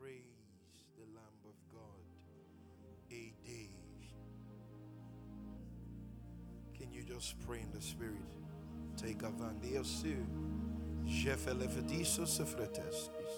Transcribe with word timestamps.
Praise 0.00 0.24
the 0.96 1.06
Lamb 1.14 1.40
of 1.44 1.56
God. 1.72 2.04
A 3.10 3.32
day. 3.46 3.70
Can 6.76 6.92
you 6.92 7.02
just 7.02 7.34
pray 7.46 7.60
in 7.60 7.70
the 7.72 7.80
Spirit? 7.80 8.28
Take 8.96 9.22
a 9.22 9.30
vandiasu. 9.30 10.16
Jefelefediso 11.06 12.26
sefreteskis. 12.26 13.34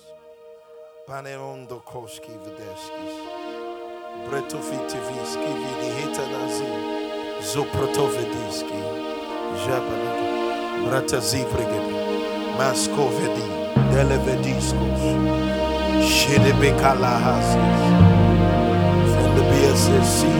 Paneondo 1.06 1.80
koski 1.80 2.32
videskis. 2.44 3.14
Bretofitiviski 4.28 5.50
vidihitanazi. 5.60 6.70
Zoprotovediski. 7.52 8.80
Jabalagi. 9.66 10.88
Bratazivrigen. 10.88 11.86
Delevediskos. 15.96 16.04
Shedebekalahasis. 16.04 17.54
Fendebiasesi. 19.14 20.32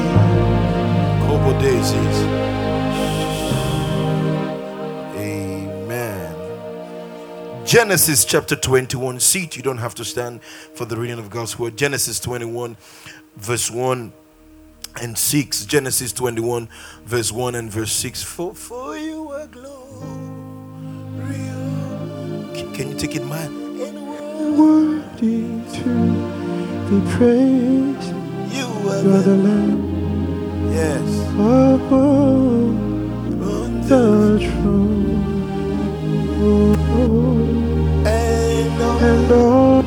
Kobodesis. 1.26 2.18
Amen. 5.16 6.34
Genesis 7.64 8.24
chapter 8.24 8.56
21. 8.56 9.20
Seat, 9.20 9.56
you 9.56 9.62
don't 9.62 9.78
have 9.78 9.94
to 9.94 10.04
stand 10.04 10.42
for 10.74 10.84
the 10.84 10.96
reading 10.96 11.18
of 11.18 11.30
God's 11.30 11.58
word. 11.58 11.76
Genesis 11.76 12.20
21, 12.20 12.76
verse 13.36 13.70
1 13.70 14.12
and 15.02 15.18
6. 15.18 15.66
Genesis 15.66 16.12
21, 16.12 16.68
verse 17.04 17.32
1 17.32 17.54
and 17.54 17.70
verse 17.70 17.92
6. 17.92 18.22
For, 18.22 18.54
for 18.54 18.96
you 18.96 19.28
are 19.30 19.46
glorious. 19.46 19.76
Can 22.76 22.90
you 22.90 22.98
take 22.98 23.16
it, 23.16 23.24
man? 23.24 25.04
Worthy 25.20 25.62
to 25.72 26.30
be 26.90 27.12
praised. 27.16 28.14
You 28.54 28.66
are 28.90 29.22
the 29.22 29.36
Lamb 29.36 30.72
yes. 30.72 31.30
upon 31.32 32.76
On 33.42 33.80
the 33.88 34.38
throne. 34.40 35.42
and 38.06 38.82
on 38.82 39.02
And 39.02 39.32
all 39.32 39.82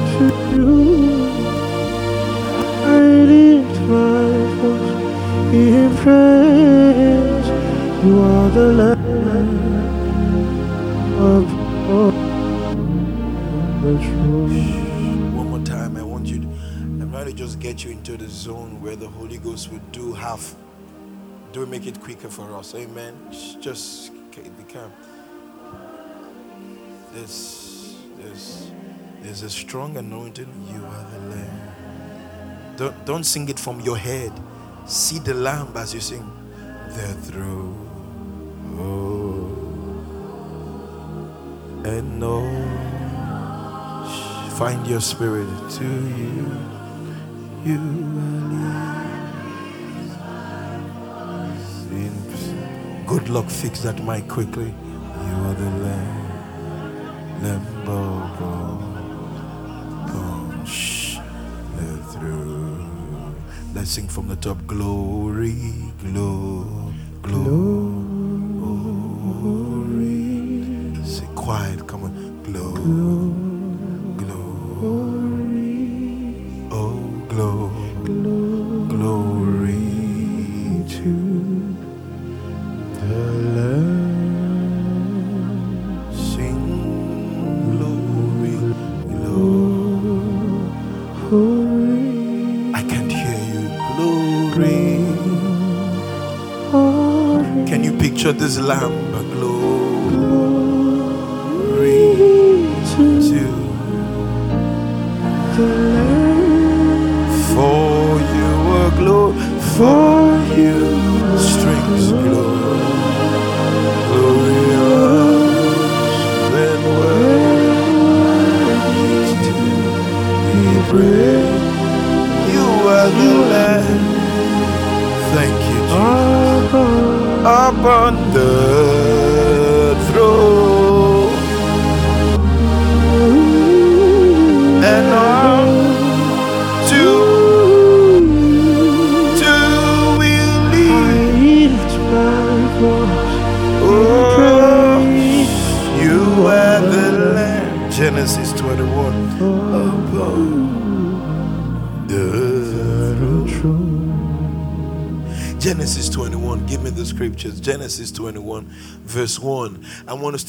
to 0.00 0.24
you 0.54 1.42
I 2.72 3.00
lift 3.32 3.80
my 3.82 4.30
voice 4.60 5.54
in 5.54 5.96
praise. 5.98 7.48
You 8.04 8.20
are 8.20 8.50
the 8.50 8.68
Lamb 8.80 9.59
One 13.98 15.50
more 15.50 15.58
time, 15.64 15.96
I 15.96 16.02
want 16.02 16.26
you. 16.28 16.38
To, 16.42 16.46
I'm 16.46 17.10
trying 17.10 17.26
to 17.26 17.32
just 17.32 17.58
get 17.58 17.82
you 17.84 17.90
into 17.90 18.16
the 18.16 18.28
zone 18.28 18.80
where 18.80 18.94
the 18.94 19.08
Holy 19.08 19.38
Ghost 19.38 19.72
would 19.72 19.90
do 19.90 20.12
half. 20.12 20.54
Do 21.52 21.66
make 21.66 21.88
it 21.88 22.00
quicker 22.00 22.28
for 22.28 22.54
us, 22.56 22.72
Amen. 22.76 23.16
Just 23.60 24.12
become. 24.56 24.92
There's, 27.12 27.96
there's, 28.18 28.70
there's 29.22 29.42
a 29.42 29.50
strong 29.50 29.96
anointing. 29.96 30.46
You 30.72 30.84
are 30.84 31.06
the 31.10 31.18
Lamb. 31.34 31.60
Don't, 32.76 33.04
don't 33.04 33.24
sing 33.24 33.48
it 33.48 33.58
from 33.58 33.80
your 33.80 33.96
head. 33.96 34.32
See 34.86 35.18
the 35.18 35.34
Lamb 35.34 35.76
as 35.76 35.92
you 35.94 36.00
sing. 36.00 36.30
The 36.90 37.14
throne. 37.14 37.88
Oh. 38.78 39.50
And 41.84 42.20
no. 42.20 42.89
Find 44.60 44.86
your 44.86 45.00
spirit 45.00 45.48
to 45.78 45.84
you. 45.84 46.46
You 47.64 47.80
in 51.96 52.12
Good 53.06 53.30
luck, 53.30 53.48
fix 53.48 53.80
that 53.84 54.04
mic 54.04 54.28
quickly. 54.28 54.66
You 54.66 55.34
are 55.48 55.54
the 55.54 55.70
lamb. 55.84 56.42
Lamb 57.42 57.64
Shh. 60.66 61.16
Let 61.76 62.04
through. 62.12 62.86
Let's 63.74 63.90
sing 63.92 64.08
from 64.08 64.28
the 64.28 64.36
top. 64.36 64.58
Glory, 64.66 65.56
glory, 66.02 66.94
glory. 67.22 68.04
Say 71.04 71.26
quiet, 71.34 71.86
come 71.88 72.04
on. 72.04 72.42
Glory, 72.44 72.82
glory, 77.40 78.88
glory 78.88 80.84
to 80.88 81.12
The 82.86 83.16
Lamb. 83.56 84.52
sing 86.12 86.62
glory, 87.72 88.56
glory. 91.30 92.74
I 92.74 92.82
can't 92.90 93.12
hear 93.12 93.40
you. 93.52 93.62
Glory. 93.96 94.90
Can 97.68 97.84
you 97.84 97.92
picture 97.98 98.32
this 98.32 98.58
lamb? 98.58 98.92
Glory 99.34 99.69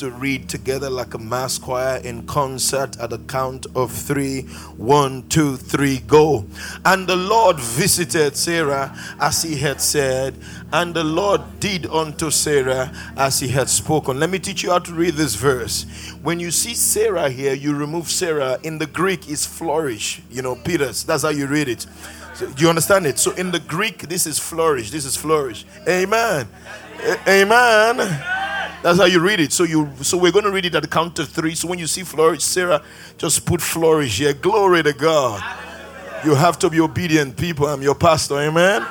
to 0.01 0.09
read 0.09 0.49
together 0.49 0.89
like 0.89 1.13
a 1.13 1.19
mass 1.19 1.59
choir 1.59 1.97
in 1.97 2.25
concert 2.25 2.99
at 2.99 3.11
the 3.11 3.19
count 3.19 3.67
of 3.75 3.91
three. 3.91 4.41
One, 4.75 5.27
two, 5.29 5.57
three, 5.57 5.99
go. 5.99 6.43
And 6.83 7.05
the 7.05 7.15
Lord 7.15 7.59
visited 7.59 8.35
Sarah 8.35 8.97
as 9.19 9.43
he 9.43 9.57
had 9.57 9.79
said, 9.79 10.33
and 10.73 10.95
the 10.95 11.03
Lord 11.03 11.41
did 11.59 11.85
unto 11.85 12.31
Sarah 12.31 12.91
as 13.15 13.39
he 13.39 13.49
had 13.49 13.69
spoken. 13.69 14.19
Let 14.19 14.31
me 14.31 14.39
teach 14.39 14.63
you 14.63 14.71
how 14.71 14.79
to 14.79 14.91
read 14.91 15.13
this 15.13 15.35
verse. 15.35 15.83
When 16.23 16.39
you 16.39 16.49
see 16.49 16.73
Sarah 16.73 17.29
here, 17.29 17.53
you 17.53 17.75
remove 17.75 18.09
Sarah. 18.09 18.57
In 18.63 18.79
the 18.79 18.87
Greek, 18.87 19.29
is 19.29 19.45
flourish. 19.45 20.23
You 20.31 20.41
know, 20.41 20.55
Peters. 20.55 21.03
That's 21.03 21.21
how 21.21 21.29
you 21.29 21.45
read 21.45 21.69
it. 21.69 21.85
So, 22.33 22.49
do 22.49 22.63
you 22.63 22.69
understand 22.69 23.05
it? 23.05 23.19
So 23.19 23.33
in 23.33 23.51
the 23.51 23.59
Greek, 23.59 24.09
this 24.09 24.25
is 24.25 24.39
flourish. 24.39 24.89
This 24.89 25.05
is 25.05 25.15
flourish. 25.15 25.63
Amen. 25.87 26.47
A- 27.03 27.29
Amen. 27.29 28.30
That's 28.83 28.97
how 28.97 29.05
you 29.05 29.19
read 29.19 29.39
it. 29.39 29.53
So 29.53 29.63
you 29.63 29.89
so 30.01 30.17
we're 30.17 30.31
going 30.31 30.45
to 30.45 30.51
read 30.51 30.65
it 30.65 30.73
at 30.73 30.81
the 30.81 30.87
count 30.87 31.19
of 31.19 31.29
three. 31.29 31.53
So 31.53 31.67
when 31.67 31.77
you 31.77 31.87
see 31.87 32.03
flourish, 32.03 32.43
Sarah, 32.43 32.81
just 33.17 33.45
put 33.45 33.61
flourish 33.61 34.17
here. 34.17 34.33
Glory 34.33 34.81
to 34.83 34.93
God. 34.93 35.43
You 36.25 36.35
have 36.35 36.57
to 36.59 36.69
be 36.69 36.79
obedient, 36.79 37.37
people. 37.37 37.67
I'm 37.67 37.81
your 37.81 37.95
pastor. 37.95 38.39
Amen. 38.39 38.85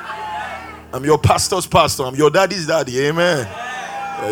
I'm 0.93 1.03
your 1.05 1.17
pastor's 1.17 1.65
pastor. 1.67 2.03
I'm 2.03 2.15
your 2.15 2.29
daddy's 2.29 2.67
daddy. 2.67 2.99
Amen. 3.07 3.47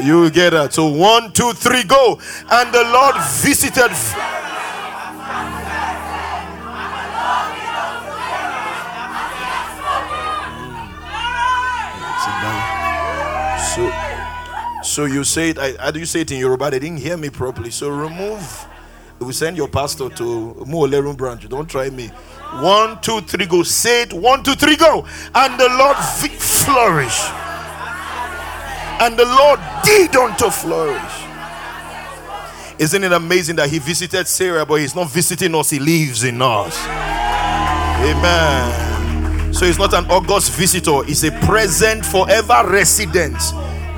You 0.04 0.30
get 0.30 0.52
that. 0.52 0.74
So 0.74 0.88
one, 0.88 1.32
two, 1.34 1.52
three, 1.54 1.84
go. 1.84 2.20
And 2.52 2.74
the 2.74 2.84
Lord 2.84 3.16
visited. 3.42 3.92
Mm. 10.52 10.76
Sit 12.24 12.36
down. 12.44 12.80
So, 13.60 14.09
so 14.90 15.06
you 15.06 15.24
say 15.24 15.52
it. 15.52 15.60
I, 15.60 15.74
how 15.80 15.92
do 15.92 16.00
you 16.00 16.06
say 16.08 16.22
it 16.22 16.32
in 16.32 16.40
Yoruba? 16.40 16.72
They 16.72 16.80
didn't 16.80 16.98
hear 16.98 17.16
me 17.16 17.30
properly. 17.30 17.70
So 17.70 17.90
remove 17.90 18.66
We 19.20 19.34
send 19.34 19.56
your 19.56 19.68
pastor 19.68 20.10
to 20.10 20.56
Muolerun 20.68 21.16
branch. 21.16 21.48
Don't 21.48 21.70
try 21.70 21.90
me. 21.90 22.08
One, 22.08 23.00
two, 23.02 23.22
three, 23.22 23.46
go. 23.46 23.62
Say 23.64 24.04
it. 24.04 24.14
One, 24.14 24.44
two, 24.44 24.56
three, 24.56 24.76
go. 24.76 25.06
And 25.36 25.60
the 25.60 25.70
Lord 25.70 25.96
flourish. 25.98 27.20
And 29.02 29.18
the 29.18 29.26
Lord 29.26 29.60
did 29.84 30.16
unto 30.16 30.50
flourish. 30.50 31.26
Isn't 32.80 33.04
it 33.04 33.12
amazing 33.12 33.58
that 33.58 33.70
he 33.70 33.78
visited 33.78 34.26
Sarah, 34.28 34.66
but 34.66 34.76
he's 34.76 34.96
not 34.96 35.10
visiting 35.12 35.54
us, 35.54 35.70
he 35.70 35.80
lives 35.80 36.24
in 36.24 36.42
us? 36.42 36.82
Amen. 38.02 39.54
So 39.54 39.66
he's 39.66 39.78
not 39.78 39.94
an 39.94 40.06
August 40.10 40.52
visitor, 40.54 41.04
he's 41.04 41.24
a 41.26 41.32
present, 41.42 42.06
forever 42.06 42.64
resident 42.70 43.36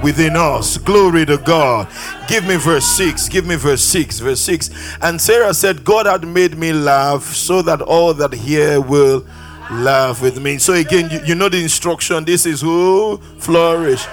within 0.03 0.35
us. 0.35 0.77
Glory 0.77 1.25
to 1.25 1.37
God. 1.37 1.87
Give 2.27 2.45
me 2.45 2.55
verse 2.55 2.85
6. 2.85 3.29
Give 3.29 3.45
me 3.45 3.55
verse 3.55 3.83
6. 3.83 4.19
Verse 4.19 4.41
6. 4.41 4.97
And 5.01 5.19
Sarah 5.19 5.53
said, 5.53 5.83
God 5.83 6.05
had 6.05 6.25
made 6.27 6.57
me 6.57 6.73
laugh 6.73 7.23
so 7.23 7.61
that 7.61 7.81
all 7.81 8.13
that 8.13 8.33
hear 8.33 8.81
will 8.81 9.25
laugh 9.71 10.21
with 10.21 10.41
me. 10.41 10.57
So 10.57 10.73
again, 10.73 11.09
you, 11.09 11.19
you 11.25 11.35
know 11.35 11.49
the 11.49 11.61
instruction. 11.61 12.25
This 12.25 12.45
is 12.45 12.61
who 12.61 13.17
flourish. 13.37 14.05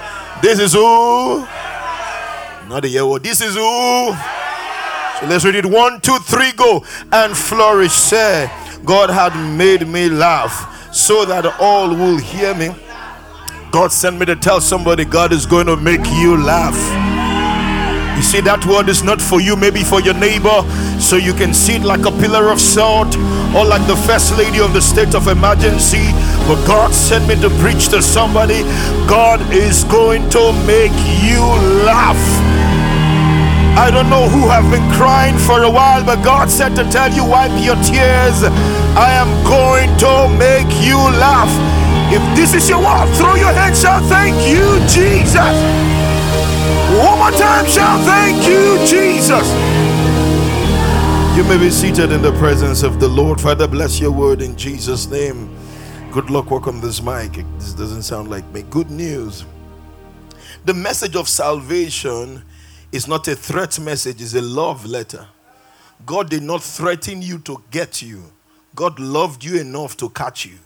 This 0.43 0.59
is 0.61 0.73
who. 0.73 1.41
Not 2.69 2.83
the 2.83 2.89
year. 2.89 3.19
This 3.19 3.41
is 3.41 3.55
who. 3.55 4.15
So 5.21 5.27
let's 5.27 5.45
read 5.45 5.57
it. 5.57 5.67
One, 5.67 6.01
two, 6.01 6.19
three, 6.19 6.53
go. 6.53 6.85
And 7.11 7.37
flourish. 7.37 7.93
Say, 7.93 8.51
God 8.85 9.11
had 9.11 9.35
made 9.57 9.87
me 9.89 10.09
laugh 10.09 10.95
so 10.95 11.25
that 11.25 11.45
all 11.61 11.89
will 11.89 12.19
hear 12.19 12.55
me. 12.55 12.75
God 13.71 13.93
sent 13.93 14.19
me 14.19 14.25
to 14.27 14.37
tell 14.37 14.61
somebody 14.61 15.05
God 15.05 15.33
is 15.33 15.45
going 15.45 15.67
to 15.67 15.77
make 15.77 16.05
you 16.07 16.37
laugh. 16.37 16.77
You 18.17 18.23
see, 18.23 18.41
that 18.41 18.65
word 18.67 18.89
is 18.89 19.05
not 19.05 19.21
for 19.21 19.41
you, 19.41 19.57
maybe 19.57 19.85
for 19.85 20.01
your 20.01 20.15
neighbor, 20.15 20.65
so 20.99 21.17
you 21.17 21.35
can 21.35 21.53
see 21.53 21.77
it 21.77 21.83
like 21.83 22.07
a 22.07 22.11
pillar 22.11 22.51
of 22.51 22.61
salt 22.61 23.15
or 23.55 23.65
like 23.65 23.87
the 23.87 23.95
first 24.09 24.37
lady 24.37 24.59
of 24.59 24.73
the 24.73 24.81
state 24.81 25.15
of 25.15 25.29
emergency. 25.29 26.11
But 26.49 26.65
God 26.67 26.95
sent 26.95 27.29
me 27.29 27.37
to 27.43 27.51
preach 27.61 27.91
to 27.91 28.01
somebody. 28.01 28.65
God 29.07 29.39
is 29.53 29.85
going 29.85 30.29
to 30.31 30.53
make 30.67 30.97
you 31.23 31.45
laugh. 31.85 32.19
I 33.79 33.93
don't 33.93 34.11
know 34.11 34.29
who 34.29 34.49
have 34.49 34.67
been 34.73 34.91
crying 34.99 35.39
for 35.39 35.63
a 35.63 35.71
while, 35.71 36.03
but 36.05 36.25
God 36.25 36.51
said 36.51 36.75
to 36.75 36.89
tell 36.91 37.13
you, 37.13 37.23
wipe 37.25 37.53
your 37.63 37.77
tears. 37.85 38.43
I 38.97 39.13
am 39.15 39.31
going 39.45 39.93
to 40.03 40.27
make 40.41 40.73
you 40.83 40.97
laugh. 41.21 41.78
If 42.11 42.37
this 42.37 42.55
is 42.55 42.69
your 42.69 42.79
word, 42.79 43.13
throw 43.17 43.35
your 43.35 43.53
hands, 43.53 43.83
shout, 43.83 44.03
Thank 44.05 44.35
you, 44.49 44.81
Jesus. 44.89 45.37
One 46.97 47.19
more 47.19 47.31
time, 47.33 47.67
shout, 47.67 48.01
Thank 48.05 48.47
you, 48.49 48.79
Jesus. 48.87 49.47
You 51.37 51.45
may 51.45 51.59
be 51.59 51.71
seated 51.71 52.11
in 52.11 52.23
the 52.23 52.33
presence 52.39 52.83
of 52.83 52.99
the 52.99 53.09
Lord. 53.09 53.41
Father, 53.41 53.69
bless 53.69 54.01
your 54.01 54.11
word 54.11 54.41
in 54.41 54.57
Jesus' 54.57 55.07
name. 55.07 55.55
Good 56.11 56.31
luck, 56.31 56.51
on 56.51 56.81
this 56.81 57.03
mic. 57.03 57.33
This 57.59 57.75
doesn't 57.75 58.03
sound 58.03 58.31
like 58.31 58.45
me. 58.53 58.63
Good 58.71 58.91
news. 58.91 59.45
The 60.65 60.75
message 60.75 61.15
of 61.15 61.29
salvation 61.29 62.43
is 62.91 63.07
not 63.07 63.29
a 63.29 63.37
threat 63.37 63.79
message, 63.79 64.23
it's 64.23 64.35
a 64.35 64.41
love 64.41 64.87
letter. 64.87 65.29
God 66.07 66.31
did 66.31 66.43
not 66.43 66.63
threaten 66.63 67.21
you 67.21 67.39
to 67.41 67.63
get 67.71 68.01
you, 68.01 68.23
God 68.75 68.99
loved 68.99 69.45
you 69.45 69.61
enough 69.61 69.97
to 69.99 70.09
catch 70.09 70.47
you. 70.47 70.59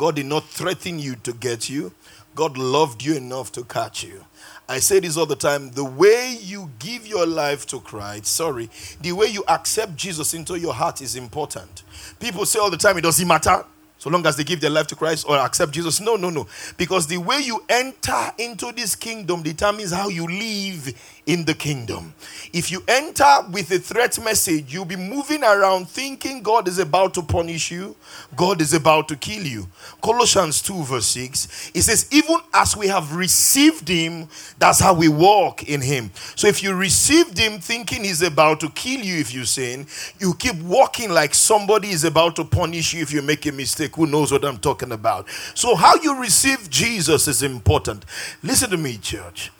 God 0.00 0.16
did 0.16 0.24
not 0.24 0.44
threaten 0.44 0.98
you 0.98 1.14
to 1.16 1.34
get 1.34 1.68
you. 1.68 1.92
God 2.34 2.56
loved 2.56 3.04
you 3.04 3.16
enough 3.16 3.52
to 3.52 3.64
catch 3.64 4.02
you. 4.02 4.24
I 4.66 4.78
say 4.78 4.98
this 4.98 5.18
all 5.18 5.26
the 5.26 5.36
time 5.36 5.72
the 5.72 5.84
way 5.84 6.38
you 6.40 6.70
give 6.78 7.06
your 7.06 7.26
life 7.26 7.66
to 7.66 7.80
Christ, 7.80 8.24
sorry, 8.28 8.70
the 9.02 9.12
way 9.12 9.26
you 9.26 9.44
accept 9.46 9.96
Jesus 9.96 10.32
into 10.32 10.58
your 10.58 10.72
heart 10.72 11.02
is 11.02 11.16
important. 11.16 11.82
People 12.18 12.46
say 12.46 12.58
all 12.58 12.70
the 12.70 12.78
time, 12.78 12.96
it 12.96 13.02
doesn't 13.02 13.28
matter 13.28 13.62
so 13.98 14.08
long 14.08 14.26
as 14.26 14.34
they 14.34 14.44
give 14.44 14.62
their 14.62 14.70
life 14.70 14.86
to 14.86 14.96
Christ 14.96 15.26
or 15.28 15.36
accept 15.36 15.72
Jesus. 15.72 16.00
No, 16.00 16.16
no, 16.16 16.30
no. 16.30 16.46
Because 16.78 17.06
the 17.06 17.18
way 17.18 17.40
you 17.40 17.62
enter 17.68 18.32
into 18.38 18.72
this 18.72 18.96
kingdom 18.96 19.42
determines 19.42 19.92
how 19.92 20.08
you 20.08 20.26
live 20.26 21.19
in 21.26 21.44
the 21.44 21.54
kingdom. 21.54 22.14
If 22.52 22.70
you 22.70 22.82
enter 22.88 23.24
with 23.52 23.70
a 23.70 23.78
threat 23.78 24.22
message, 24.22 24.72
you'll 24.72 24.84
be 24.84 24.96
moving 24.96 25.44
around 25.44 25.88
thinking 25.88 26.42
God 26.42 26.66
is 26.66 26.78
about 26.78 27.14
to 27.14 27.22
punish 27.22 27.70
you, 27.70 27.94
God 28.36 28.60
is 28.60 28.74
about 28.74 29.08
to 29.08 29.16
kill 29.16 29.44
you. 29.44 29.68
Colossians 30.02 30.62
2, 30.62 30.82
verse 30.84 31.06
6, 31.06 31.72
it 31.74 31.82
says, 31.82 32.08
Even 32.10 32.36
as 32.52 32.76
we 32.76 32.88
have 32.88 33.14
received 33.14 33.88
him, 33.88 34.28
that's 34.58 34.80
how 34.80 34.94
we 34.94 35.08
walk 35.08 35.68
in 35.68 35.80
him. 35.80 36.10
So 36.34 36.48
if 36.48 36.62
you 36.62 36.74
received 36.74 37.38
him 37.38 37.60
thinking 37.60 38.04
he's 38.04 38.22
about 38.22 38.60
to 38.60 38.70
kill 38.70 39.00
you 39.00 39.18
if 39.18 39.32
you 39.34 39.44
sin, 39.44 39.86
you 40.18 40.34
keep 40.34 40.56
walking 40.56 41.10
like 41.10 41.34
somebody 41.34 41.90
is 41.90 42.04
about 42.04 42.36
to 42.36 42.44
punish 42.44 42.94
you 42.94 43.02
if 43.02 43.12
you 43.12 43.22
make 43.22 43.46
a 43.46 43.52
mistake. 43.52 43.96
Who 43.96 44.06
knows 44.06 44.32
what 44.32 44.44
I'm 44.44 44.58
talking 44.58 44.92
about? 44.92 45.28
So, 45.54 45.74
how 45.74 45.94
you 46.02 46.20
receive 46.20 46.68
Jesus 46.70 47.28
is 47.28 47.42
important. 47.42 48.04
Listen 48.42 48.70
to 48.70 48.76
me, 48.76 48.96
church. 48.98 49.52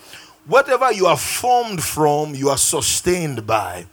Whatever 0.46 0.90
you 0.90 1.06
are 1.06 1.18
formed 1.18 1.82
from, 1.82 2.34
you 2.34 2.48
are 2.48 2.58
sustained 2.58 3.46
by. 3.46 3.86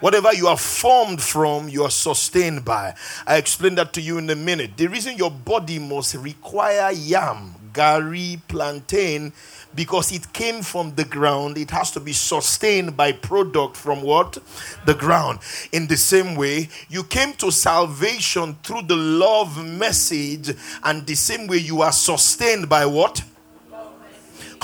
Whatever 0.00 0.34
you 0.34 0.48
are 0.48 0.56
formed 0.56 1.22
from, 1.22 1.68
you 1.68 1.82
are 1.82 1.90
sustained 1.90 2.62
by. 2.64 2.94
I 3.26 3.36
explain 3.36 3.74
that 3.76 3.94
to 3.94 4.02
you 4.02 4.18
in 4.18 4.28
a 4.28 4.36
minute. 4.36 4.76
The 4.76 4.86
reason 4.86 5.16
your 5.16 5.30
body 5.30 5.78
must 5.78 6.14
require 6.16 6.92
yam, 6.92 7.54
gari, 7.72 8.38
plantain, 8.48 9.32
because 9.74 10.12
it 10.12 10.30
came 10.32 10.62
from 10.62 10.94
the 10.94 11.06
ground, 11.06 11.56
it 11.56 11.70
has 11.70 11.90
to 11.92 12.00
be 12.00 12.12
sustained 12.12 12.96
by 12.96 13.12
product 13.12 13.76
from 13.76 14.02
what? 14.02 14.36
The 14.84 14.94
ground. 14.94 15.38
In 15.72 15.86
the 15.86 15.96
same 15.96 16.36
way, 16.36 16.68
you 16.90 17.04
came 17.04 17.32
to 17.34 17.50
salvation 17.50 18.58
through 18.62 18.82
the 18.82 18.96
love 18.96 19.64
message, 19.64 20.54
and 20.82 21.06
the 21.06 21.14
same 21.14 21.46
way 21.46 21.56
you 21.56 21.80
are 21.80 21.92
sustained 21.92 22.68
by 22.68 22.84
what? 22.84 23.24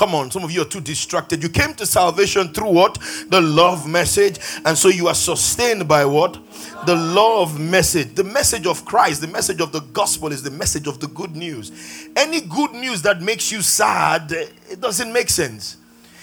Come 0.01 0.15
on, 0.15 0.31
some 0.31 0.43
of 0.43 0.49
you 0.49 0.63
are 0.63 0.65
too 0.65 0.81
distracted. 0.81 1.43
You 1.43 1.49
came 1.49 1.75
to 1.75 1.85
salvation 1.85 2.47
through 2.47 2.71
what? 2.71 2.97
The 3.29 3.39
love 3.39 3.87
message. 3.87 4.39
And 4.65 4.75
so 4.75 4.87
you 4.87 5.07
are 5.07 5.13
sustained 5.13 5.87
by 5.87 6.05
what? 6.05 6.39
The 6.87 6.95
love 6.95 7.59
message. 7.59 8.15
The 8.15 8.23
message 8.23 8.65
of 8.65 8.83
Christ, 8.83 9.21
the 9.21 9.27
message 9.27 9.61
of 9.61 9.71
the 9.71 9.81
gospel 9.81 10.31
is 10.31 10.41
the 10.41 10.49
message 10.49 10.87
of 10.87 10.99
the 10.99 11.07
good 11.09 11.35
news. 11.35 12.09
Any 12.15 12.41
good 12.41 12.71
news 12.71 13.03
that 13.03 13.21
makes 13.21 13.51
you 13.51 13.61
sad, 13.61 14.31
it 14.31 14.81
doesn't 14.81 15.13
make 15.13 15.29
sense. 15.29 15.77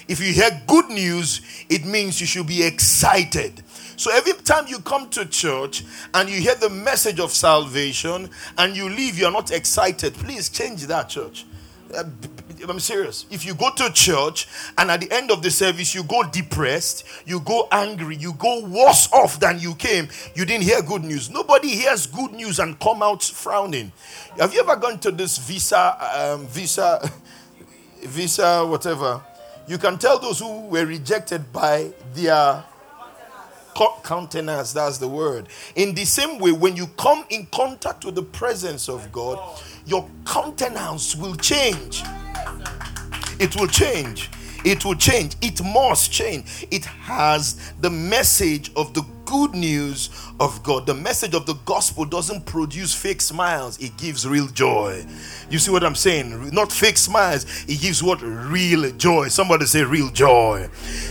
If 0.09 0.19
you 0.19 0.33
hear 0.33 0.61
good 0.67 0.89
news, 0.89 1.41
it 1.71 1.85
means 1.85 2.21
you 2.21 2.27
should 2.27 2.49
be 2.49 2.65
excited. 2.65 3.63
So 3.95 4.11
every 4.13 4.33
time 4.33 4.65
you 4.67 4.81
come 4.81 5.09
to 5.11 5.25
church 5.25 5.85
and 6.15 6.29
you 6.29 6.41
hear 6.41 6.57
the 6.57 6.69
message 6.69 7.21
of 7.21 7.31
salvation 7.31 8.29
and 8.57 8.77
you 8.77 8.89
leave, 8.89 9.17
you're 9.17 9.31
not 9.31 9.53
excited, 9.53 10.15
please 10.15 10.49
change 10.49 10.85
that 10.89 11.09
church. 11.09 11.47
Uh, 11.97 12.03
I'm 12.67 12.81
serious. 12.81 13.27
If 13.31 13.45
you 13.45 13.55
go 13.55 13.71
to 13.71 13.93
church 13.93 14.49
and 14.77 14.91
at 14.91 15.01
the 15.01 15.13
end 15.13 15.31
of 15.31 15.43
the 15.43 15.51
service 15.51 15.95
you 15.95 16.03
go 16.03 16.23
depressed, 16.23 17.05
you 17.27 17.41
go 17.41 17.69
angry, 17.71 18.17
you 18.17 18.33
go 18.35 18.65
worse 18.65 19.11
off 19.13 19.39
than 19.41 19.59
you 19.59 19.75
came, 19.75 20.09
you 20.35 20.45
didn't 20.45 20.65
hear 20.65 20.83
good 20.83 21.05
news. 21.05 21.31
Nobody 21.31 21.69
hears 21.69 22.07
good 22.07 22.33
news 22.33 22.59
and 22.59 22.79
come 22.81 23.03
out 23.03 23.23
frowning. 23.23 23.93
Have 24.39 24.55
you 24.55 24.61
ever 24.61 24.77
gone 24.77 24.99
to 25.01 25.11
this 25.11 25.39
visa, 25.39 26.35
um, 26.35 26.47
visa, 26.47 27.11
visa, 28.03 28.67
whatever? 28.67 29.23
You 29.67 29.79
can 29.79 29.99
tell 29.99 30.19
those 30.19 30.39
who 30.39 30.63
were 30.63 30.87
rejected 30.87 31.53
by 31.53 31.93
their 32.15 32.65
countenance. 34.03 34.73
That's 34.73 34.99
the 34.99 35.09
word. 35.09 35.49
In 35.77 35.95
the 35.95 36.05
same 36.05 36.39
way, 36.39 36.53
when 36.53 36.77
you 36.77 36.87
come 36.99 37.25
in 37.31 37.47
contact 37.47 38.05
with 38.05 38.15
the 38.15 38.23
presence 38.23 38.89
of 38.89 39.13
God, 39.13 39.39
your 39.87 40.09
countenance 40.25 41.15
will 41.15 41.37
change. 41.37 42.03
It 43.39 43.57
will 43.57 43.69
change. 43.69 44.31
It 44.65 44.85
will 44.85 44.97
change. 44.97 45.37
It 45.41 45.63
must 45.63 46.11
change. 46.13 46.67
It 46.71 46.85
has 46.85 47.73
the 47.81 47.91
message 47.91 48.73
of 48.75 48.93
the 48.95 49.03
good 49.25 49.55
news 49.55 50.09
of 50.41 50.63
God. 50.63 50.87
The 50.87 50.95
message 50.95 51.35
of 51.35 51.45
the 51.47 51.55
gospel 51.65 52.05
doesn't 52.05 52.47
produce 52.47 52.95
fake 52.95 53.21
smiles, 53.21 53.79
it 53.79 53.97
gives 53.99 54.27
real 54.27 54.47
joy. 54.49 55.05
You 55.51 55.59
see 55.59 55.71
what 55.71 55.85
I'm 55.85 55.95
saying? 55.95 56.51
Not 56.51 56.73
fake 56.73 56.97
smiles, 56.97 57.45
it 57.69 57.81
gives 57.81 58.03
what? 58.03 58.21
Real 58.23 58.91
joy. 58.93 59.29
Somebody 59.29 59.67
say 59.67 59.85
real 59.85 60.09
joy. 60.09 60.69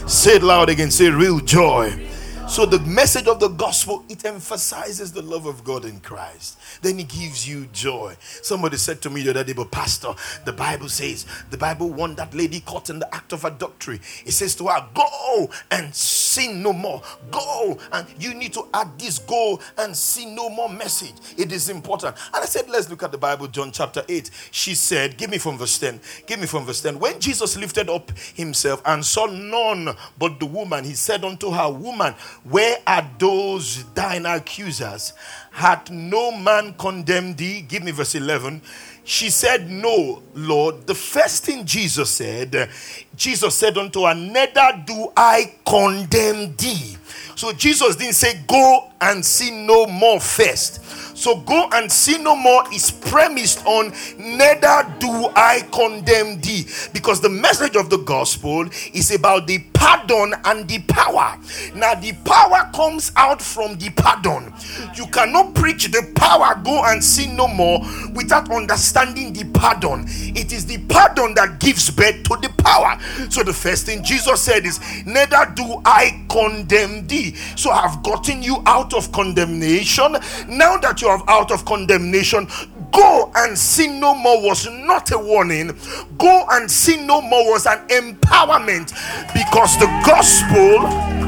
Say 0.07 0.37
it 0.37 0.43
loud 0.43 0.69
again. 0.69 0.89
Say 0.89 1.09
real 1.09 1.39
joy. 1.39 2.07
So 2.47 2.65
the 2.65 2.79
message 2.79 3.27
of 3.27 3.39
the 3.39 3.49
gospel 3.49 4.03
it 4.09 4.25
emphasizes 4.25 5.11
the 5.11 5.21
love 5.21 5.45
of 5.45 5.63
God 5.63 5.85
in 5.85 5.99
Christ. 5.99 6.57
Then 6.81 6.99
it 6.99 7.07
gives 7.09 7.47
you 7.47 7.67
joy. 7.71 8.15
Somebody 8.41 8.77
said 8.77 8.99
to 9.01 9.11
me 9.11 9.21
the 9.21 9.29
other 9.29 9.43
day, 9.43 9.53
but 9.53 9.69
Pastor, 9.69 10.15
the 10.43 10.53
Bible 10.53 10.89
says 10.89 11.27
the 11.51 11.57
Bible 11.57 11.89
warned 11.89 12.17
that 12.17 12.33
lady 12.33 12.61
caught 12.61 12.89
in 12.89 12.99
the 12.99 13.13
act 13.13 13.33
of 13.33 13.45
adultery. 13.45 13.99
It 14.25 14.31
says 14.31 14.55
to 14.55 14.67
her, 14.69 14.87
"Go 14.95 15.51
and 15.69 15.93
sin 15.93 16.63
no 16.63 16.73
more. 16.73 17.03
Go 17.29 17.77
and 17.91 18.07
you 18.17 18.33
need 18.33 18.53
to 18.53 18.67
add 18.73 18.97
this 18.97 19.19
go 19.19 19.59
and 19.77 19.95
sin 19.95 20.33
no 20.33 20.49
more 20.49 20.69
message. 20.69 21.15
It 21.37 21.51
is 21.51 21.69
important." 21.69 22.15
And 22.33 22.43
I 22.43 22.45
said, 22.45 22.69
"Let's 22.69 22.89
look 22.89 23.03
at 23.03 23.11
the 23.11 23.19
Bible, 23.19 23.47
John 23.47 23.71
chapter 23.71 24.03
eight." 24.09 24.31
She 24.49 24.73
said, 24.73 25.17
"Give 25.17 25.29
me 25.29 25.37
from 25.37 25.59
verse 25.59 25.77
ten. 25.77 25.99
Give 26.25 26.39
me 26.39 26.47
from 26.47 26.65
verse 26.65 26.81
ten. 26.81 26.97
When 26.97 27.19
Jesus 27.19 27.55
lifted 27.55 27.89
up 27.89 28.11
himself 28.33 28.81
and 28.85 29.05
saw 29.05 29.25
none 29.25 29.95
but 30.17 30.39
the 30.39 30.47
woman, 30.47 30.85
he 30.85 30.95
said 30.95 31.23
unto 31.23 31.51
her, 31.51 31.69
Woman." 31.69 32.15
Where 32.43 32.77
are 32.85 33.09
those 33.17 33.83
thine 33.93 34.25
accusers? 34.25 35.13
Had 35.51 35.91
no 35.91 36.31
man 36.31 36.73
condemned 36.77 37.37
thee? 37.37 37.61
Give 37.61 37.83
me 37.83 37.91
verse 37.91 38.15
11. 38.15 38.61
She 39.03 39.29
said, 39.29 39.69
No, 39.69 40.21
Lord. 40.35 40.85
The 40.85 40.95
first 40.95 41.45
thing 41.45 41.65
Jesus 41.65 42.09
said, 42.09 42.69
Jesus 43.15 43.55
said 43.55 43.77
unto 43.77 44.03
her, 44.03 44.13
Neither 44.13 44.83
do 44.85 45.11
I 45.15 45.55
condemn 45.65 46.55
thee. 46.55 46.97
So 47.35 47.53
Jesus 47.53 47.95
didn't 47.95 48.15
say, 48.15 48.41
Go 48.47 48.91
and 49.01 49.23
sin 49.23 49.65
no 49.65 49.85
more 49.87 50.19
first. 50.19 50.83
So 51.17 51.37
go 51.37 51.67
and 51.73 51.91
sin 51.91 52.23
no 52.23 52.35
more 52.35 52.63
is 52.71 52.91
premised 52.91 53.65
on 53.65 53.91
neither 54.19 54.85
do 54.99 55.29
I 55.35 55.67
condemn 55.71 56.39
thee. 56.41 56.67
Because 56.93 57.21
the 57.21 57.29
message 57.29 57.75
of 57.75 57.89
the 57.89 57.97
gospel 57.97 58.67
is 58.93 59.09
about 59.11 59.47
the 59.47 59.59
pardon 59.73 60.33
and 60.45 60.67
the 60.67 60.79
power. 60.79 61.37
Now, 61.73 61.95
the 61.95 62.13
power 62.25 62.69
comes 62.73 63.11
out 63.15 63.41
from 63.41 63.77
the 63.77 63.89
pardon. 63.91 64.53
You 64.95 65.07
cannot 65.07 65.55
preach 65.55 65.85
the 65.91 66.11
power, 66.15 66.59
go 66.63 66.83
and 66.85 67.03
sin 67.03 67.35
no 67.35 67.47
more, 67.47 67.79
without 68.13 68.51
understanding 68.51 69.33
the 69.33 69.45
pardon. 69.45 70.05
It 70.07 70.51
is 70.51 70.65
the 70.65 70.79
pardon 70.89 71.35
that 71.35 71.59
gives 71.59 71.89
birth 71.89 72.23
to 72.23 72.37
the 72.41 72.53
power. 72.57 72.99
So, 73.29 73.43
the 73.43 73.53
first 73.53 73.85
thing 73.85 74.03
Jesus 74.03 74.41
said 74.41 74.65
is, 74.65 74.79
Neither 75.05 75.53
do 75.55 75.81
I 75.85 76.25
condemn 76.29 77.07
thee. 77.07 77.35
So, 77.55 77.69
I've 77.69 78.03
gotten 78.03 78.43
you 78.43 78.61
out 78.65 78.86
of 78.93 79.11
condemnation. 79.11 80.13
Now 80.47 80.77
that 80.77 81.01
you 81.01 81.07
are 81.07 81.23
out 81.27 81.51
of 81.51 81.65
condemnation. 81.65 82.47
Go 82.91 83.31
and 83.35 83.57
sin 83.57 83.99
no 83.99 84.15
more 84.15 84.41
was 84.41 84.67
not 84.69 85.11
a 85.11 85.17
warning. 85.17 85.77
Go 86.17 86.45
and 86.51 86.69
sin 86.69 87.05
no 87.05 87.21
more 87.21 87.51
was 87.51 87.65
an 87.65 87.85
empowerment 87.89 88.93
because 89.33 89.77
the 89.77 89.87
gospel 90.05 91.27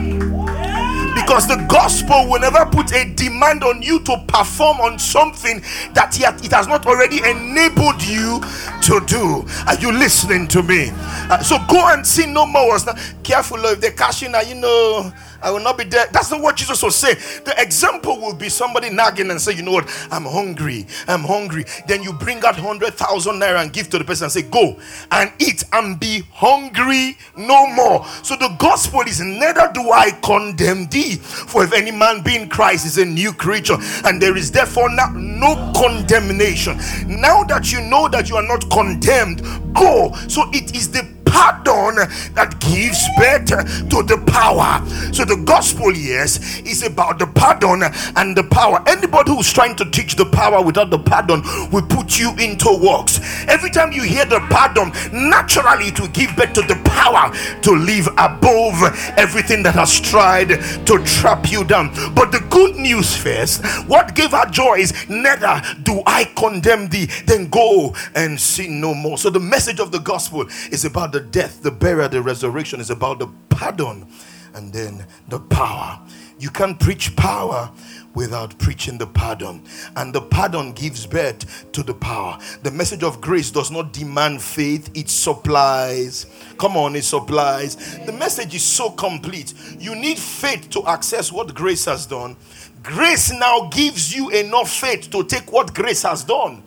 because 1.15 1.47
the 1.47 1.63
gospel 1.69 2.27
will 2.27 2.39
never 2.39 2.65
put 2.65 2.91
a 2.93 3.13
demand 3.13 3.63
on 3.63 3.81
you 3.81 3.99
to 3.99 4.17
perform 4.27 4.79
on 4.79 4.97
something 4.97 5.61
that 5.93 6.17
yet 6.19 6.43
it 6.43 6.51
has 6.51 6.67
not 6.67 6.87
already 6.87 7.17
enabled 7.17 8.01
you 8.01 8.41
to 8.81 8.99
do. 9.05 9.45
Are 9.67 9.75
you 9.79 9.91
listening 9.91 10.47
to 10.47 10.63
me? 10.63 10.89
Uh, 11.29 11.39
so 11.43 11.57
go 11.69 11.87
and 11.89 12.05
sin 12.05 12.33
no 12.33 12.45
more. 12.45 12.77
Careful 13.23 13.63
if 13.65 13.79
they're 13.79 13.91
cashing. 13.91 14.33
You 14.47 14.55
know 14.55 15.13
I 15.41 15.51
will 15.51 15.59
not 15.59 15.77
be 15.77 15.83
there. 15.85 16.07
That's 16.11 16.31
not 16.31 16.41
what 16.41 16.55
Jesus 16.55 16.81
was 16.81 16.95
saying. 16.95 17.17
The 17.45 17.53
example 17.57 18.19
will 18.19 18.35
be 18.35 18.49
somebody 18.49 18.89
nagging 18.89 19.31
and 19.31 19.41
say, 19.41 19.53
You 19.53 19.63
know 19.63 19.71
what? 19.71 19.89
I'm 20.11 20.25
hungry. 20.25 20.85
I'm 21.07 21.21
hungry. 21.21 21.65
Then 21.87 22.03
you 22.03 22.13
bring 22.13 22.43
out 22.45 22.55
100,000 22.55 23.33
naira 23.35 23.61
and 23.61 23.73
give 23.73 23.89
to 23.91 23.97
the 23.97 24.03
person 24.03 24.25
and 24.25 24.31
say, 24.31 24.43
Go 24.43 24.79
and 25.11 25.31
eat 25.39 25.63
and 25.73 25.99
be 25.99 26.23
hungry 26.31 27.17
no 27.37 27.67
more. 27.67 28.05
So 28.23 28.35
the 28.35 28.55
gospel 28.59 29.01
is 29.01 29.19
neither 29.21 29.69
do 29.73 29.91
I 29.91 30.11
condemn 30.23 30.87
thee, 30.87 31.15
for 31.15 31.63
if 31.63 31.73
any 31.73 31.91
man 31.91 32.21
be 32.21 32.35
in 32.35 32.49
Christ 32.49 32.85
is 32.85 32.97
a 32.97 33.05
new 33.05 33.33
creature, 33.33 33.77
and 34.05 34.21
there 34.21 34.35
is 34.37 34.51
therefore 34.51 34.89
now 34.89 35.09
no 35.15 35.71
condemnation. 35.75 36.77
Now 37.07 37.43
that 37.45 37.71
you 37.71 37.81
know 37.81 38.07
that 38.09 38.29
you 38.29 38.35
are 38.35 38.47
not 38.47 38.69
condemned, 38.69 39.41
go. 39.73 40.13
So 40.27 40.49
it 40.51 40.75
is 40.75 40.91
the 40.91 41.18
pardon 41.29 41.95
that 42.33 42.59
gives 42.59 43.07
birth 43.17 43.47
to 43.89 44.03
the 44.03 44.21
power. 44.27 44.85
So 45.13 45.25
the 45.25 45.41
gospel, 45.45 45.95
yes, 45.95 46.59
is 46.61 46.83
about 46.83 47.19
the 47.19 47.27
pardon 47.27 47.83
and 48.15 48.35
the 48.35 48.43
power. 48.43 48.83
Anybody 48.87 49.31
who's 49.31 49.51
trying 49.51 49.75
to 49.77 49.85
teach 49.89 50.15
the 50.15 50.25
power 50.25 50.61
without 50.63 50.89
the 50.89 50.99
pardon 50.99 51.41
will 51.71 51.85
put 51.85 52.17
you 52.19 52.31
into 52.37 52.69
works. 52.81 53.19
Every 53.47 53.69
time 53.69 53.91
you 53.91 54.03
hear 54.03 54.25
the 54.25 54.39
pardon, 54.49 54.91
naturally 55.13 55.85
it 55.85 55.99
will 55.99 56.07
give 56.09 56.35
birth 56.35 56.53
to 56.53 56.61
the 56.61 56.79
power 56.85 57.31
to 57.61 57.71
live 57.71 58.07
above 58.17 58.81
everything 59.17 59.63
that 59.63 59.75
has 59.75 59.99
tried 59.99 60.49
to 60.85 61.03
trap 61.05 61.51
you 61.51 61.63
down. 61.63 61.93
But 62.15 62.31
the 62.31 62.45
good 62.49 62.75
news 62.75 63.15
first, 63.15 63.65
what 63.87 64.15
gave 64.15 64.31
her 64.31 64.49
joy 64.49 64.79
is 64.79 64.93
neither 65.09 65.61
do 65.83 66.01
I 66.05 66.25
condemn 66.35 66.89
thee, 66.89 67.07
then 67.25 67.49
go 67.49 67.95
and 68.15 68.39
sin 68.39 68.81
no 68.81 68.93
more. 68.93 69.17
So 69.17 69.29
the 69.29 69.39
message 69.39 69.79
of 69.79 69.91
the 69.91 69.99
gospel 69.99 70.47
is 70.71 70.85
about 70.85 71.11
the 71.11 71.18
the 71.19 71.25
death, 71.25 71.61
the 71.63 71.71
burial, 71.71 72.07
the 72.07 72.21
resurrection 72.21 72.79
is 72.79 72.89
about 72.89 73.19
the 73.19 73.27
pardon 73.49 74.07
and 74.53 74.71
then 74.71 75.05
the 75.27 75.39
power. 75.39 75.99
You 76.39 76.49
can't 76.49 76.79
preach 76.79 77.13
power 77.17 77.69
without 78.13 78.57
preaching 78.57 78.97
the 78.97 79.05
pardon. 79.05 79.61
And 79.97 80.15
the 80.15 80.21
pardon 80.21 80.71
gives 80.71 81.05
birth 81.05 81.69
to 81.73 81.83
the 81.83 81.93
power. 81.93 82.39
The 82.63 82.71
message 82.71 83.03
of 83.03 83.19
grace 83.19 83.51
does 83.51 83.69
not 83.69 83.91
demand 83.91 84.41
faith, 84.41 84.89
it 84.95 85.09
supplies. 85.09 86.25
Come 86.57 86.77
on, 86.77 86.95
it 86.95 87.03
supplies. 87.03 87.99
The 88.05 88.13
message 88.13 88.55
is 88.55 88.63
so 88.63 88.89
complete. 88.89 89.53
You 89.77 89.95
need 89.95 90.17
faith 90.17 90.69
to 90.69 90.87
access 90.87 91.33
what 91.33 91.53
grace 91.53 91.83
has 91.83 92.05
done. 92.05 92.37
Grace 92.81 93.33
now 93.33 93.67
gives 93.67 94.15
you 94.15 94.29
enough 94.29 94.71
faith 94.71 95.11
to 95.11 95.25
take 95.25 95.51
what 95.51 95.73
grace 95.73 96.03
has 96.03 96.23
done. 96.23 96.63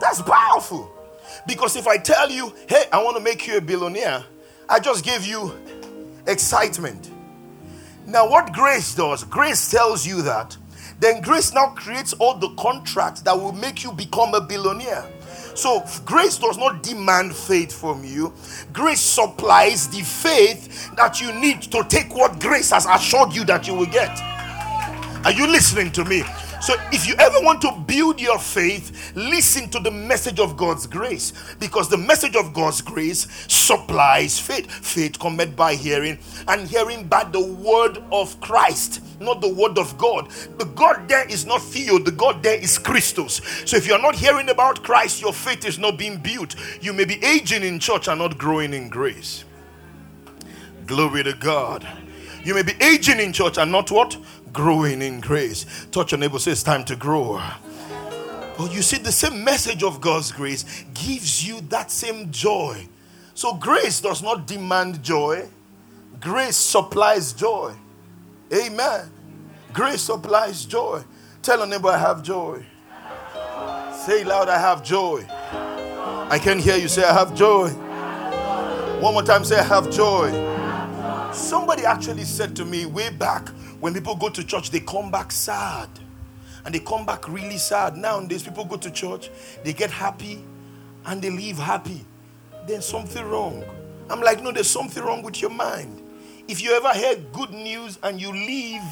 That's 0.00 0.20
powerful. 0.22 0.95
Because 1.46 1.76
if 1.76 1.86
I 1.86 1.96
tell 1.98 2.30
you, 2.30 2.52
hey, 2.68 2.84
I 2.92 3.02
want 3.02 3.16
to 3.16 3.22
make 3.22 3.46
you 3.46 3.56
a 3.56 3.60
billionaire, 3.60 4.24
I 4.68 4.80
just 4.80 5.04
gave 5.04 5.24
you 5.24 5.52
excitement. 6.26 7.10
Now, 8.06 8.28
what 8.28 8.52
grace 8.52 8.94
does, 8.94 9.24
grace 9.24 9.70
tells 9.70 10.06
you 10.06 10.22
that. 10.22 10.56
Then 10.98 11.20
grace 11.20 11.52
now 11.52 11.68
creates 11.76 12.12
all 12.14 12.34
the 12.34 12.48
contracts 12.54 13.20
that 13.22 13.36
will 13.36 13.52
make 13.52 13.84
you 13.84 13.92
become 13.92 14.34
a 14.34 14.40
billionaire. 14.40 15.04
So, 15.54 15.84
grace 16.04 16.38
does 16.38 16.58
not 16.58 16.82
demand 16.82 17.34
faith 17.34 17.72
from 17.72 18.04
you. 18.04 18.32
Grace 18.72 19.00
supplies 19.00 19.88
the 19.88 20.02
faith 20.02 20.94
that 20.96 21.20
you 21.20 21.32
need 21.32 21.62
to 21.62 21.84
take 21.88 22.14
what 22.14 22.38
grace 22.40 22.70
has 22.70 22.86
assured 22.86 23.34
you 23.34 23.44
that 23.44 23.66
you 23.66 23.74
will 23.74 23.86
get. 23.86 24.18
Are 25.24 25.32
you 25.32 25.46
listening 25.46 25.90
to 25.92 26.04
me? 26.04 26.22
So, 26.60 26.74
if 26.90 27.06
you 27.06 27.14
ever 27.18 27.38
want 27.40 27.60
to 27.62 27.72
build 27.86 28.20
your 28.20 28.38
faith, 28.38 29.12
listen 29.14 29.68
to 29.70 29.78
the 29.78 29.90
message 29.90 30.40
of 30.40 30.56
God's 30.56 30.86
grace 30.86 31.32
because 31.58 31.88
the 31.88 31.98
message 31.98 32.34
of 32.34 32.54
God's 32.54 32.80
grace 32.80 33.26
supplies 33.48 34.38
faith. 34.38 34.70
Faith 34.70 35.18
cometh 35.18 35.54
by 35.54 35.74
hearing, 35.74 36.18
and 36.48 36.66
hearing 36.66 37.06
by 37.06 37.24
the 37.24 37.44
word 37.44 38.02
of 38.10 38.40
Christ, 38.40 39.02
not 39.20 39.40
the 39.40 39.52
word 39.52 39.78
of 39.78 39.96
God. 39.98 40.30
The 40.58 40.64
God 40.64 41.08
there 41.08 41.28
is 41.28 41.44
not 41.44 41.62
Theo, 41.62 41.98
the 41.98 42.12
God 42.12 42.42
there 42.42 42.58
is 42.58 42.78
Christos. 42.78 43.40
So, 43.66 43.76
if 43.76 43.86
you're 43.86 44.00
not 44.00 44.14
hearing 44.14 44.48
about 44.48 44.82
Christ, 44.82 45.20
your 45.20 45.32
faith 45.32 45.64
is 45.66 45.78
not 45.78 45.98
being 45.98 46.18
built. 46.18 46.56
You 46.80 46.92
may 46.92 47.04
be 47.04 47.22
aging 47.22 47.62
in 47.64 47.78
church 47.78 48.08
and 48.08 48.18
not 48.18 48.38
growing 48.38 48.72
in 48.72 48.88
grace. 48.88 49.44
Glory 50.86 51.22
to 51.24 51.34
God. 51.34 51.86
You 52.44 52.54
may 52.54 52.62
be 52.62 52.74
aging 52.80 53.18
in 53.18 53.32
church 53.32 53.58
and 53.58 53.72
not 53.72 53.90
what? 53.90 54.16
Growing 54.56 55.02
in 55.02 55.20
grace. 55.20 55.66
Touch 55.92 56.12
your 56.12 56.18
neighbor, 56.18 56.38
say 56.38 56.52
it's 56.52 56.62
time 56.62 56.82
to 56.86 56.96
grow. 56.96 57.40
But 58.56 58.72
you 58.72 58.80
see, 58.80 58.96
the 58.96 59.12
same 59.12 59.44
message 59.44 59.82
of 59.82 60.00
God's 60.00 60.32
grace 60.32 60.64
gives 60.94 61.46
you 61.46 61.60
that 61.68 61.90
same 61.90 62.32
joy. 62.32 62.88
So 63.34 63.52
grace 63.52 64.00
does 64.00 64.22
not 64.22 64.46
demand 64.46 65.02
joy, 65.02 65.46
grace 66.20 66.56
supplies 66.56 67.34
joy. 67.34 67.74
Amen. 68.50 69.10
Grace 69.74 70.00
supplies 70.00 70.64
joy. 70.64 71.02
Tell 71.42 71.62
a 71.62 71.66
neighbor, 71.66 71.90
I 71.90 71.98
have 71.98 72.22
joy. 72.22 72.64
Say 73.92 74.24
loud, 74.24 74.48
I 74.48 74.58
have 74.58 74.82
joy. 74.82 75.26
I 75.28 76.38
can 76.42 76.58
hear 76.58 76.76
you 76.76 76.88
say, 76.88 77.04
I 77.04 77.12
have 77.12 77.34
joy. 77.34 77.68
One 79.02 79.12
more 79.12 79.22
time, 79.22 79.44
say, 79.44 79.58
I 79.58 79.64
have 79.64 79.90
joy. 79.90 80.32
Somebody 81.34 81.84
actually 81.84 82.24
said 82.24 82.56
to 82.56 82.64
me 82.64 82.86
way 82.86 83.10
back 83.10 83.50
when 83.80 83.94
people 83.94 84.16
go 84.16 84.28
to 84.28 84.44
church, 84.44 84.70
they 84.70 84.80
come 84.80 85.10
back 85.10 85.32
sad. 85.32 85.88
And 86.64 86.74
they 86.74 86.80
come 86.80 87.06
back 87.06 87.28
really 87.28 87.58
sad. 87.58 87.96
Nowadays, 87.96 88.42
people 88.42 88.64
go 88.64 88.76
to 88.76 88.90
church, 88.90 89.30
they 89.62 89.72
get 89.72 89.90
happy, 89.90 90.42
and 91.04 91.22
they 91.22 91.30
leave 91.30 91.58
happy. 91.58 92.04
Then 92.66 92.82
something 92.82 93.24
wrong. 93.24 93.64
I'm 94.10 94.20
like, 94.20 94.42
no, 94.42 94.50
there's 94.50 94.70
something 94.70 95.02
wrong 95.02 95.22
with 95.22 95.40
your 95.40 95.50
mind. 95.50 96.02
If 96.48 96.62
you 96.62 96.72
ever 96.72 96.92
hear 96.92 97.16
good 97.32 97.50
news 97.50 97.98
and 98.02 98.20
you 98.20 98.30
leave 98.32 98.82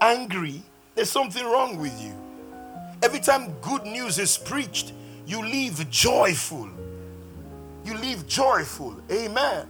angry, 0.00 0.62
there's 0.94 1.10
something 1.10 1.44
wrong 1.44 1.78
with 1.78 1.98
you. 2.00 2.14
Every 3.02 3.20
time 3.20 3.54
good 3.60 3.84
news 3.84 4.18
is 4.18 4.36
preached, 4.36 4.92
you 5.26 5.42
leave 5.42 5.88
joyful. 5.90 6.68
You 7.84 7.96
leave 7.96 8.26
joyful. 8.26 8.96
Amen. 9.10 9.66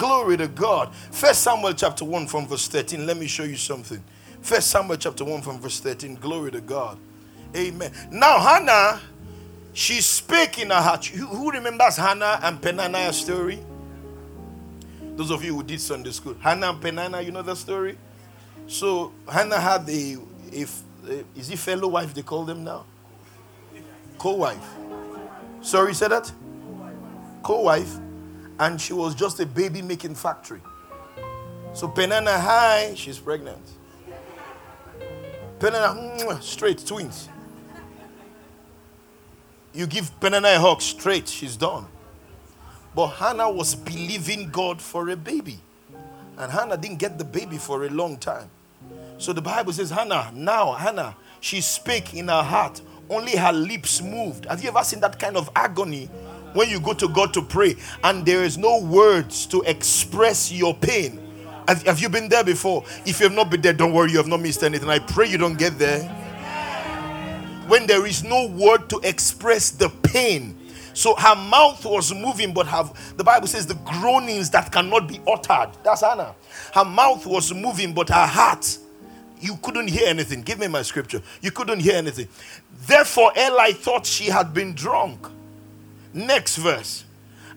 Glory 0.00 0.38
to 0.38 0.48
God. 0.48 0.94
First 0.94 1.42
Samuel 1.42 1.74
chapter 1.74 2.06
1 2.06 2.26
from 2.26 2.46
verse 2.46 2.68
13. 2.68 3.06
Let 3.06 3.18
me 3.18 3.26
show 3.26 3.42
you 3.42 3.56
something. 3.56 4.02
First 4.40 4.70
Samuel 4.70 4.96
chapter 4.96 5.26
1 5.26 5.42
from 5.42 5.60
verse 5.60 5.78
13. 5.78 6.14
Glory 6.14 6.50
to 6.52 6.62
God. 6.62 6.98
Amen. 7.54 7.92
Now 8.10 8.38
Hannah, 8.40 8.98
she 9.74 10.00
spake 10.00 10.58
in 10.58 10.70
her 10.70 10.80
heart. 10.80 11.04
Who 11.04 11.50
remembers 11.50 11.98
Hannah 11.98 12.40
and 12.42 12.62
Peninnah's 12.62 13.18
story? 13.18 13.58
Those 15.16 15.30
of 15.30 15.44
you 15.44 15.56
who 15.56 15.62
did 15.62 15.82
Sunday 15.82 16.12
school. 16.12 16.34
Hannah 16.40 16.70
and 16.70 16.80
Peninnah, 16.80 17.20
you 17.20 17.30
know 17.30 17.42
the 17.42 17.54
story? 17.54 17.98
So 18.68 19.12
Hannah 19.30 19.60
had 19.60 19.86
a, 19.86 20.16
a, 20.54 20.62
a 21.10 21.24
is 21.36 21.50
it 21.50 21.58
fellow 21.58 21.88
wife 21.88 22.14
they 22.14 22.22
call 22.22 22.46
them 22.46 22.64
now? 22.64 22.86
Co-wife. 24.16 24.66
Sorry, 25.60 25.92
said 25.92 26.12
that? 26.12 26.32
Co-wife 27.42 27.98
and 28.60 28.78
she 28.78 28.92
was 28.92 29.14
just 29.14 29.40
a 29.40 29.46
baby 29.46 29.80
making 29.80 30.14
factory. 30.14 30.60
So 31.72 31.88
Peninnah, 31.88 32.38
hi, 32.38 32.92
she's 32.94 33.18
pregnant. 33.18 33.62
Peninnah, 35.58 36.40
straight, 36.42 36.84
twins. 36.86 37.28
You 39.72 39.86
give 39.86 40.18
Peninnah 40.20 40.56
a 40.56 40.58
hug, 40.58 40.82
straight, 40.82 41.26
she's 41.26 41.56
done. 41.56 41.86
But 42.94 43.08
Hannah 43.08 43.50
was 43.50 43.74
believing 43.74 44.50
God 44.50 44.82
for 44.82 45.08
a 45.08 45.16
baby. 45.16 45.58
And 46.36 46.52
Hannah 46.52 46.76
didn't 46.76 46.98
get 46.98 47.16
the 47.16 47.24
baby 47.24 47.56
for 47.56 47.86
a 47.86 47.88
long 47.88 48.18
time. 48.18 48.50
So 49.16 49.32
the 49.32 49.42
Bible 49.42 49.72
says, 49.72 49.90
Hannah, 49.90 50.32
now, 50.34 50.72
Hannah, 50.72 51.16
she 51.40 51.60
spake 51.62 52.12
in 52.14 52.28
her 52.28 52.42
heart, 52.42 52.82
only 53.08 53.36
her 53.36 53.52
lips 53.52 54.02
moved. 54.02 54.46
Have 54.46 54.62
you 54.62 54.68
ever 54.68 54.82
seen 54.82 55.00
that 55.00 55.18
kind 55.18 55.36
of 55.36 55.48
agony 55.54 56.10
when 56.52 56.68
you 56.68 56.80
go 56.80 56.92
to 56.94 57.08
God 57.08 57.32
to 57.34 57.42
pray 57.42 57.76
and 58.04 58.24
there 58.24 58.44
is 58.44 58.58
no 58.58 58.80
words 58.80 59.46
to 59.46 59.62
express 59.62 60.52
your 60.52 60.74
pain? 60.74 61.20
Have, 61.68 61.82
have 61.84 62.00
you 62.00 62.08
been 62.08 62.28
there 62.28 62.44
before? 62.44 62.84
If 63.06 63.20
you 63.20 63.26
have 63.26 63.36
not 63.36 63.50
been 63.50 63.60
there, 63.60 63.72
don't 63.72 63.92
worry, 63.92 64.10
you 64.10 64.16
have 64.18 64.26
not 64.26 64.40
missed 64.40 64.62
anything. 64.62 64.88
I 64.88 64.98
pray 64.98 65.28
you 65.28 65.38
don't 65.38 65.58
get 65.58 65.78
there. 65.78 66.02
When 67.68 67.86
there 67.86 68.04
is 68.06 68.24
no 68.24 68.48
word 68.48 68.90
to 68.90 68.98
express 69.04 69.70
the 69.70 69.88
pain, 69.88 70.56
so 70.92 71.14
her 71.14 71.36
mouth 71.36 71.84
was 71.84 72.12
moving, 72.12 72.52
but 72.52 72.66
have 72.66 73.16
the 73.16 73.22
Bible 73.22 73.46
says 73.46 73.66
the 73.66 73.74
groanings 73.74 74.50
that 74.50 74.72
cannot 74.72 75.06
be 75.06 75.20
uttered. 75.26 75.70
That's 75.84 76.02
Anna. 76.02 76.34
Her 76.74 76.84
mouth 76.84 77.24
was 77.26 77.54
moving, 77.54 77.94
but 77.94 78.08
her 78.08 78.26
heart, 78.26 78.76
you 79.40 79.56
couldn't 79.62 79.88
hear 79.88 80.08
anything. 80.08 80.42
Give 80.42 80.58
me 80.58 80.66
my 80.66 80.82
scripture. 80.82 81.22
You 81.40 81.52
couldn't 81.52 81.80
hear 81.80 81.94
anything. 81.94 82.28
Therefore, 82.86 83.32
Eli 83.38 83.72
thought 83.72 84.04
she 84.04 84.24
had 84.24 84.52
been 84.52 84.74
drunk. 84.74 85.28
Next 86.12 86.56
verse. 86.56 87.04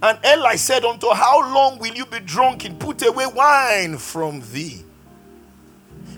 And 0.01 0.19
Eli 0.25 0.55
said 0.57 0.83
unto 0.83 1.07
her, 1.07 1.15
How 1.15 1.53
long 1.53 1.79
will 1.79 1.93
you 1.93 2.05
be 2.05 2.19
drunken? 2.19 2.77
put 2.77 3.05
away 3.07 3.25
wine 3.25 3.97
from 3.97 4.41
thee? 4.51 4.83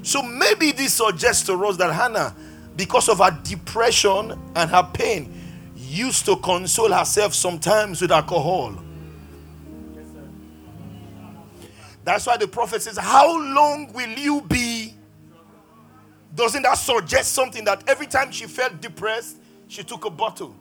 So 0.02 0.22
maybe 0.22 0.72
this 0.72 0.96
suggests 0.96 1.46
to 1.48 1.54
us 1.66 1.78
that 1.78 1.94
Hannah, 1.94 2.36
because 2.76 3.10
of 3.10 3.20
her 3.20 3.40
depression 3.44 4.40
and 4.56 4.70
her 4.70 4.90
pain, 4.94 5.32
used 5.76 6.26
to 6.26 6.36
console 6.38 6.92
herself 6.92 7.34
sometimes 7.34 8.02
with 8.02 8.12
alcohol. 8.12 8.76
That's 12.04 12.28
why 12.28 12.38
the 12.38 12.48
prophet 12.48 12.82
says, 12.82 12.98
How 12.98 13.38
long 13.38 13.94
will 13.94 14.10
you 14.10 14.42
be? 14.42 14.94
Doesn't 16.36 16.64
that 16.64 16.76
suggest 16.76 17.34
something 17.34 17.64
that 17.66 17.88
every 17.88 18.08
time 18.08 18.32
she 18.32 18.46
felt 18.46 18.82
depressed, 18.82 19.38
she 19.68 19.84
took 19.84 20.06
a 20.06 20.10
bottle? 20.10 20.56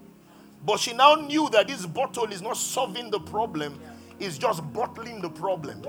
But 0.64 0.80
she 0.80 0.92
now 0.92 1.14
knew 1.14 1.50
that 1.50 1.68
this 1.68 1.84
bottle 1.84 2.24
is 2.24 2.40
not 2.40 2.56
solving 2.56 3.10
the 3.10 3.20
problem, 3.20 3.78
it's 4.18 4.38
just 4.38 4.62
bottling 4.72 5.20
the 5.20 5.28
problem. 5.28 5.82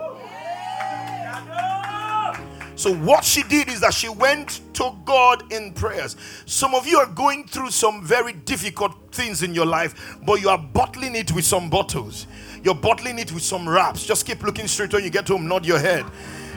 So, 2.77 2.94
what 2.94 3.24
she 3.24 3.41
did 3.44 3.70
is 3.70 3.79
that 3.79 3.94
she 3.94 4.10
went 4.10 4.60
to 4.74 4.94
God 5.05 5.50
in 5.53 5.72
prayers. 5.72 6.17
Some 6.46 6.75
of 6.75 6.86
you 6.86 6.98
are 6.98 7.05
going 7.05 7.48
through 7.48 7.72
some 7.72 8.03
very 8.03 8.34
difficult 8.34 8.94
things 9.13 9.44
in 9.44 9.55
your 9.55 9.65
life, 9.65 10.17
but 10.25 10.41
you 10.41 10.50
are 10.50 10.58
bottling 10.58 11.15
it 11.15 11.32
with 11.32 11.46
some 11.46 11.70
bottles. 11.70 12.27
You're 12.63 12.75
bottling 12.75 13.17
it 13.17 13.32
with 13.32 13.44
some 13.44 13.70
wraps. 13.70 14.05
Just 14.05 14.25
keep 14.25 14.44
looking 14.44 14.67
straight 14.67 14.91
when 14.91 15.05
you 15.05 15.10
get 15.10 15.27
home, 15.27 15.48
nod 15.48 15.65
your 15.65 15.79
head. 15.79 16.03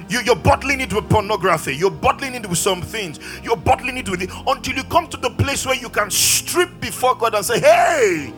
You, 0.08 0.20
you're 0.20 0.36
bottling 0.36 0.80
it 0.80 0.92
with 0.92 1.08
pornography. 1.08 1.76
You're 1.76 1.90
bottling 1.90 2.34
it 2.34 2.48
with 2.48 2.58
some 2.58 2.82
things. 2.82 3.20
You're 3.42 3.56
bottling 3.56 3.96
it 3.96 4.08
with 4.08 4.22
it 4.22 4.30
until 4.46 4.74
you 4.76 4.84
come 4.84 5.08
to 5.08 5.16
the 5.16 5.30
place 5.30 5.66
where 5.66 5.76
you 5.76 5.88
can 5.88 6.10
strip 6.10 6.80
before 6.80 7.14
God 7.14 7.34
and 7.34 7.44
say, 7.44 7.60
Hey, 7.60 8.32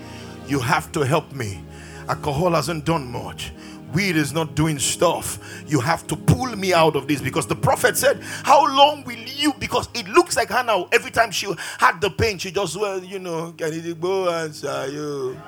you 0.47 0.59
have 0.59 0.91
to 0.93 1.01
help 1.01 1.33
me. 1.33 1.61
Alcohol 2.09 2.53
hasn't 2.53 2.85
done 2.85 3.11
much 3.11 3.53
weed 3.93 4.17
is 4.17 4.33
not 4.33 4.55
doing 4.55 4.79
stuff. 4.79 5.63
You 5.67 5.81
have 5.81 6.07
to 6.09 6.17
pull 6.17 6.55
me 6.57 6.73
out 6.73 6.97
of 6.97 7.09
this 7.09 7.21
because 7.21 7.47
the 7.47 7.57
prophet 7.57 7.97
said, 7.97 8.21
How 8.23 8.65
long 8.67 9.05
will 9.05 9.19
you? 9.19 9.53
Because 9.59 9.89
it 9.95 10.09
looks 10.09 10.37
like 10.37 10.49
Hannah, 10.49 10.85
every 10.93 11.11
time 11.11 11.31
she 11.31 11.53
had 11.79 12.01
the 12.01 12.11
pain, 12.11 12.39
she 12.39 12.51
just, 12.51 12.77
well, 12.77 13.03
you 13.03 13.19
know, 13.19 13.53
can 13.57 13.73
it 13.73 14.01
go 14.01 14.29
and 14.29 14.55
say 14.55 14.93
you? 14.93 15.41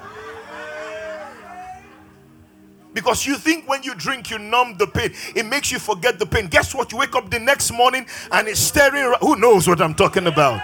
Because 2.94 3.26
you 3.26 3.36
think 3.36 3.68
when 3.68 3.82
you 3.82 3.94
drink, 3.94 4.30
you 4.30 4.38
numb 4.38 4.76
the 4.76 4.86
pain. 4.86 5.12
It 5.34 5.46
makes 5.46 5.72
you 5.72 5.78
forget 5.78 6.18
the 6.18 6.26
pain. 6.26 6.46
Guess 6.46 6.74
what? 6.74 6.92
You 6.92 6.98
wake 6.98 7.14
up 7.14 7.30
the 7.30 7.38
next 7.38 7.72
morning 7.72 8.06
and 8.30 8.48
it's 8.48 8.60
staring. 8.60 9.14
Who 9.20 9.36
knows 9.36 9.66
what 9.66 9.80
I'm 9.80 9.94
talking 9.94 10.26
about? 10.26 10.60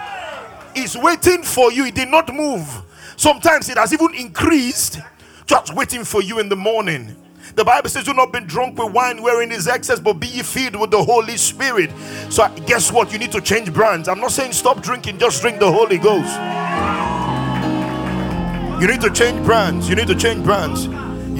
It's 0.75 0.95
waiting 0.95 1.43
for 1.43 1.71
you. 1.71 1.85
It 1.85 1.95
did 1.95 2.09
not 2.09 2.33
move. 2.33 2.67
Sometimes 3.15 3.67
it 3.69 3.77
has 3.77 3.91
even 3.91 4.13
increased, 4.13 4.99
just 5.45 5.73
waiting 5.75 6.03
for 6.03 6.21
you 6.21 6.39
in 6.39 6.49
the 6.49 6.55
morning. 6.55 7.15
The 7.55 7.65
Bible 7.65 7.89
says, 7.89 8.03
Do 8.03 8.13
not 8.13 8.31
be 8.31 8.41
drunk 8.41 8.77
with 8.77 8.93
wine 8.93 9.23
wherein 9.23 9.51
is 9.51 9.67
excess, 9.67 9.99
but 9.99 10.13
be 10.13 10.27
ye 10.27 10.43
filled 10.43 10.75
with 10.75 10.91
the 10.91 11.03
Holy 11.03 11.35
Spirit. 11.35 11.89
So, 12.29 12.47
guess 12.67 12.91
what? 12.91 13.11
You 13.11 13.17
need 13.17 13.31
to 13.31 13.41
change 13.41 13.73
brands. 13.73 14.07
I'm 14.07 14.19
not 14.19 14.31
saying 14.31 14.53
stop 14.53 14.81
drinking, 14.83 15.17
just 15.17 15.41
drink 15.41 15.59
the 15.59 15.71
Holy 15.71 15.97
Ghost. 15.97 16.31
You 18.79 18.87
need 18.87 19.01
to 19.01 19.09
change 19.09 19.43
brands. 19.43 19.89
You 19.89 19.95
need 19.95 20.07
to 20.07 20.15
change 20.15 20.43
brands 20.45 20.87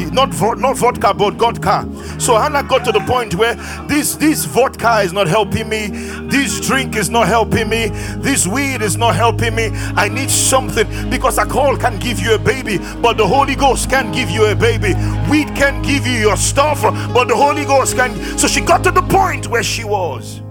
not 0.06 0.30
not 0.58 0.78
vodka 0.78 1.14
but 1.14 1.34
vodka. 1.36 1.88
So 2.20 2.38
hannah 2.38 2.64
got 2.64 2.86
to 2.86 2.92
the 2.92 3.02
point 3.02 3.36
where 3.36 3.56
this 3.88 4.16
this 4.16 4.46
vodka 4.46 5.00
is 5.00 5.14
not 5.14 5.28
helping 5.28 5.70
me. 5.70 5.88
This 6.30 6.60
drink 6.60 6.96
is 6.96 7.10
not 7.10 7.28
helping 7.28 7.70
me. 7.70 7.90
This 8.18 8.48
weed 8.48 8.82
is 8.82 8.98
not 8.98 9.16
helping 9.16 9.56
me. 9.56 9.70
I 9.96 10.10
need 10.10 10.30
something 10.30 10.88
because 11.10 11.38
alcohol 11.38 11.78
can 11.78 12.00
give 12.00 12.20
you 12.20 12.36
a 12.36 12.40
baby 12.40 12.78
but 13.02 13.18
the 13.18 13.28
holy 13.28 13.56
ghost 13.56 13.90
can 13.90 14.12
give 14.12 14.30
you 14.30 14.46
a 14.46 14.56
baby. 14.56 14.94
Weed 15.30 15.48
can 15.56 15.82
give 15.82 16.08
you 16.08 16.20
your 16.20 16.38
stuff 16.38 16.82
but 17.14 17.28
the 17.28 17.36
holy 17.36 17.66
ghost 17.66 17.96
can. 17.96 18.16
So 18.38 18.48
she 18.48 18.62
got 18.62 18.84
to 18.84 18.92
the 18.92 19.02
point 19.04 19.48
where 19.48 19.64
she 19.64 19.84
was. 19.84 20.42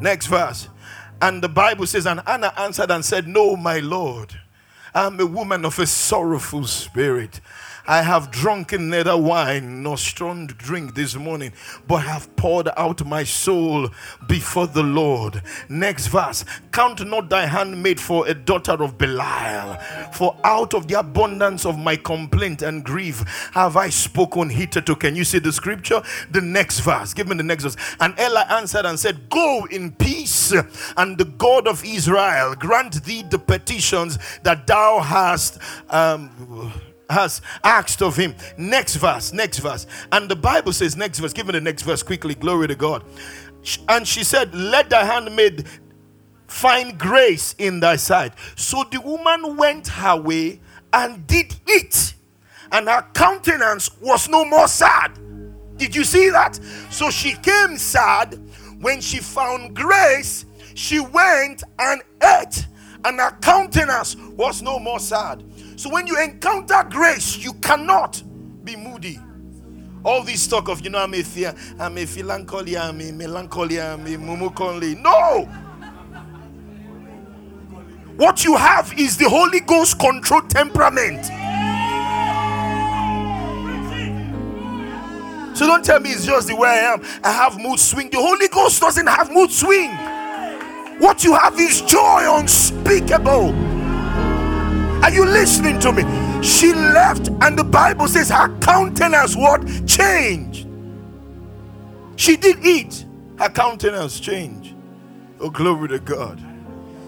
Next 0.00 0.26
verse. 0.26 0.68
And 1.20 1.42
the 1.42 1.48
bible 1.48 1.86
says 1.86 2.06
and 2.06 2.20
anna 2.26 2.52
answered 2.56 2.90
and 2.90 3.04
said 3.04 3.26
no 3.26 3.56
my 3.56 3.80
lord 3.80 4.38
i'm 4.94 5.18
a 5.18 5.26
woman 5.26 5.64
of 5.64 5.78
a 5.78 5.86
sorrowful 5.86 6.64
spirit 6.64 7.40
I 7.88 8.02
have 8.02 8.30
drunken 8.30 8.90
neither 8.90 9.16
wine 9.16 9.82
nor 9.82 9.96
strong 9.96 10.46
drink 10.46 10.94
this 10.94 11.16
morning, 11.16 11.52
but 11.86 12.00
have 12.00 12.36
poured 12.36 12.68
out 12.76 13.02
my 13.06 13.24
soul 13.24 13.88
before 14.26 14.66
the 14.66 14.82
Lord. 14.82 15.42
Next 15.70 16.08
verse 16.08 16.44
Count 16.70 17.06
not 17.06 17.30
thy 17.30 17.46
handmaid 17.46 17.98
for 17.98 18.28
a 18.28 18.34
daughter 18.34 18.72
of 18.72 18.98
Belial, 18.98 19.78
for 20.12 20.36
out 20.44 20.74
of 20.74 20.86
the 20.86 20.98
abundance 20.98 21.64
of 21.64 21.78
my 21.78 21.96
complaint 21.96 22.60
and 22.60 22.84
grief 22.84 23.24
have 23.52 23.78
I 23.78 23.88
spoken 23.88 24.50
hitherto. 24.50 24.94
Can 24.94 25.16
you 25.16 25.24
see 25.24 25.38
the 25.38 25.52
scripture? 25.52 26.02
The 26.30 26.42
next 26.42 26.80
verse. 26.80 27.14
Give 27.14 27.26
me 27.26 27.36
the 27.36 27.42
next 27.42 27.64
verse. 27.64 27.76
And 28.00 28.14
Eli 28.20 28.42
answered 28.50 28.84
and 28.84 29.00
said, 29.00 29.30
Go 29.30 29.66
in 29.70 29.92
peace, 29.92 30.52
and 30.98 31.16
the 31.16 31.24
God 31.24 31.66
of 31.66 31.82
Israel 31.86 32.54
grant 32.54 33.02
thee 33.04 33.22
the 33.22 33.38
petitions 33.38 34.18
that 34.42 34.66
thou 34.66 35.00
hast. 35.00 35.58
Um, 35.88 36.70
has 37.08 37.40
asked 37.64 38.02
of 38.02 38.16
him. 38.16 38.34
Next 38.56 38.96
verse, 38.96 39.32
next 39.32 39.58
verse. 39.58 39.86
And 40.12 40.28
the 40.28 40.36
Bible 40.36 40.72
says, 40.72 40.96
next 40.96 41.18
verse, 41.18 41.32
give 41.32 41.46
me 41.46 41.52
the 41.52 41.60
next 41.60 41.82
verse 41.82 42.02
quickly. 42.02 42.34
Glory 42.34 42.68
to 42.68 42.74
God. 42.74 43.04
And 43.88 44.06
she 44.06 44.24
said, 44.24 44.54
Let 44.54 44.90
thy 44.90 45.04
handmaid 45.04 45.66
find 46.46 46.98
grace 46.98 47.54
in 47.58 47.80
thy 47.80 47.96
sight. 47.96 48.32
So 48.56 48.84
the 48.90 49.00
woman 49.00 49.56
went 49.56 49.88
her 49.88 50.20
way 50.20 50.60
and 50.92 51.26
did 51.26 51.54
it, 51.66 52.14
and 52.72 52.88
her 52.88 53.06
countenance 53.14 53.90
was 54.00 54.28
no 54.28 54.44
more 54.44 54.68
sad. 54.68 55.18
Did 55.76 55.94
you 55.94 56.04
see 56.04 56.30
that? 56.30 56.58
So 56.90 57.10
she 57.10 57.34
came 57.34 57.76
sad 57.76 58.40
when 58.80 59.00
she 59.00 59.18
found 59.18 59.76
grace. 59.76 60.46
She 60.74 61.00
went 61.00 61.62
and 61.78 62.02
ate, 62.22 62.66
and 63.04 63.20
her 63.20 63.36
countenance 63.42 64.16
was 64.16 64.62
no 64.62 64.78
more 64.78 65.00
sad. 65.00 65.44
So 65.78 65.88
when 65.90 66.08
you 66.08 66.20
encounter 66.20 66.84
grace, 66.90 67.36
you 67.36 67.52
cannot 67.52 68.20
be 68.64 68.74
moody. 68.74 69.20
All 70.04 70.24
this 70.24 70.48
talk 70.48 70.68
of, 70.68 70.80
you 70.80 70.90
know, 70.90 70.98
I'm 70.98 71.14
a 71.14 71.22
fear, 71.22 71.54
I'm 71.78 71.96
a 71.96 72.04
melancholy, 72.04 72.76
I'm 72.76 73.00
a 73.00 73.12
melancholy, 73.12 73.80
I'm 73.80 74.04
a 74.04 74.16
mumukonly. 74.16 75.00
No! 75.00 75.44
What 78.16 78.44
you 78.44 78.56
have 78.56 78.92
is 78.98 79.16
the 79.16 79.28
Holy 79.28 79.60
Ghost 79.60 80.00
controlled 80.00 80.50
temperament. 80.50 81.26
So 85.56 85.64
don't 85.64 85.84
tell 85.84 86.00
me 86.00 86.10
it's 86.10 86.26
just 86.26 86.48
the 86.48 86.56
way 86.56 86.70
I 86.70 86.92
am. 86.94 87.02
I 87.22 87.30
have 87.30 87.56
mood 87.56 87.78
swing. 87.78 88.10
The 88.10 88.20
Holy 88.20 88.48
Ghost 88.48 88.80
doesn't 88.80 89.06
have 89.06 89.30
mood 89.30 89.52
swing. 89.52 89.92
What 90.98 91.22
you 91.22 91.36
have 91.36 91.54
is 91.60 91.82
joy 91.82 92.36
unspeakable. 92.36 93.67
Are 95.02 95.10
you 95.10 95.24
listening 95.24 95.78
to 95.80 95.92
me? 95.92 96.02
She 96.42 96.72
left, 96.72 97.28
and 97.42 97.58
the 97.58 97.64
Bible 97.64 98.08
says 98.08 98.30
her 98.30 98.56
countenance 98.58 99.36
what 99.36 99.64
changed. 99.86 100.66
She 102.16 102.36
did 102.36 102.64
eat, 102.64 103.04
her 103.38 103.48
countenance 103.48 104.20
changed. 104.20 104.74
Oh, 105.40 105.50
glory 105.50 105.88
to 105.88 105.98
God. 106.00 106.42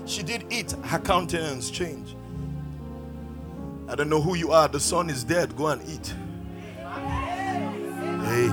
She 0.06 0.22
did 0.22 0.44
eat, 0.50 0.72
her 0.84 0.98
countenance 1.00 1.70
changed. 1.70 2.14
I 3.88 3.96
don't 3.96 4.08
know 4.08 4.20
who 4.20 4.36
you 4.36 4.52
are. 4.52 4.68
The 4.68 4.78
son 4.78 5.10
is 5.10 5.24
dead. 5.24 5.56
Go 5.56 5.66
and 5.66 5.82
eat. 5.88 6.14
Hey, 8.24 8.48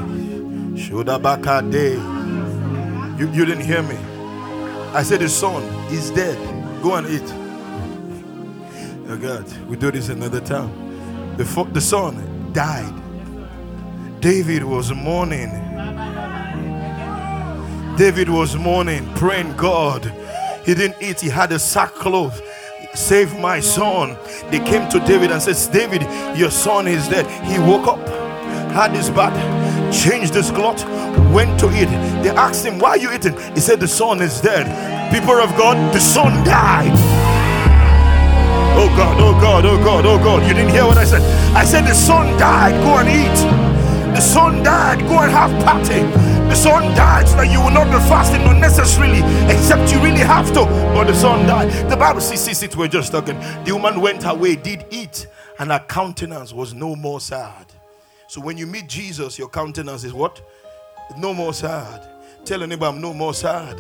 Shodabaka 0.82 1.72
day. 1.72 1.94
You, 3.20 3.32
you 3.32 3.46
didn't 3.46 3.66
hear 3.66 3.84
me. 3.84 3.96
I 4.94 5.04
said 5.04 5.20
the 5.20 5.30
son 5.30 5.62
is 5.92 6.10
dead. 6.10 6.38
Go 6.82 6.96
and 6.96 7.08
eat. 7.08 7.47
Oh 9.10 9.16
God, 9.16 9.46
we 9.68 9.78
do 9.78 9.90
this 9.90 10.10
another 10.10 10.42
time. 10.42 11.38
The, 11.38 11.70
the 11.72 11.80
son 11.80 12.52
died. 12.52 12.94
David 14.20 14.66
was 14.66 14.92
mourning. 14.92 15.50
David 17.96 18.28
was 18.28 18.58
mourning, 18.58 19.08
praying 19.16 19.56
God. 19.56 20.04
He 20.66 20.74
didn't 20.74 21.02
eat, 21.02 21.22
he 21.22 21.30
had 21.30 21.54
a 21.54 21.60
sackcloth. 21.60 22.42
Save 22.96 23.40
my 23.40 23.62
son. 23.62 24.18
They 24.52 24.60
came 24.60 24.90
to 24.90 25.00
David 25.00 25.32
and 25.32 25.42
says, 25.42 25.68
David, 25.68 26.02
your 26.38 26.52
son 26.52 26.86
is 26.86 27.08
dead. 27.08 27.28
He 27.46 27.60
woke 27.60 27.88
up, 27.88 28.06
had 28.74 28.92
his 28.92 29.10
bath, 29.10 29.38
changed 29.96 30.34
his 30.34 30.52
cloth, 30.52 30.84
went 31.32 31.58
to 31.62 31.68
eat. 31.68 31.88
They 32.24 32.32
asked 32.32 32.66
him, 32.66 32.78
Why 32.78 32.90
are 32.90 32.98
you 32.98 33.14
eating? 33.14 33.38
He 33.54 33.62
said, 33.62 33.80
The 33.80 33.88
son 33.88 34.22
is 34.22 34.42
dead. 34.42 34.68
People 35.14 35.36
of 35.36 35.56
God, 35.56 35.94
the 35.94 36.02
son 36.02 36.44
died. 36.44 37.17
Oh 38.80 38.88
God, 38.96 39.18
oh 39.20 39.34
God, 39.42 39.66
oh 39.66 39.84
God, 39.84 40.06
oh 40.06 40.18
God. 40.20 40.48
You 40.48 40.54
didn't 40.54 40.70
hear 40.70 40.86
what 40.86 40.98
I 40.98 41.04
said. 41.04 41.22
I 41.56 41.66
said, 41.66 41.86
The 41.86 41.94
son 41.96 42.38
died. 42.38 42.74
Go 42.84 42.98
and 42.98 43.10
eat. 43.10 44.16
The 44.16 44.22
son 44.22 44.62
died. 44.64 45.00
Go 45.08 45.20
and 45.20 45.32
have 45.32 45.52
party. 45.66 46.02
The 46.48 46.56
son 46.56 46.96
died 46.96 47.28
so 47.28 47.38
that 47.38 47.52
you 47.52 47.60
will 47.60 47.72
not 47.72 47.88
be 47.88 47.98
fasting 48.08 48.42
unnecessarily, 48.44 49.20
except 49.52 49.92
you 49.92 50.00
really 50.00 50.20
have 50.22 50.48
to. 50.54 50.66
But 50.94 51.06
the 51.06 51.14
son 51.14 51.46
died. 51.48 51.90
The 51.90 51.98
Bible 51.98 52.22
says, 52.22 52.58
see, 52.58 52.68
we're 52.78 52.88
just 52.88 53.12
talking. 53.12 53.38
The 53.66 53.72
woman 53.74 54.00
went 54.00 54.26
away, 54.26 54.56
did 54.56 54.86
eat, 54.92 55.28
and 55.60 55.72
her 55.72 55.84
countenance 55.90 56.54
was 56.54 56.74
no 56.74 56.96
more 56.96 57.20
sad. 57.20 57.66
So 58.28 58.40
when 58.40 58.58
you 58.58 58.68
meet 58.68 58.88
Jesus, 58.88 59.38
your 59.40 59.50
countenance 59.50 60.04
is 60.04 60.14
what? 60.14 60.42
No 61.18 61.34
more 61.34 61.54
sad. 61.54 62.08
Tell 62.46 62.64
anybody 62.64 62.96
I'm 62.96 63.02
no 63.02 63.14
more 63.14 63.34
sad. 63.34 63.78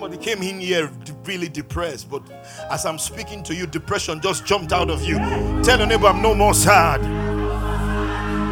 Somebody 0.00 0.24
came 0.24 0.42
in 0.42 0.60
here 0.60 0.90
really 1.26 1.50
depressed, 1.50 2.10
but 2.10 2.22
as 2.70 2.86
I'm 2.86 2.98
speaking 2.98 3.42
to 3.42 3.54
you, 3.54 3.66
depression 3.66 4.18
just 4.22 4.46
jumped 4.46 4.72
out 4.72 4.88
of 4.88 5.04
you. 5.04 5.16
Tell 5.62 5.76
your 5.76 5.86
neighbor, 5.86 6.06
I'm 6.06 6.22
no 6.22 6.34
more 6.34 6.54
sad. 6.54 7.02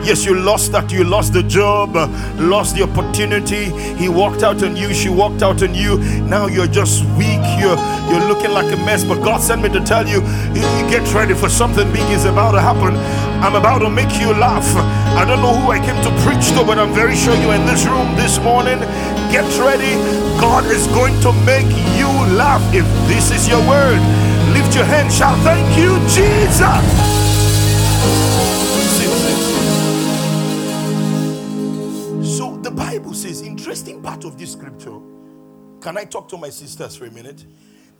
Yes, 0.05 0.27
you 0.27 0.39
lost 0.39 0.73
that. 0.73 0.93
You 0.93 1.05
lost 1.05 1.33
the 1.33 1.43
job, 1.43 1.95
lost 2.39 2.77
the 2.77 2.83
opportunity. 2.83 3.65
He 3.97 4.11
walked 4.11 4.43
out 4.43 4.63
on 4.63 4.77
you. 4.77 4.93
She 4.93 5.09
walked 5.09 5.43
out 5.43 5.63
on 5.63 5.75
you. 5.75 5.99
Now 6.21 6.49
you're 6.49 6.67
just 6.67 7.03
weak. 7.17 7.41
You're 7.59 7.79
you're 8.11 8.29
looking 8.29 8.51
like 8.51 8.71
a 8.71 8.77
mess. 8.85 9.03
But 9.03 9.25
God 9.25 9.41
sent 9.41 9.63
me 9.63 9.71
to 9.71 9.81
tell 9.81 10.07
you, 10.07 10.21
you, 10.53 10.91
get 10.91 11.13
ready 11.15 11.33
for 11.33 11.49
something 11.49 11.91
big 11.93 12.09
is 12.11 12.27
about 12.27 12.53
to 12.53 12.61
happen. 12.61 12.95
I'm 13.41 13.55
about 13.55 13.79
to 13.81 13.91
make 13.91 14.19
you 14.21 14.35
laugh. 14.35 14.67
I 15.17 15.25
don't 15.25 15.41
know 15.41 15.55
who 15.55 15.71
I 15.71 15.79
came 15.79 15.97
to 16.03 16.11
preach 16.23 16.49
to, 16.59 16.65
but 16.65 16.79
I'm 16.79 16.93
very 16.93 17.15
sure 17.15 17.35
you're 17.37 17.55
in 17.55 17.67
this 17.67 17.87
room 17.87 18.15
this 18.17 18.39
morning. 18.41 18.81
Get 19.31 19.47
ready. 19.61 19.95
God 20.41 20.67
is 20.67 20.87
going 20.89 21.19
to 21.21 21.33
make 21.47 21.71
you 21.97 22.09
laugh. 22.35 22.63
If 22.75 22.85
this 23.07 23.31
is 23.31 23.49
your 23.49 23.61
word, 23.69 24.01
lift 24.53 24.75
your 24.75 24.85
hand. 24.85 25.13
Shout, 25.13 25.39
Thank 25.45 25.79
you, 25.79 25.99
Jesus. 26.11 27.09
So 32.37 32.57
the 32.59 32.71
Bible 32.73 33.15
says, 33.15 33.43
interesting 33.43 34.03
part 34.03 34.25
of 34.25 34.37
this 34.39 34.53
scripture. 34.53 34.99
Can 35.81 35.97
I 35.97 36.05
talk 36.05 36.29
to 36.31 36.37
my 36.37 36.51
sisters 36.51 36.97
for 36.97 37.07
a 37.07 37.11
minute? 37.11 37.45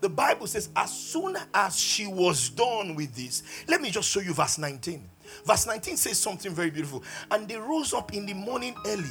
The 0.01 0.09
Bible 0.09 0.47
says, 0.47 0.69
as 0.77 0.93
soon 0.93 1.37
as 1.53 1.79
she 1.79 2.07
was 2.07 2.51
done 2.51 2.95
with 2.95 3.15
this, 3.15 3.43
let 3.67 3.81
me 3.81 3.91
just 3.91 4.09
show 4.09 4.21
you 4.21 4.33
verse 4.33 4.59
19. 4.59 5.09
Verse 5.45 5.67
19 5.67 5.97
says 5.97 6.19
something 6.19 6.55
very 6.55 6.71
beautiful. 6.71 7.03
And 7.31 7.49
they 7.49 7.57
rose 7.57 7.93
up 7.93 8.15
in 8.15 8.25
the 8.25 8.35
morning 8.35 8.77
early 8.87 9.11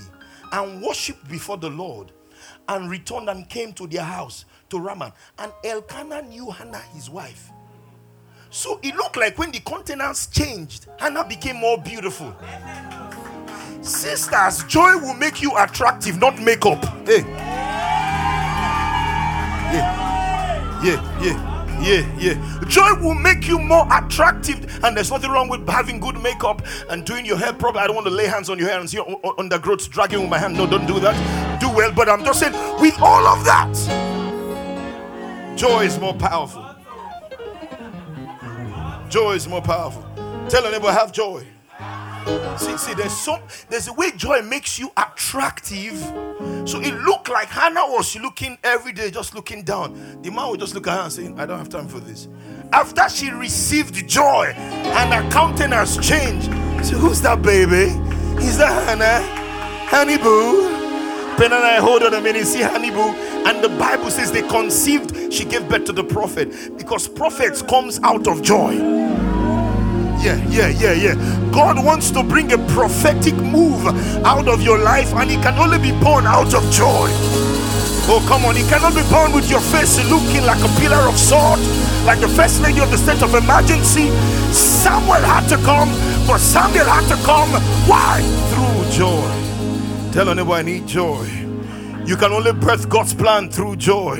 and 0.54 0.82
worshipped 0.82 1.28
before 1.28 1.58
the 1.58 1.70
Lord 1.70 2.12
and 2.70 2.90
returned 2.90 3.30
and 3.30 3.50
came 3.50 3.74
to 3.74 3.88
their 3.88 4.04
house 4.04 4.46
to 4.70 4.80
Ramah. 4.80 5.14
And 5.40 5.52
Elkanah 5.64 6.22
knew 6.24 6.50
Hannah, 6.52 6.82
his 6.94 7.10
wife. 7.10 7.52
So 8.50 8.80
it 8.82 8.96
looked 8.96 9.18
like 9.18 9.38
when 9.38 9.52
the 9.52 9.60
countenance 9.60 10.28
changed, 10.28 10.88
Hannah 11.00 11.28
became 11.28 11.58
more 11.58 11.78
beautiful. 11.78 12.34
Sisters, 13.82 14.64
joy 14.64 14.98
will 14.98 15.14
make 15.14 15.42
you 15.42 15.56
attractive, 15.58 16.18
not 16.18 16.40
makeup. 16.42 16.84
Hey. 17.06 17.24
Yeah. 19.70 19.97
Yeah, 20.84 21.02
yeah, 21.22 21.82
yeah, 21.82 22.18
yeah. 22.20 22.64
Joy 22.68 22.94
will 23.02 23.16
make 23.16 23.48
you 23.48 23.58
more 23.60 23.88
attractive, 23.92 24.84
and 24.84 24.96
there's 24.96 25.10
nothing 25.10 25.32
wrong 25.32 25.50
with 25.50 25.68
having 25.68 26.00
good 26.00 26.22
makeup 26.22 26.62
and 26.90 27.04
doing 27.04 27.26
your 27.26 27.38
hair 27.38 27.52
properly. 27.54 27.84
I 27.84 27.88
don't 27.88 27.96
want 27.96 28.08
to 28.08 28.14
lay 28.14 28.28
hands 28.28 28.50
on 28.50 28.60
your 28.60 28.70
hair 28.70 28.80
and 28.80 28.90
see 28.90 29.00
undergrowth 29.38 29.90
dragging 29.90 30.22
with 30.22 30.30
my 30.30 30.38
hand. 30.38 30.56
No, 30.56 30.68
don't 30.68 30.86
do 30.86 31.00
that. 31.00 31.60
Do 31.60 31.70
well, 31.70 31.92
but 31.92 32.10
I'm 32.10 32.24
just 32.24 32.40
saying, 32.40 32.54
with 32.80 33.00
all 33.02 33.26
of 33.26 33.44
that, 33.46 33.74
joy 35.58 35.86
is 35.86 36.00
more 36.00 36.14
powerful. 36.14 36.64
Joy 39.10 39.34
is 39.34 39.48
more 39.48 39.62
powerful. 39.62 40.04
Tell 40.50 40.66
a 40.66 40.72
neighbor, 40.72 40.92
have 40.92 41.12
joy. 41.12 41.46
See, 42.58 42.76
see, 42.78 42.94
there's 42.94 43.16
some 43.16 43.40
there's 43.70 43.88
a 43.88 43.94
way 43.94 44.12
joy 44.12 44.42
makes 44.42 44.78
you 44.78 44.92
attractive. 44.98 45.98
So 46.68 46.82
it 46.82 46.94
looked 47.06 47.30
like 47.30 47.48
Hannah 47.48 47.86
was 47.88 48.16
looking 48.18 48.58
every 48.64 48.92
day, 48.92 49.12
just 49.12 49.34
looking 49.34 49.64
down. 49.64 50.22
The 50.22 50.32
man 50.32 50.50
would 50.50 50.60
just 50.60 50.76
look 50.76 50.88
at 50.88 50.98
her 50.98 51.04
and 51.04 51.14
saying, 51.14 51.40
I 51.40 51.46
don't 51.46 51.58
have 51.58 51.70
time 51.70 51.88
for 51.88 52.00
this. 52.00 52.28
After 52.74 53.08
she 53.10 53.30
received 53.32 54.08
joy 54.08 54.54
and 54.58 55.14
her 55.14 55.30
countenance 55.32 55.98
changed. 55.98 56.48
So 56.86 56.98
who's 56.98 57.22
that 57.22 57.42
baby? 57.42 57.94
Is 58.44 58.58
that 58.58 58.88
Hannah? 58.88 59.26
Honey 59.90 60.18
boo. 60.18 60.68
Ben 61.38 61.54
and 61.54 61.64
I 61.64 61.76
hold 61.76 62.04
on 62.04 62.14
a 62.14 62.20
minute, 62.20 62.46
see 62.46 62.64
Honey 62.64 62.90
boo. 62.90 63.14
And 63.48 63.64
the 63.64 63.70
Bible 63.70 64.10
says 64.10 64.32
they 64.32 64.42
conceived, 64.42 65.32
she 65.32 65.46
gave 65.46 65.70
birth 65.70 65.86
to 65.86 65.94
the 65.94 66.04
prophet. 66.04 66.78
Because 66.78 67.08
prophets 67.08 67.62
comes 67.62 68.00
out 68.04 68.28
of 68.28 68.42
joy 68.42 69.27
yeah, 70.28 70.50
yeah, 70.50 70.68
yeah, 70.68 70.94
yeah. 70.94 71.52
God 71.52 71.84
wants 71.84 72.12
to 72.12 72.22
bring 72.22 72.52
a 72.52 72.58
prophetic 72.76 73.36
move 73.36 73.86
out 74.26 74.48
of 74.48 74.62
your 74.62 74.78
life, 74.78 75.14
and 75.14 75.32
it 75.32 75.42
can 75.42 75.58
only 75.58 75.80
be 75.80 75.92
born 76.04 76.26
out 76.26 76.54
of 76.54 76.64
joy. 76.72 77.08
Oh, 78.10 78.24
come 78.28 78.44
on, 78.46 78.58
it 78.58 78.68
cannot 78.68 78.96
be 78.96 79.04
born 79.10 79.32
with 79.32 79.50
your 79.50 79.62
face 79.62 79.98
looking 80.10 80.46
like 80.46 80.60
a 80.60 80.80
pillar 80.80 81.08
of 81.08 81.18
salt, 81.18 81.60
like 82.06 82.20
the 82.20 82.28
first 82.28 82.62
lady 82.62 82.80
of 82.80 82.92
the 82.92 82.98
state 82.98 83.22
of 83.24 83.34
emergency. 83.36 84.10
Samuel 84.52 85.24
had 85.24 85.48
to 85.48 85.58
come, 85.64 85.90
but 86.28 86.40
Samuel 86.40 86.86
had 86.86 87.08
to 87.08 87.18
come. 87.24 87.50
Why? 87.88 88.20
Through 88.52 88.92
joy. 88.92 90.12
Tell 90.12 90.30
anybody 90.30 90.60
I 90.60 90.62
need 90.64 90.88
joy. 90.88 91.26
You 92.06 92.18
can 92.18 92.32
only 92.32 92.54
birth 92.54 92.90
God's 92.90 93.14
plan 93.14 93.50
through 93.50 93.78
joy. 93.78 94.18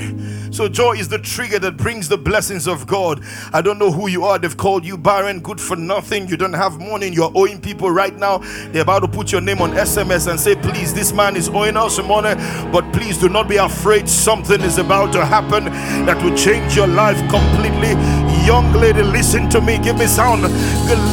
So, 0.58 0.68
joy 0.68 0.94
is 0.94 1.08
the 1.08 1.20
trigger 1.20 1.60
that 1.60 1.78
brings 1.78 2.10
the 2.10 2.18
blessings 2.18 2.68
of 2.68 2.88
God. 2.88 3.24
I 3.54 3.62
don't 3.62 3.78
know 3.78 3.92
who 3.92 4.08
you 4.08 4.24
are. 4.26 4.40
They've 4.40 4.58
called 4.58 4.84
you 4.86 4.98
barren, 4.98 5.40
good 5.40 5.62
for 5.62 5.76
nothing. 5.76 6.28
You 6.28 6.36
don't 6.36 6.54
have 6.54 6.80
money. 6.80 7.10
You're 7.10 7.32
owing 7.36 7.62
people 7.62 7.92
right 7.92 8.18
now. 8.18 8.40
They're 8.72 8.82
about 8.82 9.02
to 9.02 9.08
put 9.08 9.32
your 9.32 9.40
name 9.40 9.62
on 9.62 9.74
SMS 9.74 10.28
and 10.28 10.40
say, 10.40 10.56
Please, 10.56 10.96
this 10.96 11.14
man 11.14 11.36
is 11.36 11.48
owing 11.48 11.78
us 11.78 12.00
money. 12.00 12.34
But 12.72 12.92
please 12.92 13.20
do 13.20 13.30
not 13.30 13.48
be 13.48 13.58
afraid. 13.58 14.10
Something 14.10 14.62
is 14.62 14.80
about 14.80 15.14
to 15.14 15.24
happen 15.24 15.66
that 16.08 16.20
will 16.24 16.36
change 16.36 16.76
your 16.76 16.88
life 16.88 17.20
completely. 17.30 18.37
Young 18.48 18.72
lady, 18.72 19.04
listen 19.04 19.50
to 19.50 19.60
me. 19.60 19.78
Give 19.78 19.98
me 19.98 20.08
sound. 20.08 20.44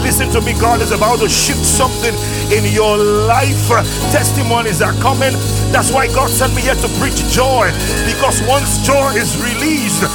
Listen 0.06 0.30
to 0.30 0.40
me. 0.40 0.52
God 0.60 0.80
is 0.80 0.92
about 0.92 1.18
to 1.18 1.28
shift 1.28 1.64
something 1.64 2.14
in 2.54 2.62
your 2.72 2.96
life. 2.96 3.66
Testimonies 4.14 4.80
are 4.80 4.92
coming. 5.02 5.32
That's 5.74 5.90
why 5.90 6.06
God 6.06 6.30
sent 6.30 6.54
me 6.54 6.62
here 6.62 6.76
to 6.76 6.88
preach 7.02 7.18
joy. 7.34 7.74
Because 8.06 8.40
once 8.46 8.86
joy 8.86 9.18
is 9.18 9.34
released, 9.42 10.06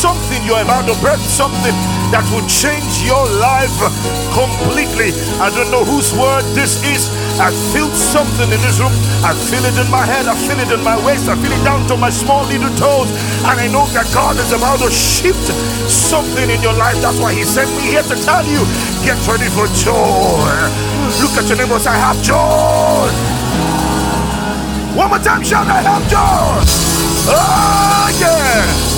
something 0.00 0.40
you're 0.48 0.64
about 0.64 0.88
to 0.88 0.96
birth, 1.04 1.20
something 1.20 1.76
that 2.08 2.24
will 2.32 2.44
change 2.48 3.04
your 3.04 3.20
life 3.36 3.68
completely. 4.32 5.12
I 5.36 5.52
don't 5.52 5.68
know 5.68 5.84
whose 5.84 6.16
word 6.16 6.40
this 6.56 6.80
is. 6.88 7.12
I 7.36 7.52
feel 7.68 7.92
something 7.92 8.48
in 8.48 8.60
this 8.64 8.80
room. 8.80 8.96
I 9.20 9.36
feel 9.36 9.60
it 9.60 9.76
in 9.76 9.84
my 9.92 10.00
head. 10.00 10.24
I 10.24 10.32
feel 10.48 10.56
it 10.56 10.72
in 10.72 10.80
my 10.80 10.96
waist. 11.04 11.28
I 11.28 11.36
feel 11.36 11.52
it 11.52 11.60
down 11.68 11.84
to 11.92 12.00
my 12.00 12.08
small 12.08 12.48
little 12.48 12.72
toes. 12.80 13.12
And 13.44 13.60
I 13.60 13.68
know 13.68 13.84
that 13.92 14.08
God 14.16 14.40
is 14.40 14.56
about 14.56 14.80
to 14.80 14.88
shift 14.88 15.52
something 15.84 16.48
in 16.48 16.64
your 16.64 16.74
life. 16.80 16.96
That's 17.04 17.20
why 17.20 17.36
He 17.36 17.44
sent 17.44 17.68
me 17.76 17.92
here 17.92 18.04
to 18.08 18.16
tell 18.24 18.44
you 18.48 18.64
get 19.04 19.20
ready 19.28 19.52
for 19.52 19.68
joy. 19.76 20.48
Look 21.20 21.36
at 21.36 21.44
your 21.44 21.60
neighbor 21.60 21.76
say, 21.76 21.92
I 21.92 22.00
have 22.00 22.16
joy. 22.24 23.04
One 24.96 25.12
more 25.12 25.20
time, 25.20 25.44
shout, 25.44 25.68
I 25.68 25.84
have 25.84 26.08
joy. 26.08 26.56
Oh, 27.28 28.08
yeah. 28.16 28.89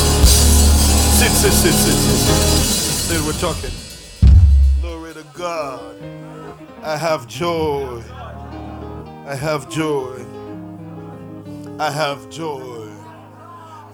Sit, 1.22 1.52
sit, 1.52 1.52
sit, 1.52 1.72
sit, 1.72 1.94
sit. 1.94 3.16
Sit, 3.16 3.26
we're 3.26 3.32
talking. 3.40 3.70
Glory 4.80 5.14
to 5.14 5.24
God. 5.34 5.96
I 6.82 6.96
have 6.96 7.28
joy. 7.28 8.02
I 9.26 9.36
have 9.36 9.70
joy. 9.70 10.24
I 11.78 11.90
have 11.90 12.30
joy. 12.30 12.90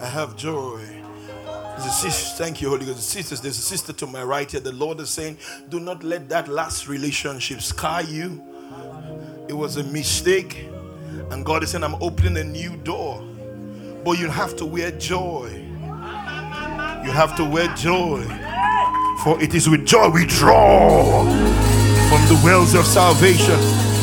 I 0.00 0.06
have 0.06 0.36
joy. 0.36 0.80
Thank 2.38 2.62
you, 2.62 2.70
Holy 2.70 2.86
Ghost. 2.86 3.08
Sisters, 3.08 3.40
there's 3.42 3.58
a 3.58 3.62
sister 3.62 3.92
to 3.94 4.06
my 4.06 4.22
right 4.24 4.50
here. 4.50 4.60
The 4.60 4.72
Lord 4.72 5.00
is 5.00 5.10
saying, 5.10 5.38
Do 5.68 5.80
not 5.80 6.02
let 6.04 6.28
that 6.30 6.48
last 6.48 6.88
relationship 6.88 7.60
scar 7.62 8.02
you. 8.02 8.42
It 9.48 9.54
was 9.54 9.76
a 9.76 9.84
mistake 9.84 10.66
And 11.30 11.44
God 11.44 11.62
is 11.62 11.70
saying, 11.70 11.84
I'm 11.84 11.96
opening 12.02 12.38
a 12.38 12.44
new 12.44 12.76
door. 12.78 13.22
But 14.04 14.18
you 14.18 14.28
have 14.30 14.56
to 14.56 14.66
wear 14.66 14.90
joy. 14.92 15.67
You 17.08 17.14
have 17.14 17.34
to 17.36 17.44
wear 17.46 17.68
joy. 17.68 18.22
For 19.24 19.42
it 19.42 19.54
is 19.54 19.66
with 19.66 19.86
joy 19.86 20.10
we 20.10 20.26
draw 20.26 21.24
from 21.24 22.20
the 22.28 22.38
wells 22.44 22.74
of 22.74 22.84
salvation. 22.84 23.58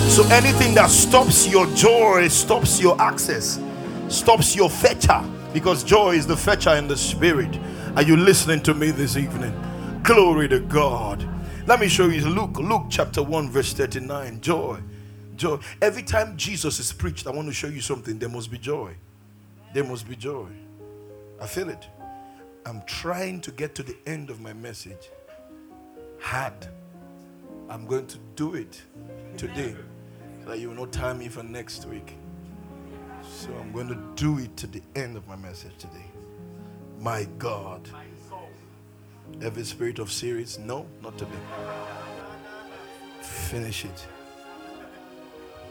So 0.09 0.25
anything 0.31 0.73
that 0.73 0.89
stops 0.89 1.47
your 1.47 1.67
joy, 1.75 2.29
stops 2.29 2.81
your 2.81 2.99
access, 2.99 3.61
stops 4.09 4.55
your 4.55 4.71
fetcher, 4.71 5.23
because 5.53 5.83
joy 5.83 6.15
is 6.15 6.25
the 6.25 6.35
fetcher 6.35 6.71
in 6.71 6.87
the 6.87 6.97
spirit. 6.97 7.59
Are 7.95 8.01
you 8.01 8.17
listening 8.17 8.63
to 8.63 8.73
me 8.73 8.89
this 8.89 9.17
evening? 9.17 9.53
Glory 10.01 10.47
to 10.47 10.59
God. 10.61 11.23
Let 11.67 11.79
me 11.79 11.87
show 11.87 12.07
you 12.07 12.27
Luke, 12.27 12.57
Luke 12.57 12.87
chapter 12.89 13.21
1, 13.21 13.51
verse 13.51 13.71
39. 13.73 14.41
Joy. 14.41 14.79
Joy. 15.35 15.59
Every 15.79 16.01
time 16.01 16.37
Jesus 16.37 16.79
is 16.79 16.91
preached, 16.91 17.27
I 17.27 17.29
want 17.29 17.49
to 17.49 17.53
show 17.53 17.67
you 17.67 17.81
something. 17.81 18.17
There 18.17 18.29
must 18.29 18.49
be 18.49 18.57
joy. 18.57 18.95
There 19.75 19.83
must 19.83 20.09
be 20.09 20.15
joy. 20.15 20.47
I 21.39 21.45
feel 21.45 21.69
it. 21.69 21.87
I'm 22.65 22.81
trying 22.87 23.41
to 23.41 23.51
get 23.51 23.75
to 23.75 23.83
the 23.83 23.95
end 24.07 24.29
of 24.29 24.41
my 24.41 24.53
message. 24.53 25.09
Hard. 26.19 26.67
I'm 27.69 27.85
going 27.85 28.07
to 28.07 28.17
do 28.35 28.55
it 28.55 28.81
today 29.37 29.75
so 30.43 30.49
that 30.49 30.59
you 30.59 30.69
will 30.69 30.75
not 30.75 30.91
time 30.91 31.19
me 31.19 31.27
for 31.27 31.43
next 31.43 31.85
week. 31.85 32.15
So 33.21 33.49
I'm 33.59 33.71
going 33.71 33.87
to 33.89 33.97
do 34.15 34.39
it 34.39 34.55
to 34.57 34.67
the 34.67 34.81
end 34.95 35.15
of 35.17 35.27
my 35.27 35.35
message 35.35 35.77
today. 35.77 36.05
My 36.99 37.27
God. 37.37 37.87
Every 39.41 39.63
spirit 39.63 39.99
of 39.99 40.11
series, 40.11 40.57
no, 40.59 40.85
not 41.03 41.17
today. 41.17 41.31
Finish 43.21 43.85
it. 43.85 44.07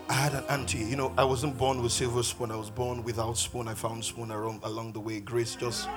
I 0.09 0.13
had 0.13 0.35
an 0.35 0.45
auntie, 0.51 0.79
you 0.79 0.97
know, 0.97 1.15
I 1.17 1.25
wasn't 1.25 1.57
born 1.57 1.83
with 1.83 1.91
silver 1.91 2.23
spoon. 2.23 2.51
I 2.51 2.57
was 2.57 2.69
born 2.69 3.03
without 3.05 3.39
spoon. 3.39 3.69
I 3.69 3.75
found 3.75 4.05
spoon 4.05 4.31
along, 4.31 4.61
along 4.63 4.93
the 4.93 5.01
way. 5.01 5.21
Grace 5.21 5.55
just, 5.57 5.89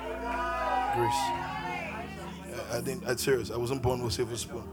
grace. 0.97 1.13
I 2.71 2.81
didn't, 2.83 3.07
I'm 3.07 3.17
serious. 3.17 3.51
I 3.51 3.57
wasn't 3.57 3.83
born 3.83 4.03
with 4.03 4.13
silver 4.13 4.35
spoon. 4.35 4.63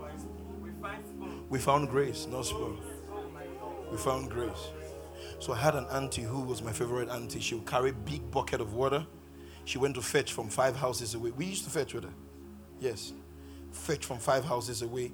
We 1.50 1.58
found 1.58 1.90
grace, 1.90 2.26
no 2.30 2.40
spoon. 2.42 2.78
We 3.90 3.98
found 3.98 4.30
grace. 4.30 4.70
So 5.38 5.52
I 5.52 5.58
had 5.58 5.74
an 5.74 5.84
auntie 5.92 6.22
who 6.22 6.40
was 6.40 6.62
my 6.62 6.72
favorite 6.72 7.10
auntie. 7.10 7.40
She 7.40 7.54
would 7.54 7.66
carry 7.66 7.92
big 7.92 8.30
bucket 8.30 8.62
of 8.62 8.72
water. 8.72 9.06
She 9.66 9.76
went 9.78 9.94
to 9.96 10.02
fetch 10.02 10.32
from 10.32 10.48
five 10.48 10.76
houses 10.76 11.14
away. 11.14 11.30
We 11.30 11.44
used 11.44 11.64
to 11.64 11.70
fetch 11.70 11.92
with 11.92 12.04
her. 12.04 12.14
Yes. 12.80 13.12
Fetch 13.72 14.04
from 14.06 14.18
five 14.18 14.44
houses 14.44 14.80
away. 14.82 15.12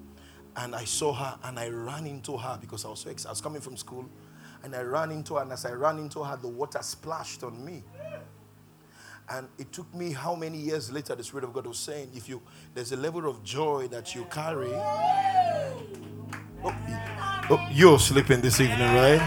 And 0.57 0.75
I 0.75 0.85
saw 0.85 1.12
her 1.12 1.38
and 1.44 1.59
I 1.59 1.68
ran 1.68 2.07
into 2.07 2.37
her 2.37 2.57
because 2.61 2.85
I 2.85 2.88
was 2.88 3.01
so 3.01 3.11
excited. 3.11 3.29
I 3.29 3.33
was 3.33 3.40
coming 3.40 3.61
from 3.61 3.77
school. 3.77 4.09
And 4.62 4.75
I 4.75 4.83
ran 4.83 5.11
into 5.11 5.35
her. 5.35 5.42
And 5.42 5.53
as 5.53 5.64
I 5.64 5.73
ran 5.73 5.99
into 5.99 6.23
her, 6.23 6.37
the 6.37 6.49
water 6.49 6.81
splashed 6.83 7.42
on 7.42 7.64
me. 7.64 7.83
And 9.33 9.47
it 9.59 9.71
took 9.73 9.95
me 9.95 10.11
how 10.11 10.35
many 10.35 10.59
years 10.59 10.90
later 10.90 11.14
the 11.14 11.23
Spirit 11.23 11.45
of 11.45 11.53
God 11.53 11.64
was 11.64 11.79
saying, 11.79 12.11
if 12.16 12.29
you 12.29 12.43
there's 12.75 12.90
a 12.90 12.97
level 12.97 13.31
of 13.31 13.45
joy 13.45 13.87
that 13.88 14.12
you 14.12 14.25
carry. 14.25 14.73
Oh, 16.64 16.75
oh, 17.51 17.69
you're 17.71 18.01
sleeping 18.01 18.40
this 18.40 18.61
evening, 18.61 18.93
right? 18.93 19.21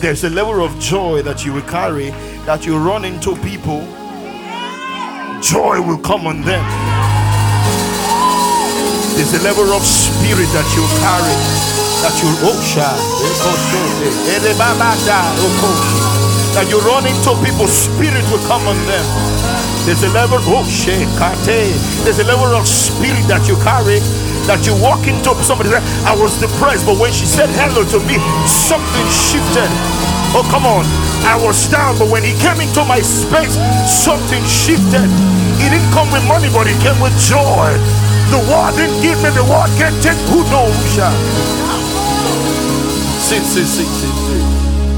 There's 0.00 0.24
a 0.24 0.30
level 0.30 0.64
of 0.64 0.76
joy 0.80 1.22
that 1.22 1.44
you 1.44 1.52
will 1.52 1.62
carry 1.62 2.10
that 2.46 2.66
you 2.66 2.76
run 2.76 3.04
into 3.04 3.36
people, 3.36 3.78
joy 5.40 5.80
will 5.80 5.98
come 6.02 6.26
on 6.26 6.42
them. 6.42 6.64
There's 9.14 9.34
a 9.34 9.42
level 9.44 9.70
of 9.70 9.82
spirit 9.86 10.48
that 10.50 10.66
you 10.74 10.82
carry 10.98 11.36
that 12.02 12.14
you'll 12.22 12.38
oh 15.62 15.97
that 16.56 16.68
you 16.70 16.78
run 16.84 17.04
into 17.04 17.32
people, 17.44 17.66
spirit 17.66 18.24
will 18.30 18.42
come 18.48 18.64
on 18.68 18.78
them. 18.86 19.06
There's 19.84 20.04
a 20.04 20.12
level 20.12 20.38
oh 20.52 20.64
shake. 20.68 21.08
there's 22.04 22.20
a 22.20 22.28
level 22.28 22.52
of 22.52 22.68
spirit 22.68 23.24
that 23.28 23.48
you 23.48 23.56
carry 23.64 24.00
that 24.48 24.64
you 24.64 24.72
walk 24.80 25.04
into 25.04 25.36
somebody 25.44 25.68
I 26.08 26.16
was 26.16 26.40
depressed, 26.40 26.88
but 26.88 26.96
when 26.96 27.12
she 27.12 27.28
said 27.28 27.52
hello 27.52 27.84
to 27.84 28.00
me, 28.08 28.16
something 28.48 29.06
shifted. 29.12 29.68
Oh, 30.32 30.44
come 30.48 30.64
on. 30.64 30.84
I 31.28 31.36
was 31.36 31.68
down, 31.68 32.00
but 32.00 32.08
when 32.08 32.24
he 32.24 32.32
came 32.40 32.56
into 32.60 32.84
my 32.84 33.00
space, 33.04 33.56
something 33.84 34.40
shifted. 34.48 35.08
He 35.60 35.68
didn't 35.68 35.92
come 35.92 36.08
with 36.12 36.24
money, 36.24 36.48
but 36.48 36.64
he 36.64 36.72
came 36.80 36.96
with 37.00 37.12
joy. 37.20 37.76
The 38.32 38.40
word 38.48 38.76
didn't 38.76 39.00
give 39.04 39.20
me 39.20 39.30
the 39.36 39.44
word, 39.44 39.68
can't 39.76 39.96
take 40.00 40.16
who 40.32 40.40
knows. 40.48 40.72
Sit, 43.20 43.44
sit, 43.44 43.68
sit, 43.68 43.84
sit, 43.84 44.14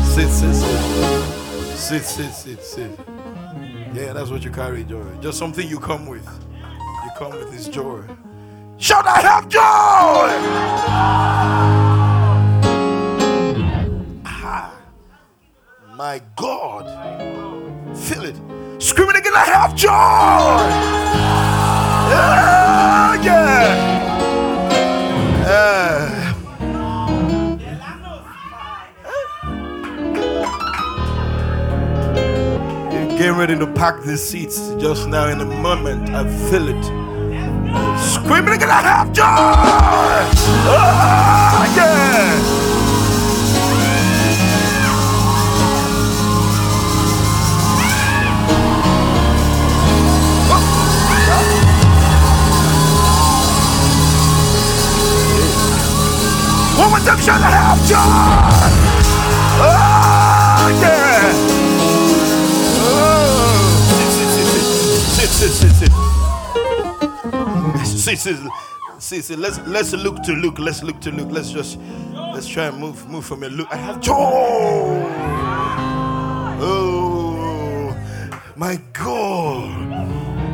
sit, 0.06 0.30
sit, 0.30 0.30
sit, 0.30 0.54
sit, 0.54 1.39
sit, 1.98 2.33
sit, 2.33 2.62
sit. 2.62 2.90
Yeah, 3.92 4.12
that's 4.12 4.31
what 4.31 4.44
you 4.44 4.50
carry, 4.53 4.85
joy. 4.85 5.03
Just 5.20 5.38
something 5.38 5.66
you 5.68 5.81
come 5.81 6.07
with. 6.07 6.24
You 6.55 7.11
come 7.16 7.33
with 7.33 7.50
this 7.50 7.66
joy. 7.66 8.05
Should 8.79 9.05
I 9.05 9.20
have 9.20 9.48
joy? 9.48 9.61
Ah, 14.24 14.72
my 15.96 16.22
God. 16.37 16.87
Feel 17.96 18.24
it. 18.24 18.37
Screaming 18.81 19.16
again, 19.16 19.35
I 19.35 19.44
have 19.44 19.74
joy. 19.74 19.90
Yeah, 22.11 23.22
yeah. 23.24 24.00
Uh, 25.44 25.99
getting 33.20 33.37
ready 33.37 33.54
to 33.54 33.66
pack 33.74 34.02
the 34.02 34.16
seats 34.16 34.70
just 34.76 35.06
now 35.06 35.28
in 35.28 35.42
a 35.42 35.44
moment. 35.44 36.09
I 36.09 36.24
feel 36.48 36.68
it. 36.68 36.85
Screaming 38.00 38.62
I 38.62 38.80
have 38.80 39.12
joy. 39.12 39.24
Oh, 40.64 41.66
yeah. 41.76 42.40
More 56.78 57.00
time, 57.00 57.20
shall 57.20 57.38
have 57.38 57.87
joy? 57.87 57.98
Oh, 59.62 60.80
yeah. 60.80 60.99
See, 68.20 69.20
see, 69.22 69.37
let's 69.37 69.59
let's 69.66 69.92
look 69.92 70.22
to 70.24 70.33
Luke. 70.33 70.59
Let's 70.59 70.83
look 70.83 71.00
to 71.00 71.11
Luke. 71.11 71.28
Let's 71.30 71.50
just 71.50 71.78
let's 72.35 72.46
try 72.46 72.66
and 72.66 72.78
move 72.78 73.09
move 73.09 73.24
from 73.24 73.40
here. 73.42 73.50
Look, 73.50 73.68
I 73.72 73.76
have 73.76 74.00
joy. 74.00 74.14
Oh 76.62 77.96
my 78.56 78.78
God. 78.92 79.90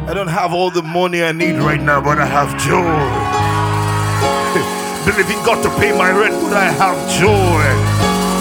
I 0.09 0.15
don't 0.15 0.29
have 0.29 0.55
all 0.55 0.71
the 0.71 0.83
money 0.83 1.25
I 1.25 1.33
need 1.33 1.59
right 1.59 1.81
now, 1.81 2.01
but 2.01 2.19
I 2.21 2.27
have 2.27 2.57
joy. 2.63 2.87
Believing 5.05 5.43
God 5.45 5.63
to 5.65 5.71
pay 5.81 5.91
my 5.91 6.11
rent, 6.13 6.35
but 6.45 6.57
I 6.57 6.71
have 6.71 6.97
joy. 7.19 7.63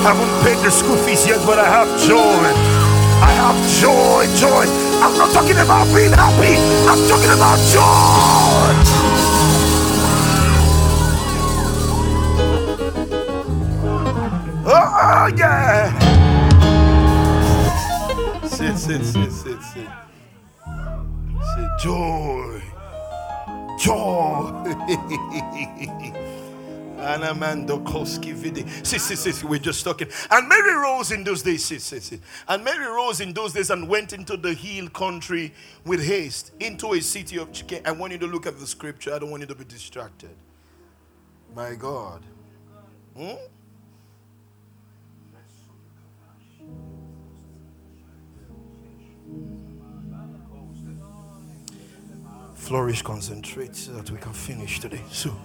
I 0.06 0.14
haven't 0.14 0.46
paid 0.46 0.64
the 0.64 0.70
school 0.70 0.98
fees 0.98 1.26
yet, 1.26 1.44
but 1.48 1.58
I 1.58 1.66
have 1.66 1.90
joy. 2.06 2.86
I 3.26 3.32
have 3.42 3.58
joy, 3.82 4.28
joy. 4.38 4.66
I'm 5.02 5.18
not 5.18 5.34
talking 5.34 5.58
about 5.58 5.88
being 5.96 6.12
happy. 6.12 6.58
I'm 6.86 7.02
talking 7.10 7.32
about 7.34 7.58
joy. 7.74 8.95
Oh, 15.28 15.30
yeah. 15.30 15.90
Sit, 18.44 18.78
sit, 18.78 19.04
sit, 19.04 19.32
sit, 19.32 19.60
sit. 19.60 19.90
Sit. 21.56 21.70
Joy. 21.80 22.62
Joy. 23.80 24.52
Anamandokoski 27.00 28.34
vidi. 28.34 28.68
Sit, 28.84 29.02
sit, 29.02 29.18
sit. 29.18 29.44
We're 29.44 29.58
just 29.58 29.84
talking. 29.84 30.10
And 30.30 30.48
Mary 30.48 30.76
rose 30.76 31.12
in 31.12 31.24
those 31.24 31.42
days. 31.42 31.66
Sit, 31.66 31.82
sit, 31.82 32.04
sit. 32.04 32.20
And 32.48 32.64
Mary 32.64 32.86
rose 32.86 33.20
in 33.20 33.34
those 33.34 33.54
days 33.54 33.72
and 33.72 33.90
went 33.90 34.14
into 34.14 34.38
the 34.38 34.54
hill 34.54 34.90
country 34.90 35.56
with 35.88 36.06
haste 36.06 36.52
into 36.60 36.94
a 36.94 37.02
city 37.02 37.40
of 37.40 37.52
Chicken. 37.52 37.82
I 37.84 37.94
want 37.94 38.12
you 38.12 38.20
to 38.20 38.28
look 38.28 38.46
at 38.46 38.60
the 38.60 38.68
scripture. 38.68 39.16
I 39.16 39.18
don't 39.18 39.32
want 39.32 39.42
you 39.42 39.48
to 39.48 39.56
be 39.56 39.66
distracted. 39.66 40.36
My 41.56 41.74
God. 41.74 42.22
Hmm? 43.18 43.38
Flourish, 52.56 53.04
concentrate 53.04 53.76
so 53.76 53.92
that 53.94 54.10
we 54.10 54.18
can 54.18 54.34
finish 54.34 54.80
today. 54.80 55.02
So, 55.12 55.36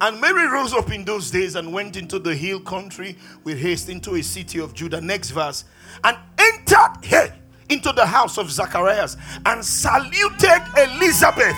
And 0.00 0.20
Mary 0.20 0.46
rose 0.46 0.72
up 0.72 0.90
in 0.90 1.04
those 1.04 1.30
days 1.30 1.56
and 1.56 1.72
went 1.72 1.96
into 1.96 2.18
the 2.18 2.34
hill 2.34 2.60
country 2.60 3.16
with 3.44 3.58
haste 3.58 3.88
into 3.88 4.14
a 4.14 4.22
city 4.22 4.60
of 4.60 4.74
Judah. 4.74 5.00
Next 5.00 5.30
verse. 5.30 5.64
And 6.04 6.16
entered 6.38 7.04
here 7.04 7.34
into 7.68 7.92
the 7.92 8.06
house 8.06 8.38
of 8.38 8.50
Zacharias 8.50 9.16
and 9.44 9.64
saluted 9.64 10.62
Elizabeth. 10.76 11.56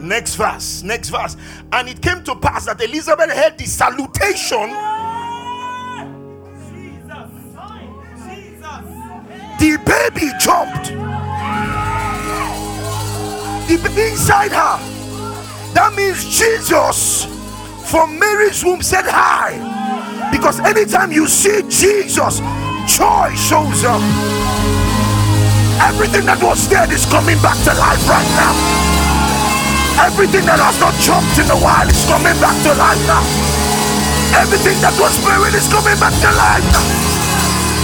Next 0.00 0.34
verse, 0.34 0.82
next 0.82 1.10
verse. 1.10 1.36
And 1.72 1.88
it 1.88 2.00
came 2.02 2.22
to 2.24 2.36
pass 2.36 2.66
that 2.66 2.80
Elizabeth 2.80 3.30
heard 3.30 3.58
the 3.58 3.66
salutation. 3.66 4.95
The 9.58 9.78
baby 9.84 10.32
jumped. 10.38 10.92
The 13.66 14.10
inside 14.10 14.52
her. 14.52 14.78
That 15.74 15.94
means 15.96 16.24
Jesus 16.24 17.26
from 17.90 18.18
Mary's 18.18 18.64
womb 18.64 18.82
said 18.82 19.04
hi. 19.06 19.56
Because 20.30 20.60
anytime 20.60 21.12
you 21.12 21.26
see 21.26 21.62
Jesus, 21.68 22.40
joy 22.88 23.32
shows 23.34 23.84
up. 23.84 24.02
Everything 25.80 26.24
that 26.26 26.40
was 26.42 26.68
dead 26.68 26.90
is 26.90 27.04
coming 27.06 27.38
back 27.40 27.56
to 27.64 27.72
life 27.76 28.02
right 28.08 28.30
now. 28.36 28.54
Everything 30.04 30.44
that 30.44 30.60
has 30.60 30.76
not 30.80 30.92
jumped 31.00 31.36
in 31.40 31.48
a 31.48 31.58
while 31.62 31.88
is 31.88 32.04
coming 32.04 32.36
back 32.40 32.56
to 32.64 32.72
life 32.76 33.00
now. 33.08 33.24
Everything 34.36 34.76
that 34.84 34.92
was 35.00 35.16
buried 35.24 35.54
is 35.54 35.68
coming 35.72 35.96
back 35.96 36.12
to 36.20 36.30
life 36.36 36.66
now. 36.72 37.15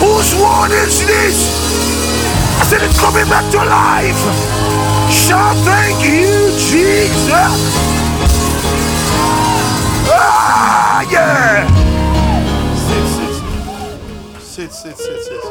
Whose 0.02 0.34
word 0.34 0.72
is 0.84 1.06
this? 1.06 1.38
I 2.60 2.64
said 2.66 2.82
it's 2.82 2.98
coming 2.98 3.28
back 3.30 3.46
to 3.52 3.58
life. 3.58 4.22
Shout 5.12 5.56
thank 5.64 6.02
you, 6.02 6.50
Jesus. 6.58 7.82
Ah, 10.10 11.06
yeah. 11.10 11.66
Sit, 12.74 13.06
sit, 13.14 13.34
sit, 14.40 14.72
sit, 14.72 14.98
sit, 14.98 15.18
sit. 15.24 15.42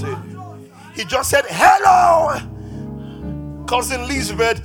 Sit. 0.00 0.16
He 0.94 1.04
just 1.04 1.28
said, 1.30 1.44
"Hello, 1.48 2.38
cousin 3.66 4.02
Elizabeth." 4.02 4.60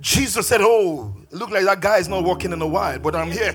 Jesus 0.00 0.46
said, 0.48 0.60
"Oh, 0.60 1.14
look 1.30 1.50
like 1.50 1.64
that 1.64 1.80
guy 1.80 1.98
is 1.98 2.08
not 2.08 2.24
walking 2.24 2.52
in 2.52 2.60
a 2.62 2.66
while, 2.66 2.98
but 2.98 3.14
I'm 3.14 3.30
here." 3.30 3.54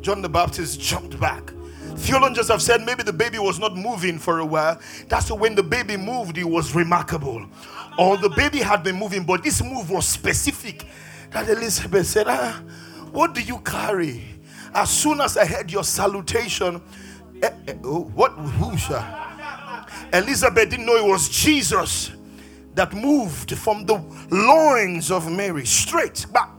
John 0.00 0.22
the 0.22 0.28
Baptist 0.28 0.80
jumped 0.80 1.18
back. 1.20 1.52
Theologians 1.96 2.48
have 2.48 2.62
said 2.62 2.82
maybe 2.82 3.02
the 3.02 3.12
baby 3.12 3.38
was 3.38 3.58
not 3.58 3.76
moving 3.76 4.18
for 4.18 4.38
a 4.38 4.46
while. 4.46 4.80
That's 5.08 5.30
when 5.30 5.54
the 5.54 5.62
baby 5.62 5.96
moved, 5.96 6.38
it 6.38 6.44
was 6.44 6.74
remarkable. 6.74 7.46
Or 7.98 8.16
the 8.16 8.30
baby 8.30 8.58
had 8.60 8.82
been 8.82 8.96
moving, 8.96 9.24
but 9.24 9.42
this 9.42 9.62
move 9.62 9.90
was 9.90 10.06
specific. 10.06 10.86
That 11.30 11.48
Elizabeth 11.48 12.06
said, 12.06 12.26
ah, 12.28 12.62
What 13.10 13.34
do 13.34 13.42
you 13.42 13.58
carry? 13.58 14.24
As 14.74 14.90
soon 14.90 15.20
as 15.20 15.36
I 15.36 15.44
heard 15.44 15.70
your 15.70 15.84
salutation, 15.84 16.80
eh, 17.42 17.50
eh, 17.68 17.74
oh, 17.84 18.04
what? 18.14 18.30
Who's 18.32 18.88
Elizabeth 20.12 20.70
didn't 20.70 20.86
know 20.86 20.96
it 20.96 21.04
was 21.04 21.28
Jesus 21.28 22.12
that 22.74 22.92
moved 22.94 23.56
from 23.56 23.84
the 23.84 24.02
loins 24.30 25.10
of 25.10 25.30
Mary 25.30 25.66
straight 25.66 26.26
back. 26.32 26.50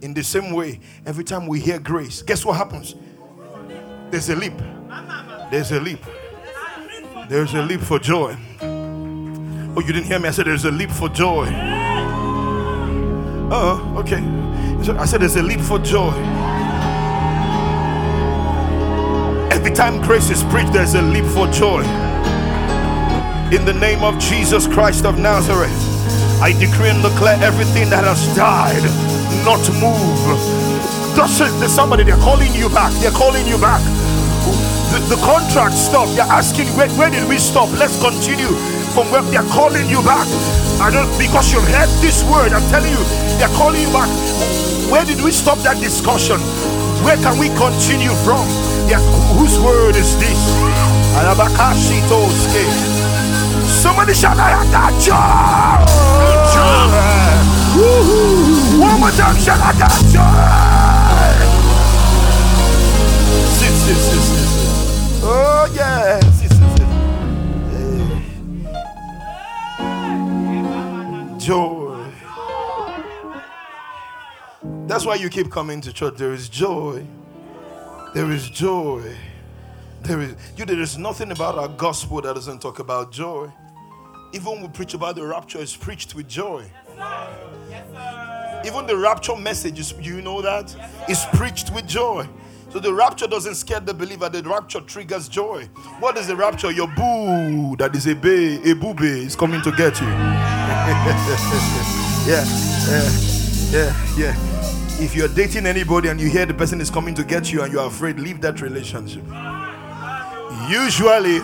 In 0.00 0.12
the 0.12 0.22
same 0.22 0.52
way, 0.52 0.80
every 1.06 1.24
time 1.24 1.46
we 1.46 1.60
hear 1.60 1.78
grace, 1.78 2.20
guess 2.22 2.44
what 2.44 2.56
happens? 2.56 2.94
There's 4.14 4.28
a 4.28 4.36
leap. 4.36 4.52
There's 5.50 5.72
a 5.72 5.80
leap. 5.80 5.98
There's 7.28 7.52
a 7.52 7.62
leap 7.62 7.80
for 7.80 7.98
joy. 7.98 8.36
Oh, 8.62 9.80
you 9.80 9.92
didn't 9.92 10.04
hear 10.04 10.20
me? 10.20 10.28
I 10.28 10.30
said 10.30 10.46
there's 10.46 10.64
a 10.64 10.70
leap 10.70 10.92
for 10.92 11.08
joy. 11.08 11.48
Oh, 13.50 13.96
okay. 13.98 14.22
I 14.92 15.04
said 15.04 15.20
there's 15.20 15.34
a 15.34 15.42
leap 15.42 15.60
for 15.60 15.80
joy. 15.80 16.12
Every 19.50 19.72
time 19.72 20.00
grace 20.00 20.30
is 20.30 20.44
preached, 20.44 20.72
there's 20.72 20.94
a 20.94 21.02
leap 21.02 21.24
for 21.24 21.48
joy. 21.48 21.82
In 23.50 23.64
the 23.64 23.74
name 23.74 24.04
of 24.04 24.16
Jesus 24.20 24.68
Christ 24.68 25.06
of 25.06 25.18
Nazareth, 25.18 25.74
I 26.40 26.52
decree 26.60 26.90
and 26.90 27.02
declare 27.02 27.42
everything 27.42 27.90
that 27.90 28.04
has 28.04 28.24
died 28.36 28.84
not 29.44 29.58
to 29.64 29.72
move. 29.82 31.16
Just 31.16 31.40
there's 31.58 31.74
somebody, 31.74 32.04
they're 32.04 32.16
calling 32.18 32.54
you 32.54 32.68
back. 32.68 32.92
They're 33.02 33.10
calling 33.10 33.44
you 33.48 33.58
back 33.58 33.82
the, 34.92 34.98
the 35.14 35.18
contract 35.22 35.74
stopped. 35.74 36.14
They're 36.16 36.28
asking, 36.28 36.68
where, 36.76 36.90
where 36.94 37.10
did 37.10 37.28
we 37.28 37.38
stop? 37.38 37.70
Let's 37.78 38.00
continue 38.00 38.52
from 38.94 39.10
where 39.10 39.22
they're 39.28 39.46
calling 39.50 39.88
you 39.90 40.02
back. 40.02 40.26
I 40.80 40.90
don't, 40.90 41.10
because 41.18 41.52
you've 41.52 41.66
heard 41.66 41.90
this 42.02 42.22
word, 42.24 42.52
I'm 42.52 42.64
telling 42.70 42.92
you, 42.92 43.02
they're 43.38 43.52
calling 43.58 43.82
you 43.82 43.92
back. 43.92 44.10
Where 44.90 45.04
did 45.04 45.22
we 45.22 45.30
stop 45.30 45.58
that 45.66 45.80
discussion? 45.82 46.38
Where 47.02 47.16
can 47.16 47.38
we 47.38 47.48
continue 47.58 48.14
from? 48.22 48.46
Yeah, 48.88 49.00
whose 49.36 49.58
word 49.58 49.96
is 49.96 50.16
this? 50.18 50.38
Somebody 53.66 54.14
shout, 54.14 54.38
I 54.38 54.50
have 54.50 54.70
that 54.70 54.92
job. 55.00 55.88
One 58.80 59.00
more 59.00 59.10
time, 59.10 59.36
shout, 59.36 59.60
I 59.60 59.72
that 59.72 60.04
joy. 60.12 60.93
Oh, 65.26 65.70
yes. 65.74 66.24
Joy. 71.44 72.10
That's 74.86 75.04
why 75.04 75.16
you 75.16 75.28
keep 75.28 75.50
coming 75.50 75.82
to 75.82 75.92
church. 75.92 76.14
There 76.16 76.32
is 76.32 76.48
joy. 76.48 77.06
There 78.14 78.30
is 78.30 78.48
joy. 78.48 79.14
There 80.02 80.20
is 80.20 80.34
you. 80.56 80.64
There 80.64 80.80
is 80.80 80.96
nothing 80.96 81.30
about 81.30 81.58
our 81.58 81.68
gospel 81.68 82.22
that 82.22 82.34
doesn't 82.34 82.60
talk 82.62 82.78
about 82.78 83.12
joy. 83.12 83.50
Even 84.32 84.52
when 84.52 84.62
we 84.62 84.68
preach 84.68 84.94
about 84.94 85.16
the 85.16 85.26
rapture, 85.26 85.60
it's 85.60 85.76
preached 85.76 86.14
with 86.14 86.26
joy. 86.26 86.64
Even 88.64 88.86
the 88.86 88.96
rapture 88.96 89.36
message, 89.36 89.78
is, 89.78 89.92
you 90.00 90.22
know 90.22 90.40
that, 90.40 90.74
is 91.06 91.26
preached 91.34 91.70
with 91.74 91.86
joy. 91.86 92.26
So 92.74 92.80
the 92.80 92.92
rapture 92.92 93.28
doesn't 93.28 93.54
scare 93.54 93.78
the 93.78 93.94
believer, 93.94 94.28
the 94.28 94.42
rapture 94.42 94.80
triggers 94.80 95.28
joy. 95.28 95.68
What 96.00 96.18
is 96.18 96.26
the 96.26 96.34
rapture? 96.34 96.72
Your 96.72 96.88
boo, 96.88 97.76
that 97.76 97.94
is 97.94 98.08
a 98.08 98.16
bay, 98.16 98.60
a 98.68 98.74
booby 98.74 99.06
is 99.06 99.36
coming 99.36 99.62
to 99.62 99.70
get 99.70 100.00
you. 100.00 100.08
yeah, 102.26 102.44
yeah, 102.90 103.10
yeah, 103.70 104.16
yeah. 104.16 104.34
If 105.00 105.14
you're 105.14 105.28
dating 105.28 105.66
anybody 105.66 106.08
and 106.08 106.20
you 106.20 106.28
hear 106.28 106.46
the 106.46 106.54
person 106.54 106.80
is 106.80 106.90
coming 106.90 107.14
to 107.14 107.22
get 107.22 107.52
you 107.52 107.62
and 107.62 107.72
you're 107.72 107.86
afraid, 107.86 108.18
leave 108.18 108.40
that 108.40 108.60
relationship. 108.60 109.22
Usually, 110.68 111.38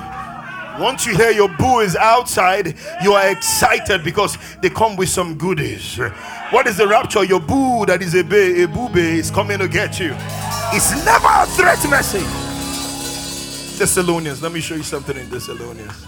once 0.80 1.06
you 1.06 1.16
hear 1.16 1.30
your 1.30 1.48
boo 1.58 1.78
is 1.78 1.94
outside, 1.94 2.74
you 3.04 3.12
are 3.12 3.30
excited 3.30 4.02
because 4.02 4.36
they 4.62 4.68
come 4.68 4.96
with 4.96 5.08
some 5.08 5.38
goodies. 5.38 5.96
What 6.50 6.66
is 6.66 6.76
the 6.76 6.88
rapture? 6.88 7.22
Your 7.22 7.38
boo, 7.38 7.86
that 7.86 8.02
is 8.02 8.16
a 8.16 8.24
bay, 8.24 8.64
a 8.64 8.66
booby 8.66 9.20
is 9.20 9.30
coming 9.30 9.60
to 9.60 9.68
get 9.68 10.00
you. 10.00 10.16
It's 10.72 10.92
never 11.04 11.26
a 11.28 11.46
threat 11.46 11.90
message. 11.90 12.22
Thessalonians, 13.76 14.40
let 14.40 14.52
me 14.52 14.61
show 14.61 14.76
you 14.76 14.85
something 14.85 15.16
in 15.16 15.28
Thessalonians. 15.28 16.06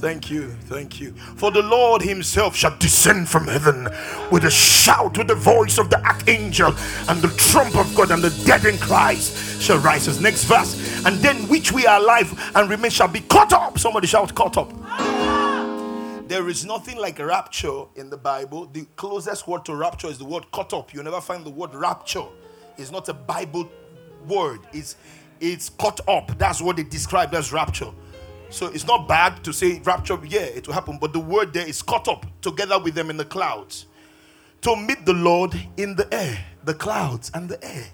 Thank 0.00 0.30
you, 0.30 0.50
thank 0.66 1.00
you. 1.00 1.12
For 1.12 1.50
the 1.50 1.62
Lord 1.62 2.02
Himself 2.02 2.54
shall 2.54 2.76
descend 2.76 3.30
from 3.30 3.46
heaven 3.46 3.88
with 4.30 4.44
a 4.44 4.50
shout, 4.50 5.16
with 5.16 5.28
the 5.28 5.34
voice 5.34 5.78
of 5.78 5.88
the 5.88 5.98
archangel, 6.04 6.74
and 7.08 7.22
the 7.22 7.34
trump 7.38 7.74
of 7.74 7.94
God, 7.94 8.10
and 8.10 8.22
the 8.22 8.28
dead 8.44 8.66
in 8.66 8.76
Christ 8.76 9.62
shall 9.62 9.78
rise. 9.78 10.20
Next 10.20 10.44
verse, 10.44 10.74
and 11.06 11.16
then 11.20 11.48
which 11.48 11.72
we 11.72 11.86
are 11.86 12.00
alive 12.00 12.52
and 12.54 12.68
remain 12.68 12.90
shall 12.90 13.08
be 13.08 13.20
caught 13.20 13.54
up. 13.54 13.78
Somebody 13.78 14.06
shout, 14.06 14.34
caught 14.34 14.58
up. 14.58 14.70
There 16.28 16.50
is 16.50 16.66
nothing 16.66 16.98
like 16.98 17.18
rapture 17.18 17.84
in 17.96 18.10
the 18.10 18.18
Bible. 18.18 18.66
The 18.66 18.84
closest 18.96 19.48
word 19.48 19.64
to 19.64 19.74
rapture 19.74 20.08
is 20.08 20.18
the 20.18 20.26
word 20.26 20.50
caught 20.50 20.74
up. 20.74 20.92
You 20.92 21.02
never 21.02 21.20
find 21.22 21.46
the 21.46 21.50
word 21.50 21.74
rapture 21.74 22.26
it's 22.80 22.90
not 22.90 23.08
a 23.08 23.14
Bible 23.14 23.70
word. 24.26 24.60
It's 24.72 24.96
it's 25.40 25.70
caught 25.70 26.00
up. 26.08 26.36
That's 26.38 26.60
what 26.60 26.76
they 26.76 26.82
describe 26.82 27.34
as 27.34 27.52
rapture. 27.52 27.90
So 28.50 28.66
it's 28.66 28.86
not 28.86 29.06
bad 29.08 29.42
to 29.44 29.52
say 29.52 29.80
rapture, 29.84 30.18
yeah, 30.26 30.40
it 30.40 30.66
will 30.66 30.74
happen, 30.74 30.98
but 31.00 31.12
the 31.12 31.20
word 31.20 31.52
there 31.52 31.66
is 31.66 31.82
caught 31.82 32.08
up 32.08 32.26
together 32.42 32.78
with 32.80 32.94
them 32.94 33.08
in 33.08 33.16
the 33.16 33.24
clouds 33.24 33.86
to 34.62 34.76
meet 34.76 35.06
the 35.06 35.14
Lord 35.14 35.54
in 35.76 35.94
the 35.94 36.12
air, 36.12 36.44
the 36.64 36.74
clouds 36.74 37.30
and 37.32 37.48
the 37.48 37.64
air. 37.64 37.86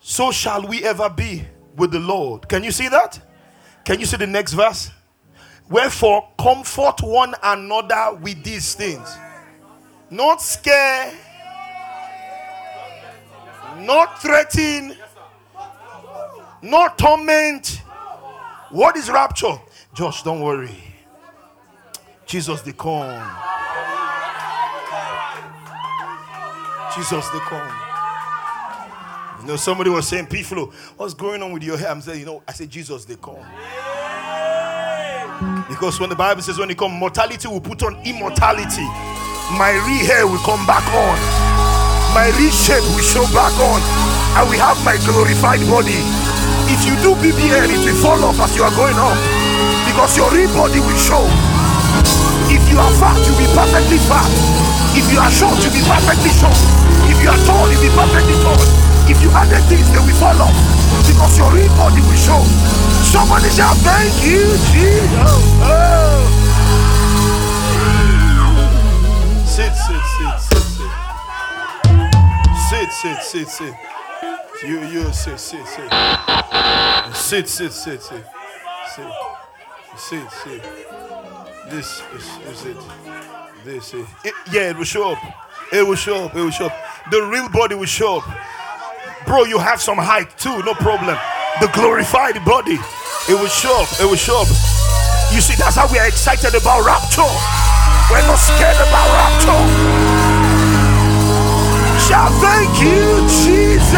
So 0.00 0.30
shall 0.30 0.66
we 0.66 0.84
ever 0.84 1.10
be 1.10 1.44
with 1.76 1.92
the 1.92 2.00
Lord. 2.00 2.48
Can 2.48 2.64
you 2.64 2.70
see 2.70 2.88
that? 2.88 3.20
Can 3.84 4.00
you 4.00 4.06
see 4.06 4.16
the 4.16 4.26
next 4.26 4.54
verse? 4.54 4.90
Wherefore, 5.68 6.28
comfort 6.38 7.02
one 7.02 7.34
another 7.42 8.16
with 8.20 8.42
these 8.42 8.74
things. 8.74 9.16
Not 10.10 10.40
scare 10.40 11.12
not 13.80 14.20
threaten, 14.20 14.96
not 16.62 16.98
torment. 16.98 17.82
What 18.70 18.96
is 18.96 19.08
rapture? 19.08 19.58
Josh, 19.94 20.22
don't 20.22 20.40
worry. 20.40 20.76
Jesus 22.26 22.62
the 22.62 22.72
come. 22.72 23.22
Jesus 26.94 27.28
the 27.28 27.38
come. 27.40 27.72
You 29.40 29.48
know, 29.48 29.56
somebody 29.56 29.90
was 29.90 30.08
saying, 30.08 30.26
P 30.26 30.42
Flow, 30.42 30.72
what's 30.96 31.14
going 31.14 31.42
on 31.42 31.52
with 31.52 31.62
your 31.62 31.76
hair? 31.76 31.90
I'm 31.90 32.00
saying, 32.00 32.20
you 32.20 32.26
know, 32.26 32.42
I 32.48 32.52
said, 32.52 32.70
Jesus 32.70 33.04
they 33.04 33.16
come. 33.16 33.44
Because 35.68 36.00
when 36.00 36.08
the 36.08 36.16
Bible 36.16 36.42
says 36.42 36.58
when 36.58 36.68
they 36.68 36.74
come, 36.74 36.92
mortality 36.92 37.46
will 37.46 37.60
put 37.60 37.82
on 37.82 37.96
immortality. 38.04 38.86
My 39.56 39.70
re 39.86 40.06
hair 40.06 40.26
will 40.26 40.38
come 40.38 40.66
back 40.66 40.84
on. 40.92 41.55
My 42.16 42.32
re 42.40 42.48
shape 42.48 42.80
will 42.96 43.04
show 43.04 43.28
back 43.36 43.52
on. 43.60 43.76
And 44.40 44.48
we 44.48 44.56
have 44.56 44.80
my 44.88 44.96
glorified 45.04 45.60
body. 45.68 46.00
If 46.64 46.88
you 46.88 46.96
do 47.04 47.12
BBL, 47.20 47.68
it 47.68 47.76
will 47.84 48.00
fall 48.00 48.16
off 48.24 48.40
as 48.40 48.56
you 48.56 48.64
are 48.64 48.72
going 48.72 48.96
up. 48.96 49.20
Because 49.84 50.16
your 50.16 50.32
real 50.32 50.48
body 50.56 50.80
will 50.80 50.96
show. 50.96 51.28
If 52.48 52.64
you 52.72 52.80
are 52.80 52.88
fat, 52.96 53.20
you'll 53.20 53.36
be 53.36 53.44
perfectly 53.52 54.00
fat. 54.08 54.24
If 54.96 55.04
you 55.12 55.20
are 55.20 55.28
short, 55.28 55.60
you'll 55.60 55.76
be 55.76 55.84
perfectly 55.84 56.32
short. 56.40 56.56
If 57.04 57.20
you 57.20 57.28
are 57.28 57.36
tall, 57.44 57.68
you'll 57.68 57.84
be 57.84 57.92
perfectly 57.92 58.32
tall. 58.40 58.64
If 59.12 59.20
you 59.20 59.28
add 59.36 59.52
the 59.52 59.60
things, 59.68 59.84
they 59.92 60.00
will 60.00 60.16
fall 60.16 60.40
off. 60.40 60.56
Because 61.04 61.36
your 61.36 61.52
real 61.52 61.68
body 61.76 62.00
will 62.00 62.16
show. 62.16 62.40
Somebody 63.12 63.52
shout, 63.52 63.76
Thank 63.84 64.24
you, 64.24 64.56
Jesus. 64.72 65.36
Oh. 65.60 66.24
Sit, 69.44 69.76
sit, 69.76 70.00
sit. 70.15 70.15
Sit, 72.68 72.90
sit, 72.90 73.22
sit, 73.22 73.48
sit. 73.48 73.74
You, 74.64 74.80
you, 74.86 75.12
sit, 75.12 75.38
sit, 75.38 75.64
sit. 75.66 75.92
Sit, 77.14 77.48
sit, 77.48 77.72
sit, 77.72 78.02
sit. 78.02 78.24
Sit, 78.88 79.06
sit, 79.96 80.30
sit. 80.32 80.62
This 81.70 82.02
is, 82.14 82.26
is 82.48 82.66
it. 82.66 82.76
This 83.64 83.94
is 83.94 84.06
it. 84.24 84.34
Yeah, 84.50 84.70
it 84.70 84.76
will 84.76 84.84
show 84.84 85.12
up. 85.12 85.18
It 85.72 85.86
will 85.86 85.94
show 85.94 86.24
up. 86.24 86.34
It 86.34 86.40
will 86.40 86.50
show 86.50 86.66
up. 86.66 86.72
The 87.12 87.22
real 87.22 87.48
body 87.50 87.76
will 87.76 87.86
show 87.86 88.18
up. 88.18 88.24
Bro, 89.26 89.44
you 89.44 89.58
have 89.58 89.80
some 89.80 89.98
height 89.98 90.36
too, 90.36 90.60
no 90.64 90.74
problem. 90.74 91.16
The 91.60 91.68
glorified 91.68 92.44
body, 92.44 92.78
it 93.28 93.34
will 93.34 93.46
show 93.46 93.80
up. 93.80 93.88
It 94.00 94.06
will 94.06 94.16
show 94.16 94.42
up. 94.42 94.48
You 95.32 95.40
see, 95.40 95.54
that's 95.54 95.76
how 95.76 95.86
we 95.92 96.00
are 96.00 96.08
excited 96.08 96.54
about 96.54 96.84
rapture. 96.84 97.30
We're 98.10 98.26
not 98.26 98.36
scared 98.36 98.76
about 98.76 99.06
rapture. 99.14 99.95
Shout, 102.08 102.30
thank 102.40 102.70
you, 102.80 103.26
Jesus. 103.26 103.94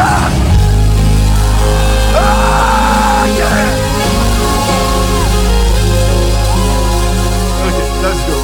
Ah, 2.00 3.26
yeah. 3.36 3.88
Okay, 7.66 7.88
let's 8.02 8.20
go. 8.26 8.36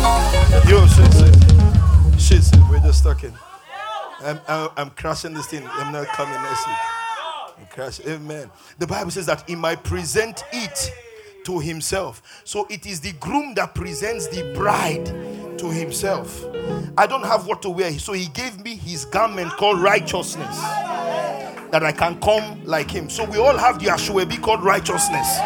Yo, 0.69 0.87
shit, 0.87 1.13
shit. 1.15 2.21
Shit, 2.21 2.43
shit. 2.45 2.61
We're 2.71 2.81
just 2.81 3.03
talking. 3.03 3.33
I'm, 4.21 4.39
I'm, 4.49 4.69
I'm 4.77 4.91
crashing 4.91 5.33
this 5.33 5.47
thing. 5.47 5.67
I'm 5.67 5.93
not 5.93 6.09
coming 6.09 6.35
next 6.43 6.67
week. 6.67 6.77
I'm 7.59 7.67
crashing. 7.71 8.07
Amen. 8.09 8.51
The 8.79 8.87
Bible 8.87 9.13
says 9.13 9.25
that 9.27 9.49
he 9.49 9.57
might 9.57 9.83
present 9.83 10.45
it 10.53 10.93
to 11.45 11.59
himself. 11.59 12.43
So 12.45 12.67
it 12.71 12.87
is 12.87 13.01
the 13.01 13.13
groom 13.13 13.55
that 13.55 13.75
presents 13.75 14.29
the 14.29 14.53
bride 14.55 15.07
to 15.59 15.71
himself. 15.71 16.45
I 16.99 17.07
don't 17.07 17.25
have 17.25 17.47
what 17.47 17.63
to 17.63 17.71
wear. 17.71 17.93
So 17.99 18.13
he 18.13 18.27
gave 18.27 18.63
me 18.65 18.75
his 18.77 19.05
garment 19.05 19.53
called 19.53 19.81
righteousness. 19.81 20.59
That 21.71 21.83
I 21.83 21.93
can 21.93 22.21
come 22.21 22.65
like 22.65 22.91
him. 22.91 23.11
So 23.11 23.25
we 23.25 23.39
all 23.39 23.57
have 23.57 23.79
the 23.79 23.87
Asoebi 23.87 24.41
called 24.41 24.63
righteousness. 24.63 25.39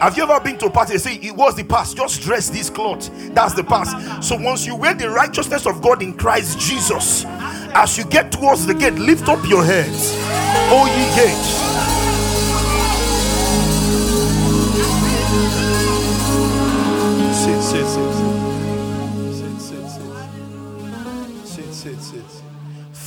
Have 0.00 0.16
you 0.16 0.22
ever 0.22 0.40
been 0.40 0.56
to 0.58 0.66
a 0.66 0.70
party? 0.70 0.94
They 0.94 0.98
say 0.98 1.14
it 1.16 1.36
was 1.36 1.54
the 1.54 1.64
past. 1.64 1.96
Just 1.96 2.22
dress 2.22 2.48
this 2.48 2.70
cloth. 2.70 3.10
That's 3.34 3.52
the 3.52 3.62
past. 3.62 4.26
So 4.26 4.34
once 4.34 4.66
you 4.66 4.74
wear 4.74 4.94
the 4.94 5.10
righteousness 5.10 5.66
of 5.66 5.82
God 5.82 6.02
in 6.02 6.14
Christ 6.14 6.58
Jesus, 6.58 7.26
as 7.74 7.98
you 7.98 8.04
get 8.04 8.32
towards 8.32 8.64
the 8.66 8.74
gate, 8.74 8.94
lift 8.94 9.28
up 9.28 9.46
your 9.46 9.62
heads, 9.62 10.14
O 10.72 10.86
ye 10.86 11.04
gates. 11.14 11.89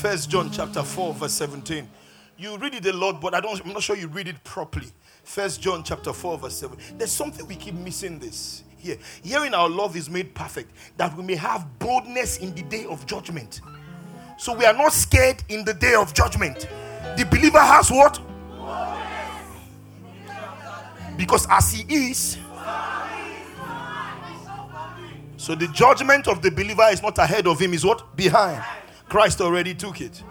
First 0.03 0.29
John 0.29 0.51
chapter 0.51 0.83
four, 0.83 1.13
verse 1.13 1.31
seventeen. 1.31 1.87
You 2.35 2.57
read 2.57 2.75
it 2.75 2.85
a 2.87 2.91
lot, 2.91 3.21
but 3.21 3.33
I 3.33 3.39
don't. 3.39 3.57
I'm 3.65 3.71
not 3.71 3.83
sure 3.83 3.95
you 3.95 4.09
read 4.09 4.27
it 4.27 4.43
properly. 4.43 4.87
First 5.23 5.61
John 5.61 5.81
chapter 5.81 6.11
4, 6.11 6.39
verse 6.39 6.57
7. 6.57 6.77
There's 6.97 7.09
something 7.09 7.47
we 7.47 7.55
keep 7.55 7.73
missing 7.73 8.19
this 8.19 8.63
here. 8.77 8.97
Hearing 9.23 9.53
our 9.53 9.69
love 9.69 9.95
is 9.95 10.09
made 10.09 10.35
perfect, 10.35 10.73
that 10.97 11.15
we 11.15 11.23
may 11.23 11.35
have 11.35 11.79
boldness 11.79 12.39
in 12.39 12.53
the 12.53 12.63
day 12.63 12.83
of 12.83 13.05
judgment. 13.05 13.61
So 14.37 14.53
we 14.53 14.65
are 14.65 14.73
not 14.73 14.91
scared 14.91 15.41
in 15.47 15.63
the 15.63 15.73
day 15.73 15.95
of 15.95 16.13
judgment. 16.13 16.67
The 17.15 17.25
believer 17.31 17.61
has 17.61 17.89
what? 17.89 18.19
Because 21.15 21.47
as 21.49 21.71
he 21.71 22.09
is, 22.09 22.37
so 25.37 25.55
the 25.55 25.69
judgment 25.69 26.27
of 26.27 26.41
the 26.41 26.51
believer 26.51 26.89
is 26.91 27.01
not 27.01 27.17
ahead 27.19 27.47
of 27.47 27.57
him, 27.57 27.73
is 27.73 27.85
what? 27.85 28.17
Behind. 28.17 28.61
Christ 29.13 29.41
already 29.41 29.75
took 29.75 30.01
it. 30.01 30.23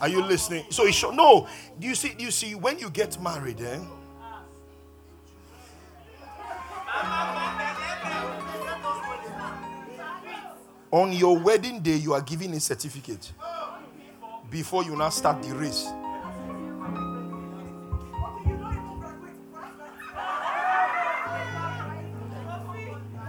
Are 0.00 0.08
you 0.08 0.20
listening? 0.20 0.64
So 0.70 0.86
he 0.86 0.90
should 0.90 1.14
no. 1.14 1.46
Do 1.78 1.86
you 1.86 1.94
see? 1.94 2.14
Do 2.14 2.24
you 2.24 2.32
see 2.32 2.56
when 2.56 2.80
you 2.80 2.90
get 2.90 3.22
married, 3.22 3.60
eh? 3.60 3.78
On 10.90 11.12
your 11.12 11.38
wedding 11.38 11.78
day, 11.78 11.94
you 11.94 12.12
are 12.12 12.22
given 12.22 12.54
a 12.54 12.58
certificate 12.58 13.32
before 14.50 14.82
you 14.82 14.96
now 14.96 15.10
start 15.10 15.40
the 15.44 15.54
race. 15.54 15.86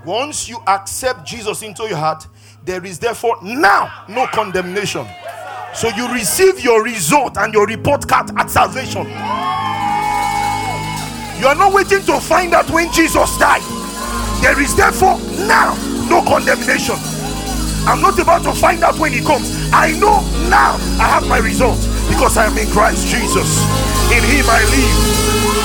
Once 0.08 0.48
you 0.48 0.58
accept 0.68 1.26
Jesus 1.26 1.62
into 1.62 1.84
your 1.84 1.98
heart, 1.98 2.26
there 2.64 2.86
is 2.86 2.98
therefore 2.98 3.38
now 3.44 4.06
no 4.08 4.26
condemnation. 4.28 5.06
So 5.74 5.90
you 5.90 6.10
receive 6.14 6.62
your 6.62 6.82
result 6.82 7.36
and 7.36 7.54
your 7.54 7.68
report 7.68 8.08
card 8.08 8.32
at 8.38 8.50
salvation. 8.50 9.04
You 11.42 11.48
are 11.48 11.56
not 11.56 11.74
waiting 11.74 12.02
to 12.04 12.22
find 12.22 12.54
out 12.54 12.70
when 12.72 12.90
Jesus 12.94 13.38
died. 13.38 13.62
There 14.42 14.58
is 14.62 14.74
therefore 14.78 15.20
now 15.46 15.76
no 16.10 16.24
condemnation. 16.24 16.96
I'm 17.84 18.00
not 18.00 18.18
about 18.18 18.44
to 18.44 18.54
find 18.54 18.86
out 18.86 18.98
when 19.00 19.12
he 19.12 19.20
comes. 19.20 19.52
I 19.74 19.92
know 20.00 20.24
now 20.48 20.80
I 21.04 21.20
have 21.20 21.28
my 21.28 21.40
result 21.40 21.80
because 22.08 22.38
I 22.38 22.46
am 22.46 22.58
in 22.58 22.72
Christ 22.72 23.08
Jesus. 23.08 23.60
In 24.16 24.24
him 24.24 24.46
I 24.48 24.64
live, 24.72 24.96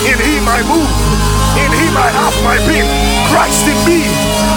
in 0.03 0.18
him 0.18 0.49
I 0.49 0.66
move, 0.66 1.21
in 1.59 1.72
him 1.72 1.94
I 1.96 2.09
have 2.12 2.36
my 2.44 2.57
being. 2.68 2.88
Christ 3.30 3.66
in 3.68 3.78
me 3.88 4.05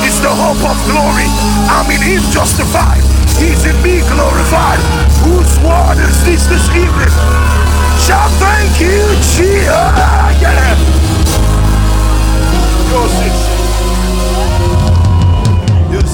is 0.07 0.19
the 0.21 0.31
hope 0.31 0.61
of 0.63 0.77
glory. 0.87 1.27
I'm 1.71 1.89
in 1.91 2.01
him 2.01 2.21
justified. 2.31 3.03
He's 3.39 3.65
in 3.65 3.75
me 3.83 4.01
glorified. 4.07 4.79
Whose 5.25 5.51
word 5.59 5.97
is 5.99 6.17
this 6.23 6.47
this 6.47 6.65
evening? 6.71 7.11
Shall 8.05 8.29
thank 8.39 8.79
you, 8.79 9.01
Jesus. 9.35 9.67
Yeah. 10.39 10.75
Yo, 12.91 13.07
sit, 13.07 13.33
sit. 13.33 13.55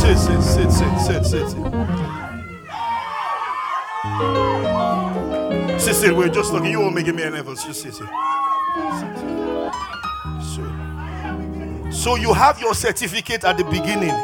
Sit, 0.02 0.18
sit, 0.18 0.72
sit, 0.72 0.72
sit, 0.72 1.26
sit, 1.26 1.48
sit, 5.80 5.96
sit. 5.96 6.16
We're 6.16 6.30
just 6.30 6.52
looking. 6.52 6.72
You 6.72 6.80
won't 6.80 6.96
make 6.96 7.08
me 7.14 7.24
effort. 7.24 7.58
Just 7.58 7.82
sit, 7.82 7.94
sit. 7.94 8.08
sit. 8.08 8.08
So, 11.92 12.16
you 12.16 12.34
have 12.34 12.60
your 12.60 12.74
certificate 12.74 13.44
at 13.44 13.58
the 13.58 13.64
beginning. 13.66 14.16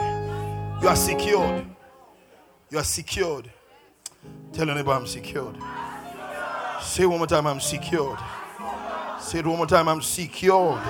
You 0.82 0.88
are 0.88 0.95
secured. 0.95 1.65
You 2.70 2.80
are 2.80 2.84
secured. 2.84 3.49
Tell 4.53 4.65
neighbor, 4.65 4.91
I'm 4.91 5.05
secured. 5.05 5.57
Say 6.82 7.05
one 7.05 7.18
more 7.18 7.28
time, 7.28 7.45
I'm 7.45 7.59
secured. 7.59 8.18
Say 9.20 9.39
it 9.39 9.45
one 9.45 9.57
more 9.57 9.68
time, 9.68 9.89
I'm 9.89 10.01
secured. 10.01 10.82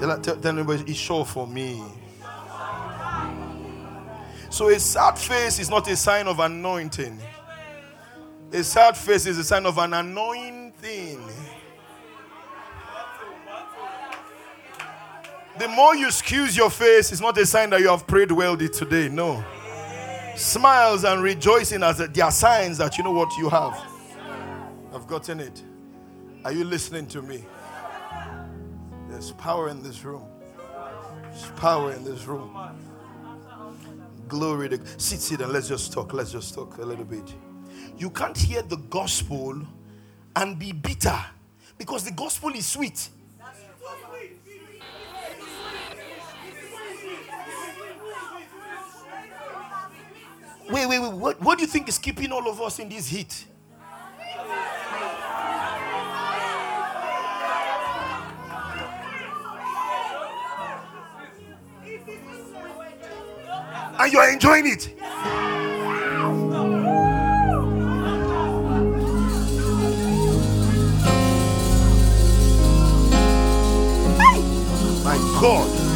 Tell, 0.00 0.18
tell, 0.20 0.36
tell 0.36 0.58
anybody, 0.58 0.84
it's 0.86 0.98
sure 0.98 1.24
for 1.24 1.46
me. 1.46 1.82
So 4.50 4.70
a 4.70 4.78
sad 4.78 5.18
face 5.18 5.58
is 5.58 5.68
not 5.68 5.86
a 5.88 5.96
sign 5.96 6.26
of 6.26 6.40
anointing. 6.40 7.20
A 8.52 8.62
sad 8.62 8.96
face 8.96 9.26
is 9.26 9.38
a 9.38 9.44
sign 9.44 9.66
of 9.66 9.76
an 9.78 9.92
annoying 9.92 10.72
The 15.58 15.66
more 15.66 15.96
you 15.96 16.06
excuse 16.06 16.56
your 16.56 16.70
face, 16.70 17.10
it's 17.10 17.20
not 17.20 17.36
a 17.36 17.44
sign 17.44 17.70
that 17.70 17.80
you 17.80 17.88
have 17.88 18.06
prayed 18.06 18.30
well 18.30 18.56
today. 18.56 19.08
No. 19.08 19.44
Smiles 20.36 21.04
and 21.04 21.20
rejoicing 21.20 21.82
as 21.82 21.98
they 21.98 22.20
are 22.20 22.30
signs 22.30 22.78
that 22.78 22.96
you 22.96 23.02
know 23.02 23.10
what 23.10 23.36
you 23.36 23.48
have. 23.48 23.76
I've 24.94 25.06
gotten 25.08 25.40
it. 25.40 25.62
Are 26.44 26.52
you 26.52 26.62
listening 26.62 27.08
to 27.08 27.22
me? 27.22 27.44
There's 29.08 29.32
power 29.32 29.68
in 29.68 29.82
this 29.82 30.04
room. 30.04 30.24
There's 31.22 31.50
power 31.56 31.92
in 31.92 32.04
this 32.04 32.24
room. 32.26 32.56
Glory 34.28 34.68
to 34.68 34.80
sit, 34.96 35.20
sit, 35.20 35.40
and 35.40 35.52
let's 35.52 35.66
just 35.66 35.92
talk. 35.92 36.12
Let's 36.12 36.30
just 36.30 36.54
talk 36.54 36.78
a 36.78 36.84
little 36.84 37.04
bit. 37.04 37.34
You 37.96 38.10
can't 38.10 38.36
hear 38.36 38.62
the 38.62 38.76
gospel 38.76 39.60
and 40.36 40.56
be 40.56 40.70
bitter 40.70 41.18
because 41.78 42.04
the 42.04 42.12
gospel 42.12 42.50
is 42.50 42.66
sweet. 42.66 43.08
Wait, 50.70 50.86
wait, 50.86 50.98
wait. 50.98 51.12
What, 51.12 51.40
what 51.40 51.58
do 51.58 51.62
you 51.62 51.68
think 51.68 51.88
is 51.88 51.98
keeping 51.98 52.30
all 52.30 52.46
of 52.48 52.60
us 52.60 52.78
in 52.78 52.90
this 52.90 53.08
heat? 53.08 53.46
And 64.00 64.12
you 64.12 64.18
are 64.18 64.30
enjoying 64.30 64.66
it. 64.66 64.94
My 75.04 75.16
God. 75.40 75.87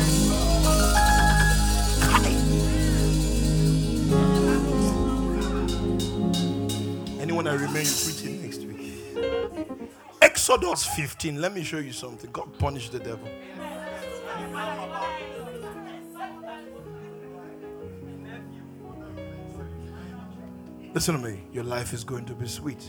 Anyone 7.45 7.59
I 7.59 7.65
remain 7.67 7.87
preaching 8.05 8.41
next 8.41 8.61
week. 8.61 8.95
Exodus 10.23 10.87
15. 10.87 11.41
Let 11.41 11.53
me 11.53 11.65
show 11.65 11.79
you 11.79 11.91
something. 11.91 12.31
God 12.31 12.57
punished 12.57 12.93
the 12.93 13.01
devil. 13.01 13.29
Listen 20.95 21.17
to 21.17 21.21
me. 21.21 21.43
Your 21.53 21.65
life 21.65 21.93
is 21.93 22.05
going 22.05 22.27
to 22.27 22.35
be 22.35 22.47
sweet. 22.47 22.89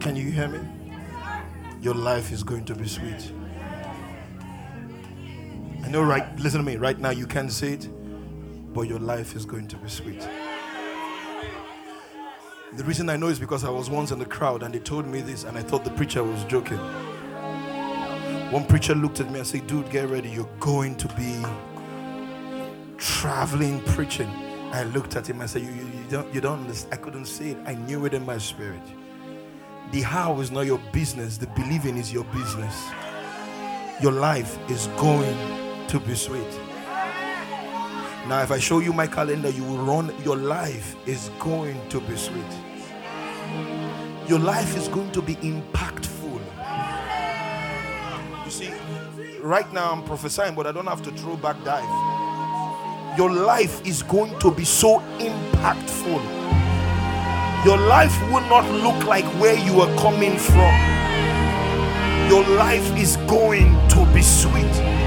Can 0.00 0.16
you 0.16 0.32
hear 0.32 0.48
me? 0.48 0.60
Your 1.80 1.94
life 1.94 2.32
is 2.32 2.42
going 2.42 2.64
to 2.64 2.74
be 2.74 2.88
sweet. 2.88 3.30
I 5.84 5.88
know, 5.88 6.02
right? 6.02 6.36
Listen 6.40 6.58
to 6.58 6.66
me. 6.66 6.76
Right 6.76 6.98
now, 6.98 7.10
you 7.10 7.28
can't 7.28 7.52
say 7.52 7.74
it, 7.74 7.88
but 8.76 8.88
your 8.88 8.98
life 8.98 9.34
is 9.34 9.46
going 9.46 9.66
to 9.66 9.76
be 9.78 9.88
sweet. 9.88 10.20
The 12.74 12.84
reason 12.84 13.08
I 13.08 13.16
know 13.16 13.28
is 13.28 13.38
because 13.38 13.64
I 13.64 13.70
was 13.70 13.88
once 13.88 14.10
in 14.10 14.18
the 14.18 14.26
crowd 14.26 14.62
and 14.62 14.74
they 14.74 14.78
told 14.80 15.06
me 15.06 15.22
this, 15.22 15.44
and 15.44 15.56
I 15.56 15.62
thought 15.62 15.82
the 15.82 15.90
preacher 15.92 16.22
was 16.22 16.44
joking. 16.44 16.76
One 18.52 18.66
preacher 18.66 18.94
looked 18.94 19.18
at 19.20 19.30
me 19.30 19.38
and 19.38 19.48
said, 19.48 19.66
Dude, 19.66 19.90
get 19.90 20.10
ready. 20.10 20.28
You're 20.28 20.50
going 20.60 20.94
to 20.96 21.08
be 21.14 21.42
traveling 22.98 23.80
preaching. 23.80 24.28
I 24.74 24.82
looked 24.82 25.16
at 25.16 25.26
him 25.26 25.40
and 25.40 25.48
said, 25.48 25.62
You, 25.62 25.70
you, 25.70 25.86
you 25.86 26.04
don't, 26.10 26.34
you 26.34 26.40
don't 26.42 26.60
understand. 26.60 26.92
I 26.92 26.96
couldn't 26.98 27.24
see 27.24 27.52
it. 27.52 27.56
I 27.64 27.76
knew 27.76 28.04
it 28.04 28.12
in 28.12 28.26
my 28.26 28.36
spirit. 28.36 28.82
The 29.90 30.02
how 30.02 30.38
is 30.40 30.50
not 30.50 30.66
your 30.66 30.80
business, 30.92 31.38
the 31.38 31.46
believing 31.46 31.96
is 31.96 32.12
your 32.12 32.24
business. 32.24 32.84
Your 34.02 34.12
life 34.12 34.58
is 34.70 34.88
going 34.98 35.86
to 35.88 35.98
be 35.98 36.14
sweet. 36.14 36.65
Now, 38.28 38.42
if 38.42 38.50
I 38.50 38.58
show 38.58 38.80
you 38.80 38.92
my 38.92 39.06
calendar, 39.06 39.50
you 39.50 39.62
will 39.62 39.78
run. 39.78 40.12
Your 40.24 40.36
life 40.36 40.96
is 41.06 41.30
going 41.38 41.80
to 41.90 42.00
be 42.00 42.16
sweet. 42.16 42.42
Your 44.26 44.40
life 44.40 44.76
is 44.76 44.88
going 44.88 45.12
to 45.12 45.22
be 45.22 45.36
impactful. 45.36 46.40
You 48.44 48.50
see, 48.50 48.72
right 49.38 49.72
now 49.72 49.92
I'm 49.92 50.02
prophesying, 50.02 50.56
but 50.56 50.66
I 50.66 50.72
don't 50.72 50.88
have 50.88 51.02
to 51.02 51.12
throw 51.12 51.36
back 51.36 51.62
dive. 51.62 51.84
Your 53.16 53.30
life 53.30 53.86
is 53.86 54.02
going 54.02 54.36
to 54.40 54.50
be 54.50 54.64
so 54.64 54.98
impactful. 55.18 56.22
Your 57.64 57.78
life 57.78 58.20
will 58.32 58.46
not 58.48 58.68
look 58.82 59.06
like 59.06 59.24
where 59.40 59.56
you 59.56 59.80
are 59.80 59.96
coming 59.98 60.36
from. 60.36 60.74
Your 62.28 62.44
life 62.56 62.96
is 62.98 63.18
going 63.28 63.72
to 63.90 64.04
be 64.12 64.20
sweet. 64.20 65.05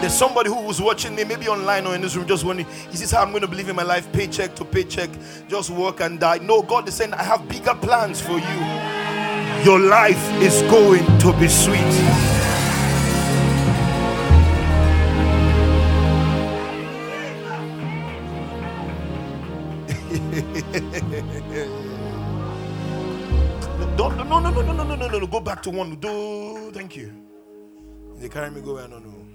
There's 0.00 0.14
somebody 0.14 0.50
who 0.50 0.60
was 0.60 0.80
watching 0.80 1.14
me, 1.16 1.24
maybe 1.24 1.48
online 1.48 1.86
or 1.86 1.94
in 1.94 2.00
this 2.02 2.14
room, 2.16 2.26
just 2.28 2.44
wondering, 2.44 2.68
is 2.92 3.00
this 3.00 3.10
how 3.10 3.22
I'm 3.22 3.30
going 3.30 3.42
to 3.42 3.48
believe 3.48 3.68
in 3.68 3.76
my 3.76 3.82
life? 3.82 4.10
Paycheck 4.12 4.54
to 4.56 4.64
paycheck, 4.64 5.10
just 5.48 5.70
work 5.70 6.00
and 6.00 6.20
die. 6.20 6.38
No, 6.38 6.62
God 6.62 6.86
is 6.88 6.94
saying, 6.94 7.14
I 7.14 7.22
have 7.24 7.48
bigger 7.48 7.74
plans 7.74 8.20
for 8.20 8.38
you. 8.38 8.60
Your 9.64 9.80
life 9.80 10.22
is 10.42 10.62
going 10.70 11.04
to 11.20 11.32
be 11.38 11.48
sweet. 11.48 11.94
No, 23.98 24.08
no, 24.10 24.24
no, 24.24 24.40
no, 24.40 24.50
no, 24.50 24.62
no, 24.62 24.84
no, 24.84 24.96
no, 24.96 25.08
no. 25.08 25.26
Go 25.26 25.40
back 25.40 25.62
to 25.62 25.70
one. 25.70 25.96
Do 25.96 26.70
thank 26.72 26.96
you. 26.96 27.12
They 28.18 28.28
carry 28.28 28.50
me 28.50 28.60
go 28.60 28.78
I 28.78 28.86
don't 28.88 29.04
know. 29.06 29.25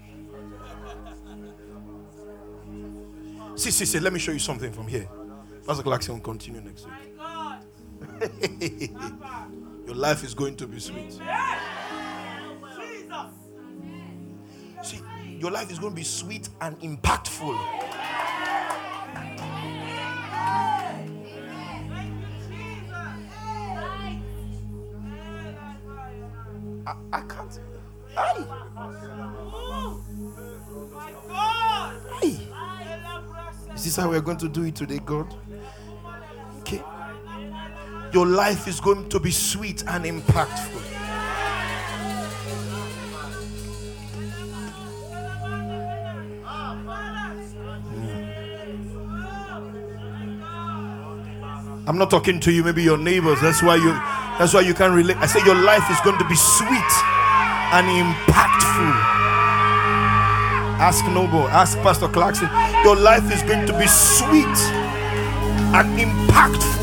See, 3.54 3.70
see, 3.70 3.84
see. 3.84 4.00
Let 4.00 4.12
me 4.12 4.18
show 4.18 4.32
you 4.32 4.38
something 4.38 4.72
from 4.72 4.86
here. 4.86 5.08
Pastor 5.66 5.82
Clarkson 5.82 6.14
will 6.14 6.20
continue 6.22 6.60
next 6.60 6.86
week. 6.86 6.94
Your 9.86 9.96
life 9.96 10.24
is 10.24 10.34
going 10.34 10.56
to 10.56 10.66
be 10.66 10.80
sweet. 10.80 11.12
See, 14.82 15.00
your 15.38 15.50
life 15.50 15.70
is 15.70 15.78
going 15.78 15.92
to 15.92 15.96
be 15.96 16.02
sweet 16.02 16.48
and 16.60 16.78
impactful. 16.80 17.56
I, 26.86 26.94
I 27.12 27.20
can't. 27.28 27.60
Is 33.84 33.96
how 33.96 34.08
we're 34.10 34.20
going 34.20 34.36
to 34.36 34.48
do 34.48 34.62
it 34.62 34.76
today, 34.76 35.00
God? 35.04 35.34
Okay. 36.60 36.80
Your 38.12 38.26
life 38.26 38.68
is 38.68 38.78
going 38.78 39.08
to 39.08 39.18
be 39.18 39.32
sweet 39.32 39.82
and 39.88 40.04
impactful. 40.04 40.80
Hmm. 47.88 48.28
I'm 51.88 51.98
not 51.98 52.08
talking 52.08 52.38
to 52.38 52.52
you, 52.52 52.62
maybe 52.62 52.84
your 52.84 52.98
neighbors. 52.98 53.40
That's 53.40 53.64
why 53.64 53.74
you 53.74 53.92
that's 54.38 54.54
why 54.54 54.60
you 54.60 54.74
can't 54.74 54.94
relate. 54.94 55.16
I 55.16 55.26
say 55.26 55.44
your 55.44 55.56
life 55.56 55.90
is 55.90 55.98
going 56.02 56.18
to 56.18 56.28
be 56.28 56.36
sweet 56.36 56.92
and 57.72 57.88
impactful. 57.88 59.21
Ask 60.82 61.06
Noble, 61.06 61.46
ask 61.46 61.78
Pastor 61.78 62.08
Clarkson. 62.08 62.48
Your 62.82 62.96
life 62.96 63.32
is 63.32 63.40
going 63.44 63.66
to 63.68 63.78
be 63.78 63.86
sweet 63.86 64.58
and 65.78 65.96
impactful. 65.96 66.81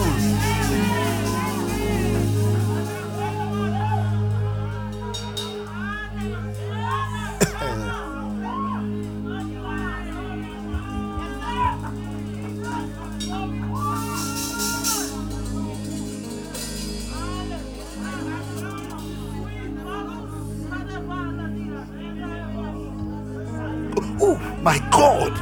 Oh 24.22 24.38
my 24.62 24.80
God. 24.92 25.34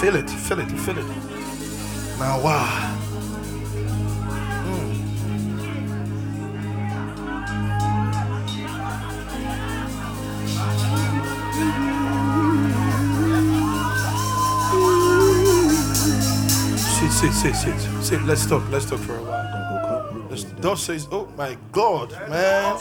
Feel 0.00 0.16
it, 0.16 0.28
feel 0.30 0.60
it, 0.60 0.70
feel 0.70 0.98
it. 0.98 1.06
Now, 2.18 2.40
wow. 2.42 2.90
Hmm. 4.64 4.94
Sit, 16.76 17.10
sit, 17.12 17.32
sit, 17.32 17.54
sit, 17.54 18.02
sit. 18.02 18.22
Let's 18.22 18.46
talk. 18.46 18.62
Let's 18.70 18.86
talk 18.88 19.00
for 19.00 19.16
a 19.16 19.22
while. 19.22 20.26
Let's- 20.30 20.44
Thus 20.58 20.82
says, 20.84 21.08
oh 21.10 21.28
my 21.36 21.56
God, 21.72 22.10
man. 22.28 22.78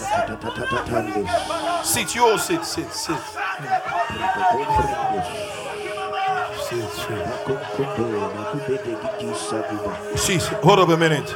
Sit, 1.84 2.16
you 2.16 2.24
all 2.26 2.38
sit, 2.38 2.64
sit, 2.64 2.92
sit. 2.92 3.18
See, 10.18 10.38
hold 10.62 10.80
up 10.80 10.90
a 10.90 10.98
minute. 10.98 11.30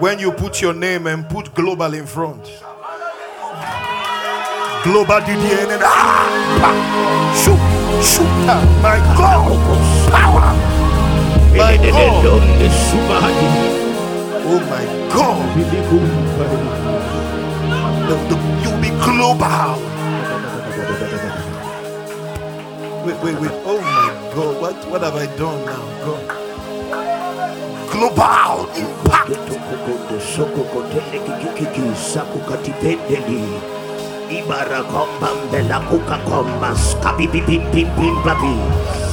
When 0.00 0.18
you 0.18 0.32
put 0.32 0.60
your 0.60 0.74
name 0.74 1.06
and 1.06 1.28
put 1.28 1.54
global 1.54 1.94
in 1.94 2.06
front, 2.06 2.44
Global 4.84 5.20
DDN 5.24 5.72
and 5.72 5.82
ah, 5.82 6.28
shoot, 7.40 7.56
shoot, 8.04 8.28
my 8.84 8.98
God, 9.16 9.48
power, 10.12 10.52
my 11.56 11.76
God, 11.80 12.24
oh 14.44 14.60
my 14.68 14.84
God, 15.08 15.40
the, 18.08 18.14
the, 18.28 18.36
you'll 18.62 18.78
be 18.82 18.90
global. 19.02 19.93
Wait, 23.04 23.22
wait, 23.22 23.38
wait. 23.38 23.50
Oh 23.66 23.80
my 23.80 24.34
God, 24.34 24.60
what, 24.62 24.88
what 24.88 25.02
have 25.02 25.14
I 25.14 25.26
done 25.36 25.64
now? 25.66 25.84
God. 26.04 26.24
Global 27.92 28.64
impact. 28.74 29.28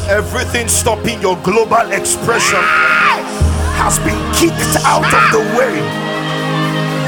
Everything 0.10 0.70
stopping 0.70 1.22
your 1.22 1.36
global 1.44 1.92
expression 1.92 2.64
has 3.76 4.00
been 4.00 4.20
kicked 4.40 4.78
out 4.86 5.04
of 5.04 5.26
the 5.36 5.44
way. 5.60 5.76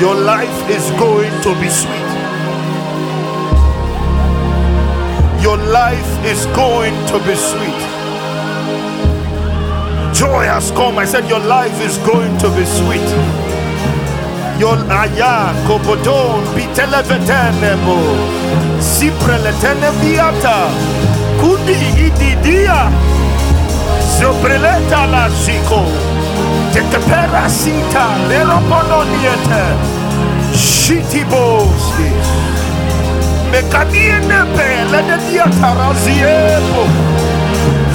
Your 0.02 0.16
life 0.16 0.70
is 0.70 0.90
going 1.00 1.32
to 1.44 1.56
be 1.62 1.70
sweet. 1.70 2.03
Your 5.44 5.58
life 5.58 6.24
is 6.24 6.46
going 6.56 6.96
to 7.08 7.20
be 7.28 7.36
sweet. 7.36 7.82
Joy 10.16 10.48
has 10.48 10.72
come. 10.72 10.98
I 10.98 11.04
said, 11.04 11.28
Your 11.28 11.42
life 11.42 11.82
is 11.82 11.98
going 12.08 12.38
to 12.38 12.48
be 12.56 12.64
sweet. 12.64 13.04
Yon 14.58 14.90
aya 14.90 15.52
kobodon 15.68 16.48
bitele 16.56 17.04
vetenebo 17.04 18.00
sipre 18.80 19.38
letene 19.44 19.92
biata 20.00 20.72
kudi 21.42 21.76
ididia 22.08 22.90
la 25.12 25.28
sita 27.50 28.06
leropononiete 28.30 29.64
mekadiene 33.54 34.40
pe 34.56 34.68
lede 34.92 35.18
diataraziebo 35.30 36.84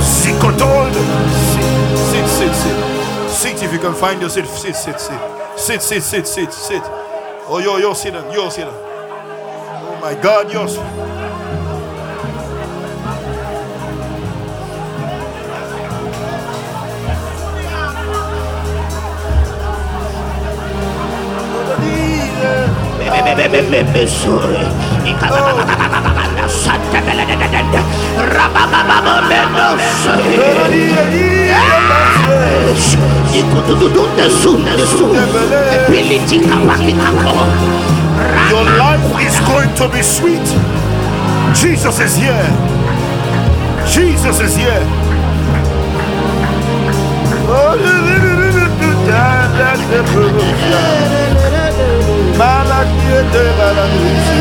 sikotol 0.01 0.95
sit 2.11 2.27
sit 2.37 2.55
sit 2.63 2.79
sit 3.41 3.63
if 3.63 3.73
you 3.73 3.81
can 3.81 3.95
find 3.95 4.21
your 4.23 4.31
sit 4.31 4.47
sit 4.47 4.77
sit 4.77 5.01
sit 5.01 5.39
Sit, 5.59 5.83
sit, 5.83 6.03
sit, 6.05 6.25
sit, 6.25 6.53
sit. 6.53 6.83
Oh, 7.49 7.59
yo, 7.59 7.79
yo, 7.79 7.93
sit 7.93 8.13
down. 8.13 8.33
Yo, 8.33 8.49
sit 8.49 8.61
down. 8.61 8.75
Oh, 8.75 9.99
my 10.01 10.15
God, 10.23 10.53
yours. 10.53 10.79
Your 38.51 38.64
life 38.64 39.07
is 39.22 39.39
going 39.47 39.72
to 39.76 39.89
be 39.89 40.03
sweet. 40.03 40.47
Jesus 41.55 42.01
is 42.01 42.16
here. 42.16 42.49
Jesus 43.86 44.41
is 44.41 44.57
here. 44.57 44.84
Malakiete 52.39 53.43
balanisi. 53.59 54.39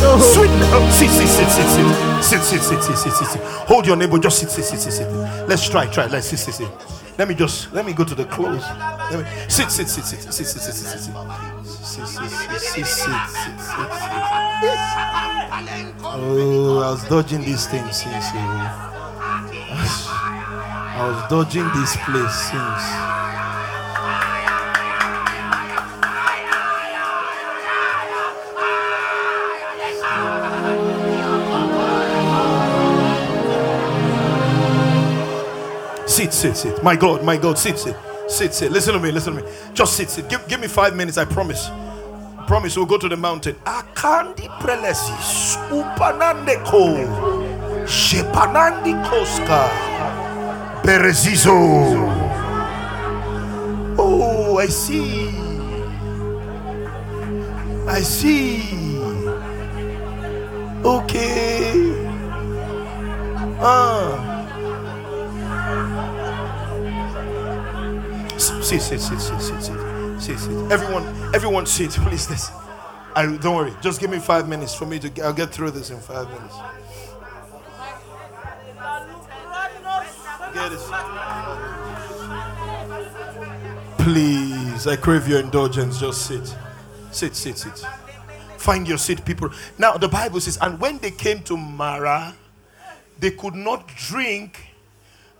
Sweet. 0.00 0.48
Oh, 0.72 0.88
sit, 0.92 1.10
sit, 1.10 1.28
sit, 1.28 1.48
sit, 1.50 1.66
sit, 1.68 2.42
sit, 2.42 2.62
sit, 2.62 2.62
sit, 2.82 2.96
sit, 2.96 3.12
sit, 3.12 3.26
sit. 3.26 3.42
Hold 3.68 3.86
your 3.86 3.96
neighbor. 3.96 4.18
Just 4.18 4.38
sit, 4.38 4.50
sit, 4.50 4.64
sit, 4.64 4.80
sit, 4.80 4.92
sit. 4.92 5.06
Let's 5.46 5.68
try, 5.68 5.86
try. 5.86 6.06
Let's 6.06 6.26
sit, 6.28 6.38
sit, 6.38 6.54
sit. 6.54 6.70
Let 7.18 7.28
me 7.28 7.34
just 7.34 7.70
let 7.74 7.84
me 7.84 7.92
go 7.92 8.04
to 8.04 8.14
the 8.14 8.24
close. 8.24 8.62
Let 9.10 9.18
me 9.20 9.26
sit, 9.48 9.70
sit, 9.70 9.88
sit, 9.88 10.04
sit, 10.04 10.20
sit, 10.20 10.32
sit, 10.32 10.46
sit, 10.46 10.62
sit, 10.62 10.74
sit, 10.74 10.86
sit, 10.88 11.00
sit, 11.00 12.06
sit, 12.06 12.30
sit, 12.60 12.86
sit, 12.86 12.86
sit. 12.86 13.20
Oh, 16.02 16.80
I 16.82 16.90
was 16.92 17.04
dodging 17.08 17.42
these 17.42 17.66
things 17.66 17.96
since. 17.96 18.32
I 20.96 21.08
was 21.08 21.28
dodging 21.28 21.68
this 21.74 21.96
place 22.06 22.34
since. 22.48 23.19
Sit, 36.10 36.32
sit, 36.34 36.56
sit. 36.56 36.82
My 36.82 36.96
God, 36.96 37.22
my 37.24 37.36
God, 37.36 37.56
sit, 37.56 37.78
sit. 37.78 37.94
Sit, 38.28 38.52
sit. 38.52 38.72
Listen 38.72 38.94
to 38.94 38.98
me, 39.00 39.12
listen 39.12 39.36
to 39.36 39.42
me. 39.42 39.48
Just 39.72 39.96
sit, 39.96 40.10
sit. 40.10 40.28
Give, 40.28 40.46
give 40.48 40.58
me 40.60 40.66
five 40.66 40.96
minutes, 40.96 41.16
I 41.16 41.24
promise. 41.24 41.70
Promise 42.48 42.76
we'll 42.76 42.86
go 42.86 42.98
to 42.98 43.08
the 43.08 43.16
mountain. 43.16 43.54
Akandi 43.64 44.48
prelesis. 44.58 45.56
Upanande 45.70 46.56
ko. 46.64 46.96
Shepanandi 47.86 48.92
koska. 49.08 49.70
Berezizo. 50.82 51.54
Oh, 53.96 54.58
I 54.58 54.66
see. 54.66 55.28
I 57.86 58.00
see. 58.00 58.98
Okay. 60.84 61.94
Ah. 63.62 64.39
Sit, 68.70 68.82
sit, 68.82 69.00
sit, 69.00 69.20
sit, 69.20 69.40
sit, 69.40 69.62
sit, 69.64 70.20
sit, 70.20 70.38
sit. 70.38 70.70
Everyone, 70.70 71.04
everyone, 71.34 71.66
sit, 71.66 71.90
please. 72.06 72.28
This, 72.28 72.52
I 73.16 73.26
don't 73.26 73.56
worry. 73.56 73.72
Just 73.80 73.98
give 74.00 74.10
me 74.10 74.20
five 74.20 74.48
minutes 74.48 74.76
for 74.76 74.86
me 74.86 75.00
to. 75.00 75.24
I'll 75.24 75.32
get 75.32 75.50
through 75.50 75.72
this 75.72 75.90
in 75.90 75.98
five 75.98 76.28
minutes. 76.28 76.54
Get 80.54 80.70
it. 80.70 80.78
Please, 84.04 84.86
I 84.86 84.94
crave 84.94 85.26
your 85.26 85.40
indulgence. 85.40 85.98
Just 85.98 86.26
sit, 86.26 86.54
sit, 87.10 87.34
sit, 87.34 87.58
sit. 87.58 87.84
Find 88.56 88.86
your 88.86 88.98
seat, 88.98 89.24
people. 89.24 89.50
Now 89.78 89.96
the 89.96 90.06
Bible 90.06 90.38
says, 90.38 90.58
and 90.62 90.78
when 90.78 90.98
they 90.98 91.10
came 91.10 91.42
to 91.42 91.56
Marah, 91.56 92.36
they 93.18 93.32
could 93.32 93.56
not 93.56 93.88
drink 93.88 94.64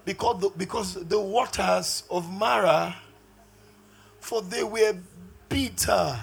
because 0.04 0.40
the, 0.40 0.50
because 0.56 0.94
the 0.94 1.20
waters 1.20 2.02
of 2.10 2.28
Marah, 2.28 2.96
for 4.20 4.42
they 4.42 4.62
were 4.62 4.96
bitter. 5.48 6.18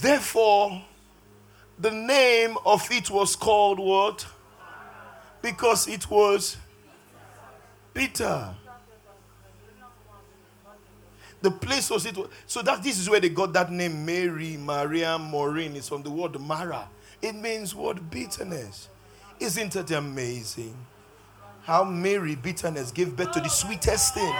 Therefore, 0.00 0.82
the 1.78 1.90
name 1.90 2.56
of 2.66 2.86
it 2.90 3.10
was 3.10 3.34
called 3.34 3.78
what? 3.78 4.26
Because 5.40 5.88
it 5.88 6.10
was 6.10 6.58
bitter. 7.94 8.54
The 11.42 11.50
place 11.50 11.88
was 11.88 12.04
it. 12.04 12.16
So 12.46 12.60
that 12.62 12.82
this 12.82 12.98
is 12.98 13.08
where 13.08 13.20
they 13.20 13.30
got 13.30 13.54
that 13.54 13.72
name, 13.72 14.04
Mary, 14.04 14.58
Maria, 14.58 15.18
Maureen. 15.18 15.74
It's 15.74 15.88
from 15.88 16.02
the 16.02 16.10
word 16.10 16.38
Mara. 16.38 16.88
It 17.22 17.34
means 17.34 17.74
what 17.74 18.10
bitterness. 18.10 18.88
Isn't 19.38 19.74
it 19.74 19.90
amazing 19.90 20.76
how 21.62 21.84
Mary 21.84 22.34
bitterness 22.34 22.90
gave 22.90 23.16
birth 23.16 23.32
to 23.32 23.40
the 23.40 23.48
sweetest 23.48 24.12
thing? 24.14 24.34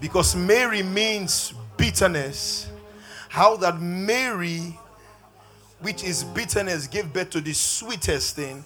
Because 0.00 0.36
Mary 0.36 0.82
means 0.82 1.52
bitterness. 1.76 2.70
How 3.28 3.56
that 3.56 3.80
Mary, 3.80 4.78
which 5.80 6.04
is 6.04 6.24
bitterness, 6.24 6.86
gave 6.86 7.12
birth 7.12 7.30
to 7.30 7.40
the 7.40 7.52
sweetest 7.52 8.36
thing. 8.36 8.64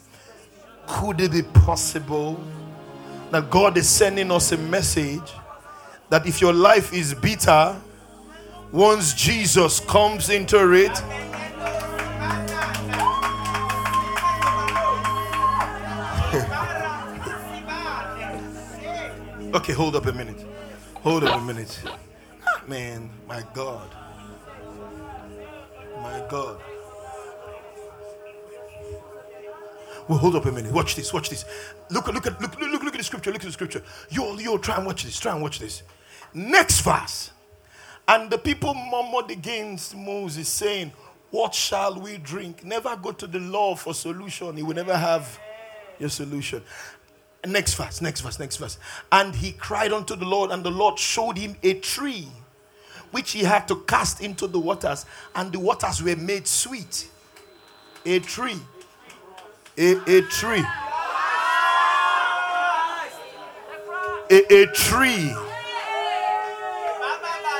Could 0.86 1.20
it 1.20 1.32
be 1.32 1.42
possible 1.42 2.42
that 3.30 3.50
God 3.50 3.78
is 3.78 3.88
sending 3.88 4.30
us 4.30 4.52
a 4.52 4.58
message 4.58 5.32
that 6.10 6.26
if 6.26 6.40
your 6.40 6.52
life 6.52 6.92
is 6.92 7.14
bitter, 7.14 7.76
once 8.70 9.14
Jesus 9.14 9.80
comes 9.80 10.28
into 10.28 10.72
it, 10.74 10.90
okay, 19.54 19.72
hold 19.72 19.96
up 19.96 20.06
a 20.06 20.12
minute. 20.12 20.51
Hold 21.02 21.24
up 21.24 21.40
a 21.40 21.44
minute. 21.44 21.82
Man, 22.68 23.10
my 23.26 23.42
God. 23.54 23.90
My 26.00 26.24
God. 26.30 26.60
Well, 30.06 30.18
hold 30.18 30.36
up 30.36 30.46
a 30.46 30.52
minute. 30.52 30.70
Watch 30.72 30.94
this. 30.94 31.12
Watch 31.12 31.28
this. 31.28 31.44
Look, 31.90 32.06
look 32.06 32.26
at 32.28 32.40
look, 32.40 32.60
look, 32.60 32.82
look 32.84 32.94
at 32.94 32.98
the 32.98 33.02
scripture. 33.02 33.32
Look 33.32 33.42
at 33.42 33.46
the 33.46 33.52
scripture. 33.52 33.82
You, 34.10 34.38
you 34.38 34.56
try 34.58 34.76
and 34.76 34.86
watch 34.86 35.02
this. 35.02 35.18
Try 35.18 35.32
and 35.32 35.42
watch 35.42 35.58
this. 35.58 35.82
Next 36.34 36.80
verse. 36.82 37.32
And 38.06 38.30
the 38.30 38.38
people 38.38 38.72
murmured 38.72 39.32
against 39.32 39.96
Moses, 39.96 40.48
saying, 40.48 40.92
What 41.30 41.52
shall 41.52 42.00
we 42.00 42.18
drink? 42.18 42.64
Never 42.64 42.94
go 42.94 43.10
to 43.10 43.26
the 43.26 43.40
law 43.40 43.74
for 43.74 43.92
solution. 43.92 44.56
He 44.56 44.62
will 44.62 44.76
never 44.76 44.96
have 44.96 45.36
your 45.98 46.10
solution. 46.10 46.62
Next 47.46 47.74
verse, 47.74 48.00
next 48.00 48.20
verse, 48.20 48.38
next 48.38 48.56
verse. 48.56 48.78
And 49.10 49.34
he 49.34 49.52
cried 49.52 49.92
unto 49.92 50.14
the 50.14 50.24
Lord, 50.24 50.50
and 50.50 50.62
the 50.62 50.70
Lord 50.70 50.98
showed 50.98 51.36
him 51.36 51.56
a 51.62 51.74
tree 51.74 52.28
which 53.10 53.32
he 53.32 53.40
had 53.40 53.68
to 53.68 53.76
cast 53.86 54.20
into 54.20 54.46
the 54.46 54.58
waters, 54.58 55.04
and 55.34 55.52
the 55.52 55.58
waters 55.58 56.02
were 56.02 56.16
made 56.16 56.46
sweet. 56.46 57.08
A 58.06 58.20
tree. 58.20 58.58
A, 59.76 59.92
a 60.06 60.22
tree. 60.22 60.64
A, 64.30 64.62
a 64.62 64.66
tree 64.72 65.34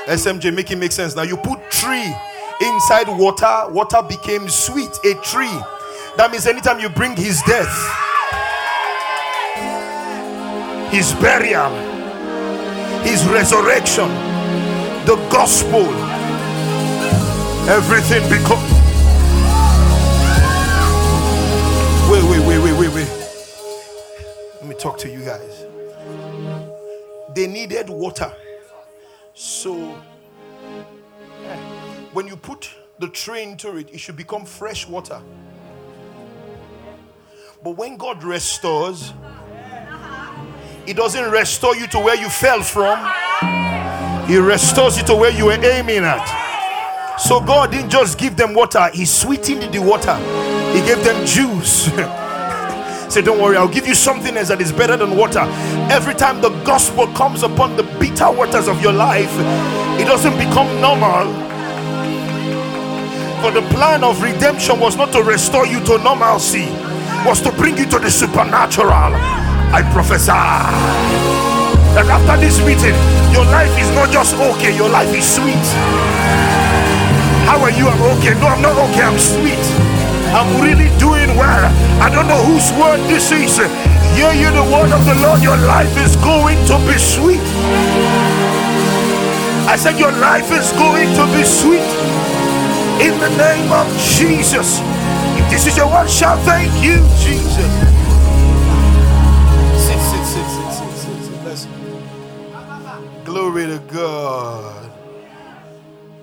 SMJ, 0.07 0.53
make 0.53 0.69
it 0.69 0.75
make 0.75 0.91
sense. 0.91 1.15
Now 1.15 1.21
you 1.21 1.37
put 1.37 1.71
tree 1.71 2.13
inside 2.61 3.07
water, 3.07 3.69
water 3.69 4.01
became 4.03 4.49
sweet, 4.49 4.91
a 5.05 5.13
tree. 5.21 5.57
That 6.17 6.29
means 6.29 6.45
anytime 6.45 6.79
you 6.79 6.89
bring 6.89 7.15
his 7.15 7.41
death, 7.43 7.71
his 10.93 11.13
burial, 11.13 11.71
his 13.01 13.25
resurrection, 13.25 14.09
the 15.05 15.15
gospel, 15.31 15.85
everything 17.67 18.21
becomes. 18.29 18.71
Wait, 22.09 22.23
wait, 22.29 22.45
wait, 22.45 22.59
wait, 22.63 22.79
wait, 22.79 22.93
wait. 22.93 23.09
Let 24.61 24.67
me 24.67 24.75
talk 24.75 24.97
to 24.99 25.09
you 25.09 25.25
guys. 25.25 25.65
They 27.33 27.47
needed 27.47 27.89
water 27.89 28.31
so, 29.33 29.95
eh, 31.43 31.57
when 32.13 32.27
you 32.27 32.35
put 32.35 32.69
the 32.99 33.07
tray 33.07 33.43
into 33.43 33.77
it, 33.77 33.89
it 33.91 33.99
should 33.99 34.15
become 34.15 34.45
fresh 34.45 34.87
water. 34.87 35.19
But 37.63 37.71
when 37.71 37.97
God 37.97 38.23
restores, 38.23 39.13
He 40.85 40.91
doesn't 40.91 41.31
restore 41.31 41.77
you 41.77 41.87
to 41.87 41.99
where 41.99 42.15
you 42.15 42.27
fell 42.27 42.61
from, 42.61 42.99
He 44.27 44.37
restores 44.37 44.97
you 44.97 45.03
to 45.05 45.15
where 45.15 45.31
you 45.31 45.45
were 45.45 45.53
aiming 45.53 46.03
at. 46.03 47.17
So, 47.17 47.39
God 47.39 47.71
didn't 47.71 47.89
just 47.89 48.17
give 48.17 48.35
them 48.35 48.53
water, 48.53 48.89
He 48.93 49.05
sweetened 49.05 49.73
the 49.73 49.81
water, 49.81 50.17
He 50.73 50.85
gave 50.85 51.01
them 51.05 51.25
juice. 51.25 51.85
Say, 53.13 53.21
don't 53.21 53.41
worry, 53.41 53.55
I'll 53.55 53.69
give 53.69 53.87
you 53.87 53.95
something 53.95 54.35
else 54.35 54.49
that 54.49 54.59
is 54.59 54.73
better 54.73 54.97
than 54.97 55.15
water. 55.15 55.45
Every 55.89 56.15
time 56.15 56.41
the 56.41 56.49
gospel 56.63 57.07
comes 57.13 57.43
upon 57.43 57.77
the 57.77 57.83
bitter 57.83 58.29
waters 58.29 58.67
of 58.67 58.81
your 58.81 58.93
life, 58.93 59.31
it 60.01 60.05
doesn't 60.05 60.37
become 60.37 60.67
normal. 60.81 61.31
For 63.41 63.51
the 63.51 63.61
plan 63.69 64.03
of 64.03 64.21
redemption 64.21 64.81
was 64.81 64.97
not 64.97 65.13
to 65.13 65.23
restore 65.23 65.65
you 65.65 65.81
to 65.85 65.97
normalcy, 65.99 66.65
was 67.25 67.41
to 67.43 67.53
bring 67.53 67.77
you 67.77 67.85
to 67.85 67.99
the 67.99 68.11
supernatural. 68.11 69.42
I 69.73 69.81
prophesy 69.89 70.29
that 71.97 72.05
after 72.05 72.37
this 72.37 72.61
meeting, 72.61 72.93
your 73.33 73.41
life 73.49 73.73
is 73.81 73.89
not 73.97 74.13
just 74.13 74.37
okay, 74.37 74.69
your 74.69 74.85
life 74.85 75.09
is 75.09 75.25
sweet. 75.25 75.65
How 77.49 77.57
are 77.57 77.73
you? 77.73 77.89
I'm 77.89 77.97
okay. 78.17 78.37
No, 78.37 78.53
I'm 78.53 78.61
not 78.61 78.77
okay, 78.77 79.01
I'm 79.01 79.17
sweet. 79.17 79.65
I'm 80.29 80.61
really 80.61 80.93
doing 81.01 81.33
well. 81.33 81.65
I 81.97 82.13
don't 82.13 82.29
know 82.29 82.37
whose 82.45 82.69
word 82.77 83.01
this 83.09 83.33
is. 83.33 83.57
Hear 84.13 84.29
you 84.37 84.53
the 84.53 84.61
word 84.69 84.93
of 84.93 85.01
the 85.09 85.17
Lord. 85.25 85.41
Your 85.41 85.57
life 85.65 85.97
is 86.05 86.15
going 86.21 86.61
to 86.69 86.77
be 86.85 86.93
sweet. 87.01 87.41
I 89.65 89.73
said, 89.73 89.97
Your 89.97 90.13
life 90.21 90.53
is 90.53 90.69
going 90.77 91.09
to 91.17 91.25
be 91.33 91.41
sweet. 91.41 91.89
In 93.01 93.17
the 93.17 93.33
name 93.41 93.73
of 93.73 93.89
Jesus. 93.97 94.85
If 95.41 95.49
this 95.49 95.65
is 95.65 95.77
your 95.77 95.89
one, 95.89 96.07
shout 96.07 96.37
thank 96.45 96.69
you, 96.85 97.01
Jesus. 97.17 97.92
Glory 103.33 103.65
to 103.65 103.79
God. 103.87 104.91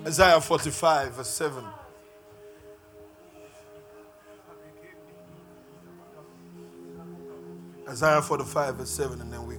Isaiah 0.06 0.40
45, 0.40 1.14
verse 1.14 1.28
7. 1.28 1.64
Isaiah 7.88 8.22
45, 8.22 8.76
verse 8.76 8.90
7, 8.90 9.20
and 9.20 9.32
then 9.32 9.44
we 9.44 9.56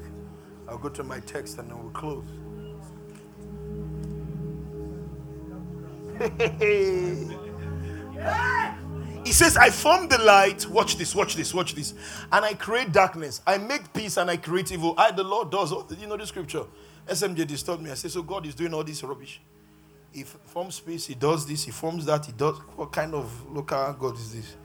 I'll 0.70 0.78
go 0.78 0.88
to 0.88 1.04
my 1.04 1.20
text 1.20 1.58
and 1.58 1.70
then 1.70 1.78
we'll 1.78 1.92
close. 1.92 2.24
he 9.26 9.34
says, 9.34 9.58
I 9.58 9.72
form 9.72 10.08
the 10.08 10.20
light. 10.20 10.66
Watch 10.70 10.96
this, 10.96 11.14
watch 11.14 11.36
this, 11.36 11.54
watch 11.54 11.76
this. 11.76 11.96
And 12.32 12.46
I 12.46 12.54
create 12.54 12.94
darkness. 12.94 13.42
I 13.46 13.58
make 13.58 13.92
peace 13.92 14.16
and 14.16 14.32
I 14.32 14.38
create 14.38 14.72
evil. 14.72 14.94
I, 14.98 15.12
the 15.12 15.26
Lord, 15.26 15.52
does 15.52 15.74
You 16.00 16.08
know 16.08 16.16
the 16.16 16.26
scripture. 16.26 16.64
SMJ 17.08 17.48
disturbed 17.48 17.82
me. 17.82 17.92
I 17.92 17.96
say, 17.96 18.08
So 18.10 18.22
God 18.22 18.46
is 18.46 18.56
doing 18.56 18.74
all 18.74 18.84
this 18.84 19.04
rubbish. 19.04 19.42
He 20.12 20.24
forms 20.24 20.76
space, 20.76 21.06
he 21.06 21.16
does 21.16 21.46
this, 21.48 21.64
he 21.64 21.72
forms 21.72 22.06
that, 22.06 22.26
he 22.26 22.34
does. 22.34 22.58
What 22.76 22.92
kind 22.92 23.14
of 23.14 23.50
local 23.50 23.94
God 23.94 24.16
is 24.16 24.34
this? 24.34 24.56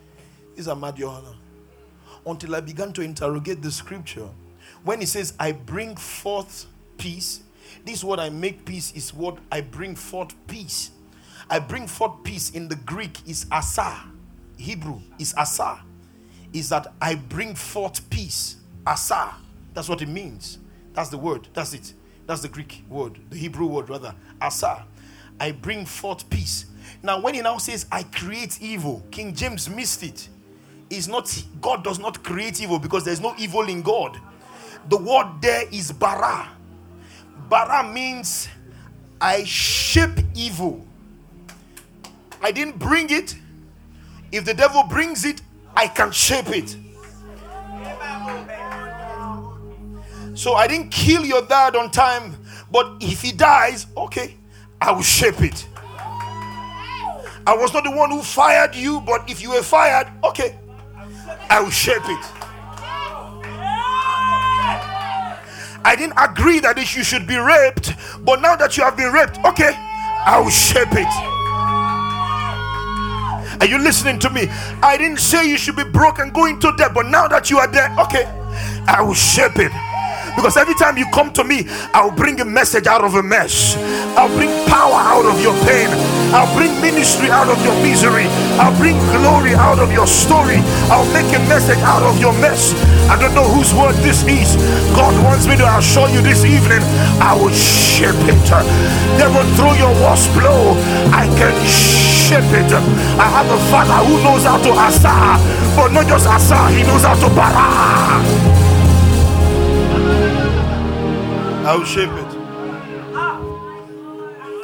These 0.57 0.67
are 0.69 0.75
Mad 0.75 0.97
Johanna 0.97 1.35
until 2.27 2.57
I 2.57 2.61
began 2.61 2.93
to 2.95 3.03
interrogate 3.03 3.63
the 3.63 3.71
scripture. 3.71 4.29
When 4.83 5.01
he 5.01 5.07
says, 5.07 5.35
I 5.39 5.53
bring 5.53 5.97
forth 5.97 6.67
peace, 6.99 7.43
this 7.85 8.03
word 8.03 8.19
I 8.19 8.31
make 8.31 8.65
peace 8.65 8.93
is 8.93 9.15
what 9.15 9.39
I 9.51 9.61
bring 9.61 9.95
forth 9.95 10.35
peace. 10.49 10.91
I 11.49 11.61
bring 11.61 11.87
forth 11.87 12.25
peace 12.25 12.51
in 12.51 12.69
the 12.69 12.77
Greek 12.77 13.27
is 13.29 13.47
asa. 13.53 14.03
Hebrew 14.57 15.01
is 15.19 15.35
asa. 15.37 15.83
Is 16.53 16.69
that 16.71 16.93
I 17.01 17.15
bring 17.15 17.55
forth 17.55 18.09
peace. 18.11 18.57
Asa. 18.87 19.35
That's 19.75 19.89
what 19.89 20.03
it 20.03 20.09
means. 20.09 20.59
That's 20.95 21.11
the 21.11 21.19
word. 21.19 21.49
That's 21.53 21.75
it. 21.75 21.93
That's 22.27 22.43
the 22.43 22.49
Greek 22.49 22.83
word, 22.89 23.19
the 23.31 23.37
Hebrew 23.37 23.67
word 23.67 23.89
rather. 23.89 24.15
Asa. 24.41 24.85
I 25.39 25.53
bring 25.53 25.85
forth 25.87 26.29
peace. 26.31 26.67
Now, 27.03 27.21
when 27.21 27.35
he 27.35 27.41
now 27.41 27.59
says, 27.59 27.87
I 27.93 28.03
create 28.05 28.61
evil, 28.61 29.05
King 29.11 29.35
James 29.35 29.69
missed 29.69 30.03
it 30.03 30.29
is 30.91 31.09
not 31.09 31.45
God 31.61 31.83
does 31.83 31.99
not 31.99 32.23
create 32.23 32.61
evil 32.61 32.79
because 32.79 33.05
there's 33.05 33.21
no 33.21 33.35
evil 33.39 33.69
in 33.69 33.83
God. 33.83 34.19
The 34.89 34.97
word 34.97 35.41
there 35.41 35.65
is 35.73 35.93
bara. 35.93 36.49
Bara 37.49 37.93
means 37.93 38.49
I 39.21 39.45
shape 39.45 40.19
evil. 40.35 40.87
I 42.41 42.53
didn't 42.53 42.79
bring 42.79 43.11
it. 43.11 43.37
If 44.31 44.45
the 44.45 44.55
devil 44.55 44.85
brings 44.85 45.25
it, 45.25 45.41
I 45.75 45.89
can 45.89 46.13
shape 46.13 46.49
it. 46.51 46.77
So 50.37 50.53
I 50.53 50.67
didn't 50.67 50.91
kill 50.91 51.25
your 51.25 51.41
dad 51.47 51.75
on 51.77 51.91
time, 51.91 52.37
but 52.71 52.99
if 53.01 53.23
he 53.23 53.33
dies, 53.33 53.87
okay, 53.97 54.37
I 54.83 54.93
will 54.93 55.03
shape 55.03 55.41
it. 55.41 55.67
I 57.47 57.57
was 57.57 57.73
not 57.73 57.85
the 57.85 57.91
one 57.91 58.11
who 58.11 58.23
fired 58.23 58.75
you, 58.75 59.01
but 59.01 59.31
if 59.31 59.41
you 59.41 59.53
were 59.53 59.63
fired, 59.63 60.09
okay, 60.23 60.59
I 61.49 61.61
will 61.61 61.71
shape 61.71 62.03
it. 62.05 62.25
I 65.87 65.95
didn't 65.97 66.19
agree 66.19 66.61
that 66.61 66.77
you 66.77 67.03
should 67.03 67.27
be 67.27 67.37
raped, 67.39 67.95
but 68.23 68.43
now 68.43 68.57
that 68.57 68.77
you 68.77 68.85
have 68.85 68.97
been 68.97 69.13
raped, 69.13 69.39
okay, 69.47 69.71
I 69.75 70.39
will 70.39 70.51
shape 70.51 70.93
it. 70.93 71.09
Are 73.63 73.67
you 73.67 73.79
listening 73.79 74.19
to 74.19 74.29
me? 74.29 74.49
I 74.83 74.99
didn't 74.99 75.21
say 75.21 75.49
you 75.49 75.57
should 75.57 75.77
be 75.77 75.85
broken, 75.85 76.31
going 76.31 76.59
to 76.61 76.75
death, 76.77 76.93
but 76.93 77.07
now 77.07 77.27
that 77.27 77.49
you 77.49 77.57
are 77.59 77.69
there, 77.69 77.91
okay, 78.01 78.25
I 78.87 79.01
will 79.01 79.15
shape 79.15 79.57
it. 79.57 79.73
Because 80.37 80.57
every 80.57 80.75
time 80.75 80.97
you 80.99 81.07
come 81.13 81.33
to 81.33 81.45
me, 81.45 81.65
I'll 81.95 82.15
bring 82.15 82.41
a 82.41 82.45
message 82.45 82.87
out 82.87 83.03
of 83.03 83.15
a 83.15 83.23
mess. 83.23 83.77
I'll 84.17 84.29
bring 84.37 84.51
power 84.69 85.01
out 85.01 85.25
of 85.25 85.41
your 85.41 85.55
pain. 85.65 85.89
I'll 86.37 86.53
bring 86.55 86.71
ministry 86.81 87.31
out 87.31 87.49
of 87.49 87.57
your 87.65 87.75
misery. 87.83 88.27
I'll 88.61 88.77
bring 88.77 88.99
glory 89.17 89.55
out 89.55 89.79
of 89.79 89.91
your 89.93 90.07
story. 90.07 90.61
I'll 90.93 91.11
make 91.13 91.27
a 91.35 91.41
message 91.49 91.79
out 91.81 92.03
of 92.03 92.21
your 92.21 92.33
mess. 92.35 92.75
I 93.09 93.19
don't 93.19 93.35
know 93.35 93.49
whose 93.49 93.73
word 93.73 93.95
this 94.05 94.23
is. 94.29 94.57
God 94.95 95.15
wants 95.25 95.47
me 95.47 95.57
to 95.57 95.67
assure 95.79 96.09
you 96.11 96.21
this 96.21 96.45
evening, 96.45 96.83
I 97.23 97.33
will 97.33 97.55
shape 97.55 98.15
it. 98.29 98.37
Never 99.17 99.43
throw 99.57 99.73
your 99.75 99.95
worst 100.05 100.33
blow. 100.35 100.77
I 101.15 101.27
can 101.39 101.55
shape 101.65 102.53
it. 102.53 102.71
I 103.17 103.27
have 103.31 103.49
a 103.49 103.59
father 103.71 104.05
who 104.05 104.23
knows 104.23 104.45
how 104.45 104.59
to 104.59 104.71
asa, 104.71 105.41
but 105.77 105.93
not 105.93 106.07
just 106.07 106.27
asa, 106.27 106.69
he 106.71 106.83
knows 106.83 107.05
how 107.05 107.15
to 107.15 107.35
bara. 107.35 108.66
I'll 111.67 111.85
shape 111.85 112.11
it. 112.11 112.37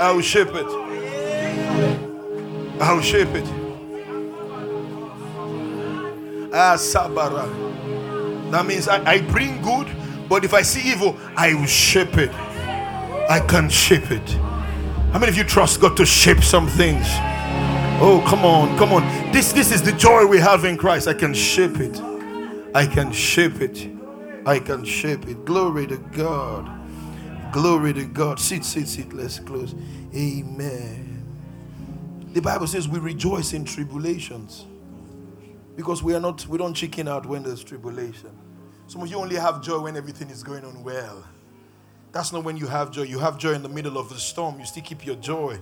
I'll 0.01 0.21
shape 0.21 0.55
it. 0.55 0.67
I'll 2.81 3.01
shape 3.01 3.35
it. 3.35 3.45
Ah, 6.53 6.77
Sabara. 6.77 7.49
That 8.53 8.67
means 8.67 8.87
I, 8.87 9.05
I 9.05 9.21
bring 9.23 9.61
good, 9.63 9.89
but 10.29 10.45
if 10.45 10.55
I 10.55 10.63
see 10.63 10.93
evil, 10.93 11.17
I 11.37 11.55
will 11.55 11.67
shape 11.67 12.19
it. 12.19 12.31
I 13.29 13.41
can 13.49 13.69
shape 13.69 14.13
it. 14.13 14.29
How 15.13 15.19
many 15.19 15.29
of 15.31 15.37
you 15.37 15.45
trust 15.45 15.81
God 15.81 15.97
to 15.97 16.07
shape 16.07 16.45
some 16.45 16.69
things? 16.69 17.07
Oh, 18.01 18.25
come 18.29 18.45
on, 18.45 18.79
come 18.79 18.93
on. 18.93 19.03
This 19.33 19.53
this 19.53 19.73
is 19.73 19.83
the 19.83 19.93
joy 19.93 20.27
we 20.27 20.39
have 20.39 20.65
in 20.65 20.77
Christ. 20.77 21.09
I 21.09 21.15
can 21.15 21.35
shape 21.35 21.81
it. 21.81 22.01
I 22.75 22.87
can 22.87 23.11
shape 23.11 23.61
it. 23.61 23.89
I 24.47 24.61
can 24.61 24.85
shape 24.85 25.27
it. 25.27 25.45
Glory 25.45 25.89
to 25.89 25.97
God. 25.97 26.82
Glory 27.53 27.93
to 27.93 28.05
God. 28.07 28.41
Sit, 28.41 28.65
sit, 28.65 28.89
sit. 28.89 29.13
Let's 29.13 29.39
close. 29.39 29.75
Amen. 30.15 31.25
The 32.33 32.41
Bible 32.41 32.67
says 32.67 32.89
we 32.89 32.99
rejoice 32.99 33.53
in 33.53 33.67
tribulations 33.67 34.65
because 35.77 36.03
we 36.03 36.15
are 36.15 36.21
not 36.21 36.47
we 36.49 36.57
don't 36.57 36.73
chicken 36.75 37.09
out 37.09 37.27
when 37.27 37.43
there's 37.43 37.63
tribulation. 37.63 38.31
Some 38.87 39.03
of 39.03 39.09
you 39.11 39.19
only 39.19 39.37
have 39.37 39.63
joy 39.63 39.81
when 39.81 39.97
everything 39.97 40.31
is 40.31 40.43
going 40.43 40.65
on 40.65 40.83
well. 40.83 41.25
That's 42.13 42.33
not 42.33 42.43
when 42.45 42.57
you 42.57 42.67
have 42.67 42.91
joy. 42.91 43.03
You 43.03 43.19
have 43.19 43.37
joy 43.39 43.53
in 43.53 43.63
the 43.63 43.69
middle 43.69 43.99
of 43.99 44.09
the 44.09 44.17
storm. 44.19 44.59
You 44.59 44.65
still 44.65 44.83
keep 44.83 45.05
your 45.05 45.17
joy. 45.17 45.61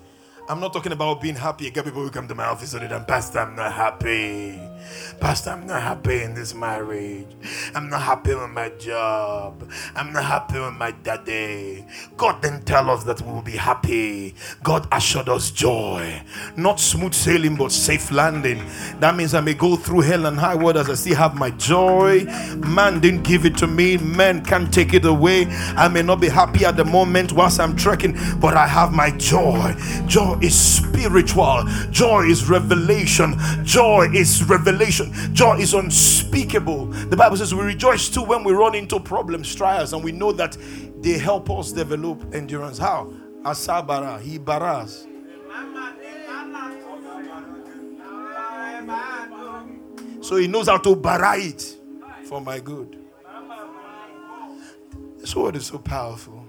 I'm 0.49 0.59
not 0.59 0.73
talking 0.73 0.93
about 0.93 1.21
being 1.21 1.37
happy. 1.37 1.67
I 1.67 1.71
get 1.71 1.85
people 1.85 2.03
who 2.03 2.11
come 2.11 2.27
to 2.29 2.35
my 2.35 2.47
office 2.47 2.75
and 2.75 2.89
them, 2.91 3.05
Pastor, 3.05 3.41
I'm 3.41 3.55
not 3.55 3.73
happy. 3.73 4.61
Pastor, 5.21 5.51
I'm 5.51 5.67
not 5.67 5.83
happy 5.83 6.23
in 6.23 6.35
this 6.35 6.55
marriage. 6.55 7.27
I'm 7.75 7.89
not 7.89 8.03
happy 8.03 8.35
with 8.35 8.51
my 8.51 8.71
job. 8.71 9.71
I'm 9.95 10.13
not 10.13 10.25
happy 10.25 10.59
with 10.59 10.73
my 10.75 10.91
daddy. 10.91 11.85
God 12.17 12.43
didn't 12.43 12.65
tell 12.65 12.91
us 12.91 13.05
that 13.05 13.21
we 13.21 13.31
will 13.33 13.43
be 13.43 13.57
happy. 13.57 14.35
God 14.65 14.89
assured 14.91 15.29
us 15.29 15.51
joy. 15.51 16.23
Not 16.57 16.81
smooth 16.81 17.15
sailing, 17.15 17.57
but 17.57 17.71
safe 17.71 18.11
landing. 18.11 18.65
That 18.99 19.15
means 19.17 19.35
I 19.35 19.41
may 19.41 19.55
go 19.55 19.77
through 19.77 20.01
hell 20.01 20.27
and 20.27 20.39
high 20.39 20.55
waters. 20.57 20.89
I 20.89 20.95
still 20.95 21.17
have 21.17 21.37
my 21.37 21.51
joy. 21.51 22.25
Man 22.57 23.01
didn't 23.01 23.23
give 23.23 23.45
it 23.45 23.57
to 23.59 23.67
me. 23.67 23.99
Man 23.99 24.45
can't 24.45 24.73
take 24.73 24.95
it 24.95 25.05
away. 25.05 25.47
I 25.77 25.89
may 25.89 26.03
not 26.03 26.21
be 26.21 26.29
happy 26.29 26.65
at 26.65 26.77
the 26.77 26.85
moment 26.85 27.33
whilst 27.33 27.61
I'm 27.61 27.77
trekking, 27.77 28.17
but 28.41 28.57
I 28.57 28.67
have 28.67 28.93
my 28.93 29.11
joy. 29.13 29.75
Joy 30.07 30.39
is 30.41 30.59
spiritual, 30.59 31.65
joy 31.91 32.23
is 32.23 32.49
revelation, 32.49 33.35
joy 33.65 34.09
is 34.13 34.43
revelation, 34.49 35.13
joy 35.35 35.57
is 35.59 35.75
unspeakable. 35.75 36.87
The 36.87 37.17
Bible 37.17 37.37
says 37.37 37.55
we 37.55 37.63
rejoice 37.63 38.09
too 38.09 38.23
when 38.23 38.45
we 38.45 38.53
run 38.53 38.75
into 38.75 38.99
problems, 39.01 39.55
trials, 39.55 39.93
and 39.93 40.03
we 40.03 40.13
know 40.13 40.33
that 40.33 40.57
they 41.01 41.19
help 41.19 41.51
us 41.51 41.73
develop 41.73 42.35
endurance. 42.35 42.79
How? 42.79 43.13
Asabara, 43.43 44.21
he 44.21 44.39
baras. 44.39 45.07
So 50.21 50.37
he 50.37 50.47
knows 50.47 50.69
how 50.69 50.79
to 50.79 50.95
bara 50.95 51.39
it 51.39 51.77
for 52.25 52.41
my 52.41 52.61
good. 52.61 52.97
This 55.19 55.35
word 55.35 55.57
is 55.57 55.67
so 55.67 55.79
powerful. 55.79 56.47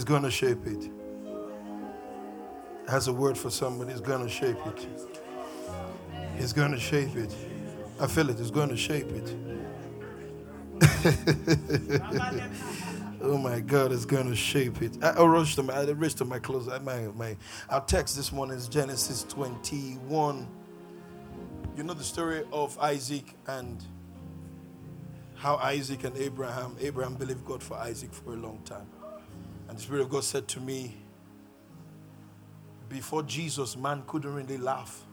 He's 0.00 0.06
going 0.06 0.22
to 0.22 0.30
shape 0.30 0.66
it. 0.66 0.88
Has 2.88 3.08
a 3.08 3.12
word 3.12 3.36
for 3.36 3.50
somebody. 3.50 3.92
He's 3.92 4.00
going 4.00 4.22
to 4.22 4.30
shape 4.30 4.56
it. 4.64 4.86
He's 6.38 6.54
going 6.54 6.72
to 6.72 6.80
shape 6.80 7.14
it. 7.16 7.36
I 8.00 8.06
feel 8.06 8.30
it. 8.30 8.38
He's 8.38 8.50
going 8.50 8.70
to 8.70 8.78
shape 8.78 9.10
it. 9.10 9.36
oh 13.20 13.36
my 13.36 13.60
God, 13.60 13.92
it's 13.92 14.06
going 14.06 14.30
to 14.30 14.34
shape 14.34 14.80
it. 14.80 14.96
I, 15.04 15.10
I 15.10 15.22
rushed 15.22 15.56
to 15.56 15.64
my, 15.64 15.74
I 15.74 15.84
rushed 15.84 16.16
to 16.16 16.24
my 16.24 16.38
clothes. 16.38 16.66
My, 16.82 17.00
my, 17.14 17.36
our 17.68 17.84
text 17.84 18.16
this 18.16 18.32
morning 18.32 18.56
is 18.56 18.68
Genesis 18.68 19.24
21. 19.24 20.48
You 21.76 21.82
know 21.82 21.92
the 21.92 22.02
story 22.02 22.44
of 22.54 22.78
Isaac 22.78 23.34
and 23.46 23.84
how 25.34 25.56
Isaac 25.56 26.04
and 26.04 26.16
Abraham, 26.16 26.74
Abraham 26.80 27.16
believed 27.16 27.44
God 27.44 27.62
for 27.62 27.76
Isaac 27.76 28.14
for 28.14 28.32
a 28.32 28.36
long 28.36 28.60
time. 28.64 28.86
And 29.70 29.78
the 29.78 29.82
Spirit 29.82 30.02
of 30.02 30.08
God 30.08 30.24
said 30.24 30.48
to 30.48 30.60
me, 30.60 30.96
before 32.88 33.22
Jesus, 33.22 33.76
man 33.76 34.02
couldn't 34.08 34.34
really 34.34 34.58
laugh. 34.58 35.04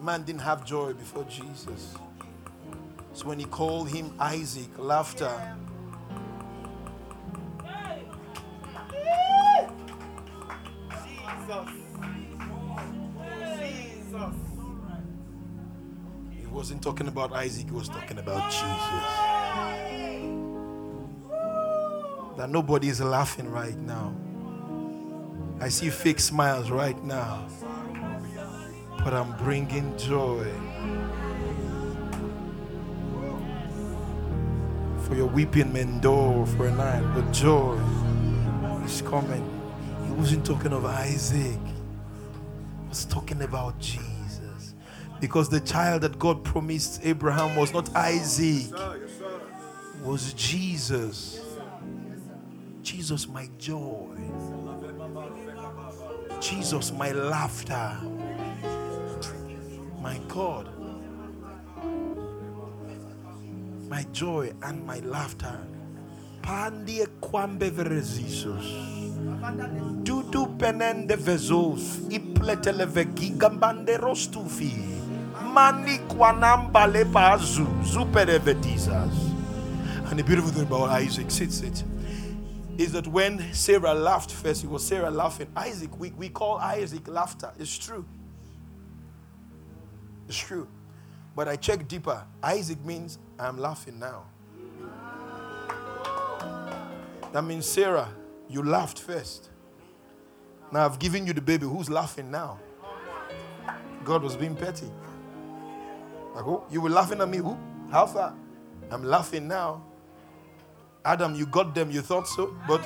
Man 0.00 0.24
didn't 0.24 0.40
have 0.40 0.64
joy 0.64 0.92
before 0.92 1.22
Jesus. 1.30 1.94
So 3.12 3.28
when 3.28 3.38
he 3.38 3.44
called 3.44 3.88
him 3.88 4.12
Isaac, 4.18 4.70
laughter. 4.76 5.30
Jesus. 13.46 14.34
He 16.32 16.46
wasn't 16.48 16.82
talking 16.82 17.06
about 17.06 17.32
Isaac, 17.32 17.66
he 17.66 17.70
was 17.70 17.88
talking 17.88 18.18
about 18.18 18.50
Jesus 18.50 19.33
that 22.36 22.50
nobody 22.50 22.88
is 22.88 23.00
laughing 23.00 23.48
right 23.50 23.76
now. 23.76 24.12
I 25.60 25.68
see 25.68 25.88
fake 25.88 26.20
smiles 26.20 26.70
right 26.70 27.02
now. 27.04 27.46
But 29.04 29.14
I'm 29.14 29.36
bringing 29.36 29.96
joy. 29.96 30.44
For 35.06 35.14
your 35.14 35.26
weeping 35.26 35.72
may 35.72 35.82
endure 35.82 36.46
for 36.46 36.66
a 36.66 36.74
night, 36.74 37.04
but 37.14 37.30
joy 37.32 37.78
is 38.84 39.02
coming. 39.02 39.44
He 40.06 40.12
wasn't 40.12 40.44
talking 40.44 40.72
of 40.72 40.84
Isaac, 40.86 41.60
he 41.60 42.88
was 42.88 43.04
talking 43.04 43.42
about 43.42 43.78
Jesus. 43.78 44.74
Because 45.20 45.48
the 45.48 45.60
child 45.60 46.02
that 46.02 46.18
God 46.18 46.42
promised 46.42 47.00
Abraham 47.04 47.54
was 47.56 47.72
not 47.72 47.94
Isaac, 47.94 48.72
was 50.02 50.32
Jesus. 50.34 51.43
Jesus, 52.84 53.26
my 53.26 53.48
joy. 53.58 54.12
Jesus, 56.38 56.92
my 56.92 57.12
laughter. 57.12 57.96
My 60.02 60.20
God. 60.28 60.68
My 63.88 64.04
joy 64.12 64.52
and 64.62 64.86
my 64.86 64.98
laughter. 65.00 65.58
Pandie 66.42 67.06
kwambe 67.22 67.70
verezisos. 67.70 68.66
Dudu 70.04 70.46
penende 70.58 71.16
vezos. 71.16 72.00
Ipletele 72.10 72.84
vegigambande 72.84 73.96
rostufi. 73.96 74.74
Mani 75.54 75.98
kwanamba 75.98 76.86
lepazu. 76.86 77.66
Zupere 77.82 78.38
vedizas. 78.38 79.14
And 80.10 80.18
the 80.18 80.22
beautiful 80.22 80.50
thing 80.50 80.66
about 80.66 80.90
Isaac, 80.90 81.30
sit, 81.30 81.50
sit 81.50 81.82
is 82.78 82.92
that 82.92 83.06
when 83.06 83.52
Sarah 83.52 83.94
laughed 83.94 84.32
first, 84.32 84.64
it 84.64 84.70
was 84.70 84.84
Sarah 84.84 85.10
laughing. 85.10 85.48
Isaac, 85.56 85.98
we, 85.98 86.10
we 86.12 86.28
call 86.28 86.56
Isaac 86.58 87.06
laughter. 87.06 87.52
It's 87.58 87.76
true. 87.76 88.04
It's 90.28 90.38
true. 90.38 90.66
But 91.36 91.48
I 91.48 91.56
checked 91.56 91.88
deeper. 91.88 92.24
Isaac 92.42 92.84
means 92.84 93.18
I'm 93.38 93.58
laughing 93.58 93.98
now. 93.98 94.24
That 97.32 97.42
means 97.42 97.66
Sarah, 97.66 98.08
you 98.48 98.62
laughed 98.62 98.98
first. 98.98 99.50
Now 100.70 100.84
I've 100.84 100.98
given 100.98 101.26
you 101.26 101.32
the 101.32 101.40
baby. 101.40 101.66
Who's 101.66 101.90
laughing 101.90 102.30
now? 102.30 102.58
God 104.04 104.22
was 104.22 104.36
being 104.36 104.54
petty. 104.54 104.86
Like, 106.34 106.46
oh, 106.46 106.64
you 106.70 106.80
were 106.80 106.90
laughing 106.90 107.20
at 107.20 107.28
me. 107.28 107.38
Who? 107.38 107.56
How 107.90 108.06
far? 108.06 108.34
I'm 108.90 109.04
laughing 109.04 109.48
now. 109.48 109.82
Adam, 111.06 111.34
you 111.34 111.44
got 111.44 111.74
them, 111.74 111.90
you 111.90 112.00
thought 112.00 112.26
so, 112.26 112.56
but. 112.66 112.80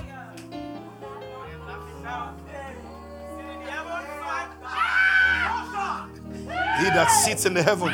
He 6.79 6.85
that 6.95 7.07
sits 7.25 7.47
in 7.47 7.55
the 7.55 7.63
heaven. 7.63 7.91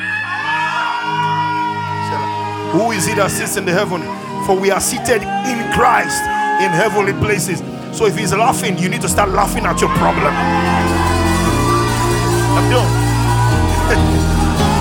Who 2.71 2.91
is 2.91 3.05
he 3.05 3.13
that 3.15 3.29
sits 3.29 3.55
in 3.57 3.65
the 3.65 3.71
heaven? 3.71 4.01
For 4.47 4.59
we 4.59 4.71
are 4.71 4.81
seated 4.81 5.21
in 5.21 5.71
Christ 5.73 6.21
in 6.61 6.71
heavenly 6.73 7.13
places. 7.13 7.59
So 7.95 8.05
if 8.07 8.17
he's 8.17 8.33
laughing, 8.33 8.77
you 8.79 8.89
need 8.89 9.01
to 9.01 9.09
start 9.09 9.29
laughing 9.29 9.65
at 9.65 9.79
your 9.79 9.89
problem. 9.95 10.33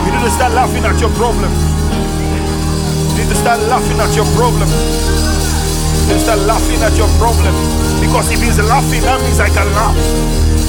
You 0.04 0.10
need 0.12 0.24
to 0.24 0.30
start 0.30 0.52
laughing 0.54 0.84
at 0.84 0.98
your 1.00 1.10
problem. 1.10 1.50
You 3.12 3.18
need 3.24 3.28
to 3.28 3.34
start 3.36 3.60
laughing 3.68 4.00
at 4.00 4.14
your 4.16 4.24
problem. 4.36 5.13
Need 6.08 6.20
start 6.20 6.40
laughing 6.44 6.80
at 6.84 6.92
your 7.00 7.08
problem. 7.16 7.54
Because 8.00 8.28
if 8.28 8.40
he's 8.42 8.60
laughing, 8.60 9.00
that 9.08 9.20
means 9.24 9.40
I 9.40 9.48
can 9.48 9.64
laugh. 9.72 9.96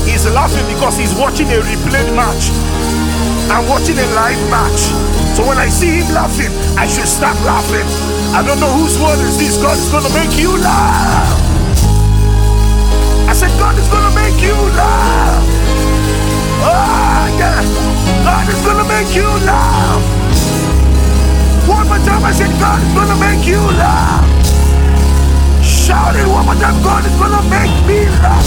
He's 0.08 0.24
laughing 0.32 0.64
because 0.72 0.96
he's 0.96 1.12
watching 1.14 1.52
a 1.52 1.60
replayed 1.60 2.16
match. 2.16 2.56
I'm 3.52 3.68
watching 3.68 4.00
a 4.00 4.08
live 4.16 4.40
match. 4.48 4.88
So 5.36 5.44
when 5.44 5.58
I 5.60 5.68
see 5.68 6.00
him 6.00 6.08
laughing, 6.16 6.52
I 6.80 6.88
should 6.88 7.08
start 7.08 7.36
laughing. 7.44 7.84
I 8.32 8.44
don't 8.48 8.60
know 8.64 8.72
whose 8.72 8.96
word 8.96 9.20
is 9.20 9.36
this. 9.38 9.60
God 9.60 9.76
is 9.76 9.92
to 9.92 10.08
make 10.16 10.40
you 10.40 10.56
laugh. 10.56 11.28
I 13.28 13.34
said, 13.34 13.52
God 13.60 13.76
is 13.76 13.88
to 13.92 14.00
make 14.16 14.40
you 14.40 14.56
laugh. 14.72 15.44
Oh, 16.64 17.28
yeah. 17.36 17.60
God 18.24 18.48
is 18.48 18.60
to 18.64 18.84
make 18.88 19.12
you 19.12 19.28
laugh. 19.44 20.00
One 21.68 21.88
more 21.88 22.00
time, 22.08 22.24
I 22.24 22.32
said, 22.32 22.52
God 22.56 22.80
is 22.80 22.94
to 22.96 23.16
make 23.20 23.46
you 23.46 23.60
laugh. 23.60 24.35
Shout 25.86 26.16
it 26.16 26.26
one 26.26 26.50
more 26.50 26.56
time. 26.56 26.82
God 26.82 27.06
is 27.06 27.14
to 27.14 27.42
make 27.46 27.70
me 27.86 28.10
laugh. 28.26 28.42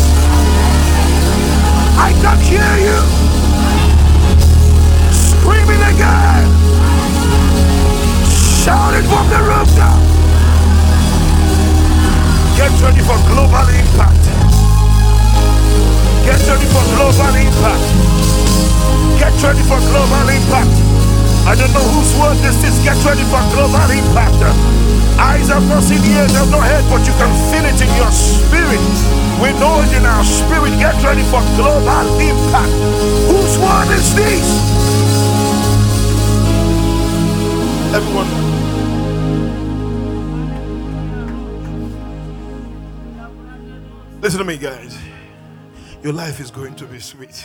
I 1.94 2.10
can 2.18 2.38
hear 2.42 2.74
you. 2.82 2.98
Screaming 5.14 5.78
again. 5.86 6.50
Shout 8.58 8.90
it 8.98 9.06
from 9.06 9.30
the 9.30 9.38
rooftop. 9.38 10.02
Get 12.58 12.74
ready 12.82 13.06
for 13.06 13.18
global 13.30 13.70
impact. 13.70 14.24
Get 16.26 16.42
ready 16.42 16.66
for 16.74 16.82
global 16.98 17.34
impact. 17.38 17.86
Get 19.22 19.38
ready 19.46 19.62
for 19.62 19.78
global 19.94 20.26
impact. 20.26 20.74
I 21.46 21.54
don't 21.54 21.70
know 21.70 21.86
whose 21.86 22.10
word 22.18 22.42
this 22.42 22.58
is. 22.66 22.82
Get 22.82 22.98
ready 23.06 23.22
for 23.30 23.38
global 23.54 23.86
impact. 23.94 24.87
Eyes 25.18 25.48
have 25.48 25.66
not 25.68 25.82
seen, 25.82 25.98
ears 26.04 26.32
have 26.32 26.50
not 26.50 26.62
heard, 26.62 26.84
but 26.88 27.06
you 27.06 27.12
can 27.14 27.32
feel 27.50 27.64
it 27.66 27.80
in 27.80 27.90
your 27.96 28.10
spirit. 28.10 28.78
We 29.42 29.50
know 29.58 29.82
it 29.82 29.92
in 29.96 30.06
our 30.06 30.24
spirit. 30.24 30.70
Get 30.78 30.94
ready 31.02 31.22
for 31.24 31.42
global 31.58 32.06
impact. 32.18 32.72
Whose 33.26 33.58
word 33.58 33.90
is 33.94 34.14
this? 34.14 34.46
Everyone. 37.94 38.28
Listen 44.20 44.38
to 44.38 44.44
me, 44.44 44.56
guys. 44.56 44.98
Your 46.02 46.12
life 46.12 46.40
is 46.40 46.50
going 46.50 46.74
to 46.76 46.86
be 46.86 47.00
sweet. 47.00 47.44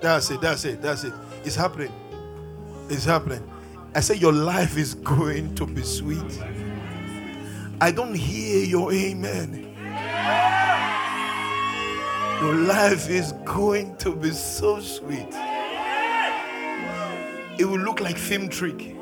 That's 0.00 0.30
it, 0.30 0.40
that's 0.40 0.64
it, 0.64 0.82
that's 0.82 1.04
it. 1.04 1.12
It's 1.44 1.56
happening. 1.56 1.92
It's 2.88 3.04
happening. 3.04 3.42
I 3.94 4.00
say 4.00 4.16
your 4.16 4.32
life 4.32 4.76
is 4.76 4.94
going 4.94 5.54
to 5.54 5.66
be 5.66 5.82
sweet. 5.82 6.42
I 7.80 7.90
don't 7.90 8.14
hear 8.14 8.64
your 8.64 8.92
amen. 8.92 9.74
Your 12.40 12.54
life 12.54 13.08
is 13.08 13.32
going 13.44 13.96
to 13.96 14.14
be 14.14 14.30
so 14.30 14.80
sweet. 14.80 15.34
It 17.58 17.64
will 17.64 17.78
look 17.78 18.00
like 18.00 18.18
film 18.18 18.48
trick. 18.48 18.94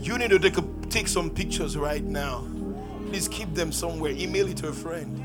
You 0.00 0.18
need 0.18 0.30
to 0.30 0.38
take, 0.38 0.58
a, 0.58 0.64
take 0.88 1.08
some 1.08 1.30
pictures 1.30 1.76
right 1.76 2.02
now. 2.02 2.46
Please 3.08 3.28
keep 3.28 3.52
them 3.54 3.72
somewhere. 3.72 4.12
Email 4.12 4.48
it 4.48 4.56
to 4.58 4.68
a 4.68 4.72
friend. 4.72 5.22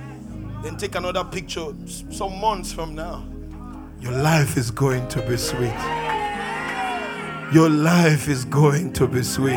Then 0.64 0.76
take 0.76 0.96
another 0.96 1.24
picture 1.24 1.74
some 2.10 2.40
months 2.40 2.74
from 2.74 2.96
now. 2.96 3.26
Your 4.02 4.14
life 4.14 4.56
is 4.56 4.72
going 4.72 5.06
to 5.10 5.22
be 5.28 5.36
sweet. 5.36 5.76
Your 7.54 7.70
life 7.70 8.30
is 8.30 8.46
going 8.46 8.94
to 8.94 9.06
be 9.06 9.24
sweet. 9.24 9.56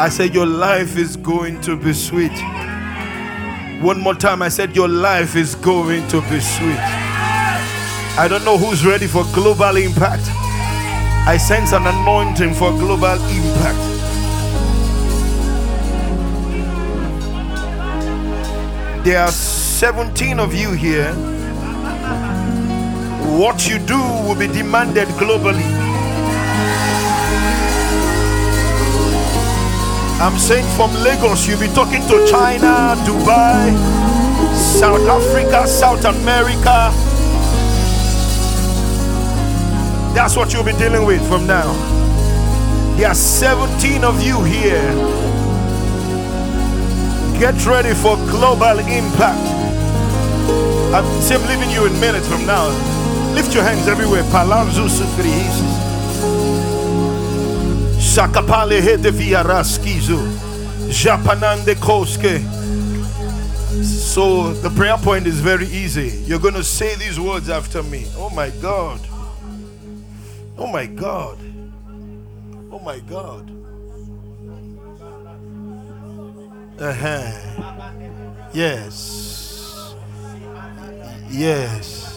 I 0.00 0.08
said, 0.10 0.34
Your 0.34 0.46
life 0.46 0.98
is 0.98 1.16
going 1.16 1.60
to 1.60 1.76
be 1.76 1.92
sweet. 1.92 2.32
One 3.80 4.00
more 4.00 4.14
time, 4.14 4.42
I 4.42 4.48
said, 4.48 4.74
Your 4.74 4.88
life 4.88 5.36
is 5.36 5.54
going 5.54 6.08
to 6.08 6.20
be 6.22 6.40
sweet. 6.40 6.80
I 8.18 8.26
don't 8.28 8.44
know 8.44 8.58
who's 8.58 8.84
ready 8.84 9.06
for 9.06 9.22
global 9.34 9.76
impact. 9.76 10.24
I 11.28 11.36
sense 11.36 11.72
an 11.72 11.86
anointing 11.86 12.54
for 12.54 12.72
global 12.72 13.06
impact. 13.06 13.78
There 19.04 19.22
are 19.22 19.30
17 19.30 20.40
of 20.40 20.52
you 20.52 20.72
here. 20.72 21.37
What 23.36 23.68
you 23.68 23.78
do 23.78 23.98
will 24.24 24.34
be 24.34 24.46
demanded 24.46 25.08
globally. 25.18 25.62
I'm 30.20 30.36
saying 30.38 30.66
from 30.76 30.92
Lagos, 31.04 31.46
you'll 31.46 31.60
be 31.60 31.68
talking 31.68 32.02
to 32.08 32.26
China, 32.28 32.96
Dubai, 33.06 33.70
South 34.56 35.06
Africa, 35.06 35.66
South 35.68 36.04
America. 36.04 36.90
That's 40.14 40.34
what 40.34 40.52
you'll 40.52 40.64
be 40.64 40.72
dealing 40.72 41.04
with 41.06 41.26
from 41.28 41.46
now. 41.46 41.72
There 42.96 43.08
are 43.08 43.14
17 43.14 44.02
of 44.02 44.20
you 44.20 44.42
here. 44.42 44.90
Get 47.38 47.64
ready 47.66 47.94
for 47.94 48.16
global 48.26 48.80
impact. 48.80 49.46
I'm 50.92 51.20
still 51.20 51.40
leaving 51.42 51.70
you 51.70 51.86
in 51.86 51.92
minutes 52.00 52.26
from 52.26 52.44
now. 52.44 52.97
Lift 53.34 53.54
your 53.54 53.64
hands 53.64 53.88
everywhere. 53.88 54.22
Palazzo 54.30 54.88
Sufrihisis. 54.88 55.74
Sakapale 57.98 58.80
hede 58.80 59.10
via 59.12 59.42
raskizo. 59.42 60.18
Japanande 60.90 61.74
koske. 61.80 62.40
So 63.84 64.52
the 64.54 64.70
prayer 64.70 64.96
point 64.98 65.26
is 65.26 65.40
very 65.40 65.66
easy. 65.66 66.08
You're 66.26 66.40
going 66.40 66.54
to 66.54 66.64
say 66.64 66.94
these 66.96 67.20
words 67.20 67.48
after 67.48 67.82
me. 67.82 68.06
Oh 68.16 68.30
my 68.30 68.50
God. 68.62 69.00
Oh 70.56 70.66
my 70.66 70.86
God. 70.86 71.38
Oh 72.72 72.80
my 72.80 72.98
God. 73.00 73.50
Uh-huh. 76.80 77.32
Yes. 78.52 79.94
Yes. 81.30 82.07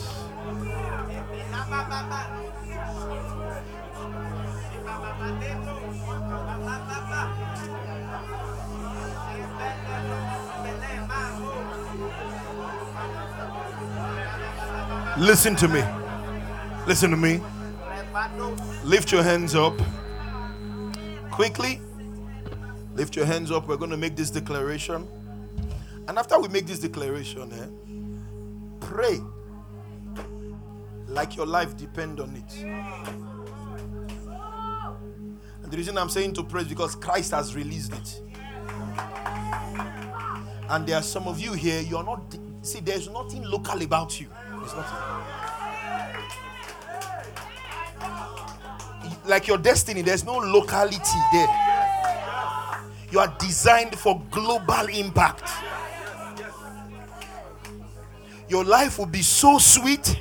Listen 15.17 15.55
to 15.55 15.67
me. 15.69 15.81
Listen 16.87 17.11
to 17.11 17.15
me. 17.15 17.39
Lift 18.83 19.13
your 19.13 19.23
hands 19.23 19.55
up. 19.55 19.79
Quickly. 21.31 21.79
Lift 22.95 23.15
your 23.15 23.25
hands 23.25 23.49
up. 23.49 23.69
We're 23.69 23.77
going 23.77 23.91
to 23.91 23.97
make 23.97 24.17
this 24.17 24.29
declaration. 24.29 25.07
And 26.09 26.19
after 26.19 26.37
we 26.37 26.49
make 26.49 26.67
this 26.67 26.79
declaration, 26.79 27.49
eh, 27.53 28.85
pray 28.85 29.21
like 31.13 31.35
your 31.35 31.45
life 31.45 31.75
depend 31.77 32.19
on 32.19 32.35
it. 32.35 32.63
And 35.63 35.71
the 35.71 35.77
reason 35.77 35.97
I'm 35.97 36.09
saying 36.09 36.33
to 36.33 36.43
pray 36.43 36.61
is 36.61 36.67
because 36.67 36.95
Christ 36.95 37.31
has 37.31 37.55
released 37.55 37.93
it. 37.93 38.21
And 40.69 40.87
there 40.87 40.95
are 40.97 41.03
some 41.03 41.27
of 41.27 41.39
you 41.39 41.53
here, 41.53 41.81
you're 41.81 42.03
not 42.03 42.37
see, 42.61 42.79
there's 42.79 43.09
nothing 43.09 43.43
local 43.43 43.81
about 43.81 44.19
you. 44.19 44.27
There's 44.59 44.73
nothing. 44.73 44.97
Like 49.25 49.47
your 49.47 49.57
destiny, 49.57 50.01
there's 50.01 50.23
no 50.23 50.37
locality 50.37 50.97
there. 51.33 51.47
You 53.11 53.19
are 53.19 53.35
designed 53.39 53.97
for 53.99 54.21
global 54.31 54.87
impact. 54.87 55.51
Your 58.47 58.63
life 58.63 58.97
will 58.97 59.05
be 59.05 59.21
so 59.21 59.57
sweet. 59.57 60.17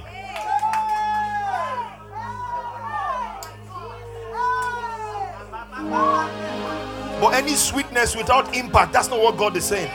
But 7.20 7.34
any 7.34 7.54
sweetness 7.54 8.16
without 8.16 8.56
impact, 8.56 8.92
that's 8.94 9.08
not 9.10 9.20
what 9.20 9.36
God 9.36 9.56
is 9.56 9.64
saying. 9.66 9.90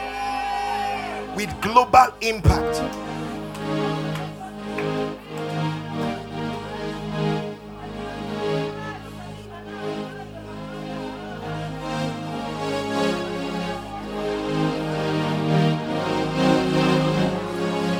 with 1.36 1.49
global 1.61 2.07
impact. 2.21 2.82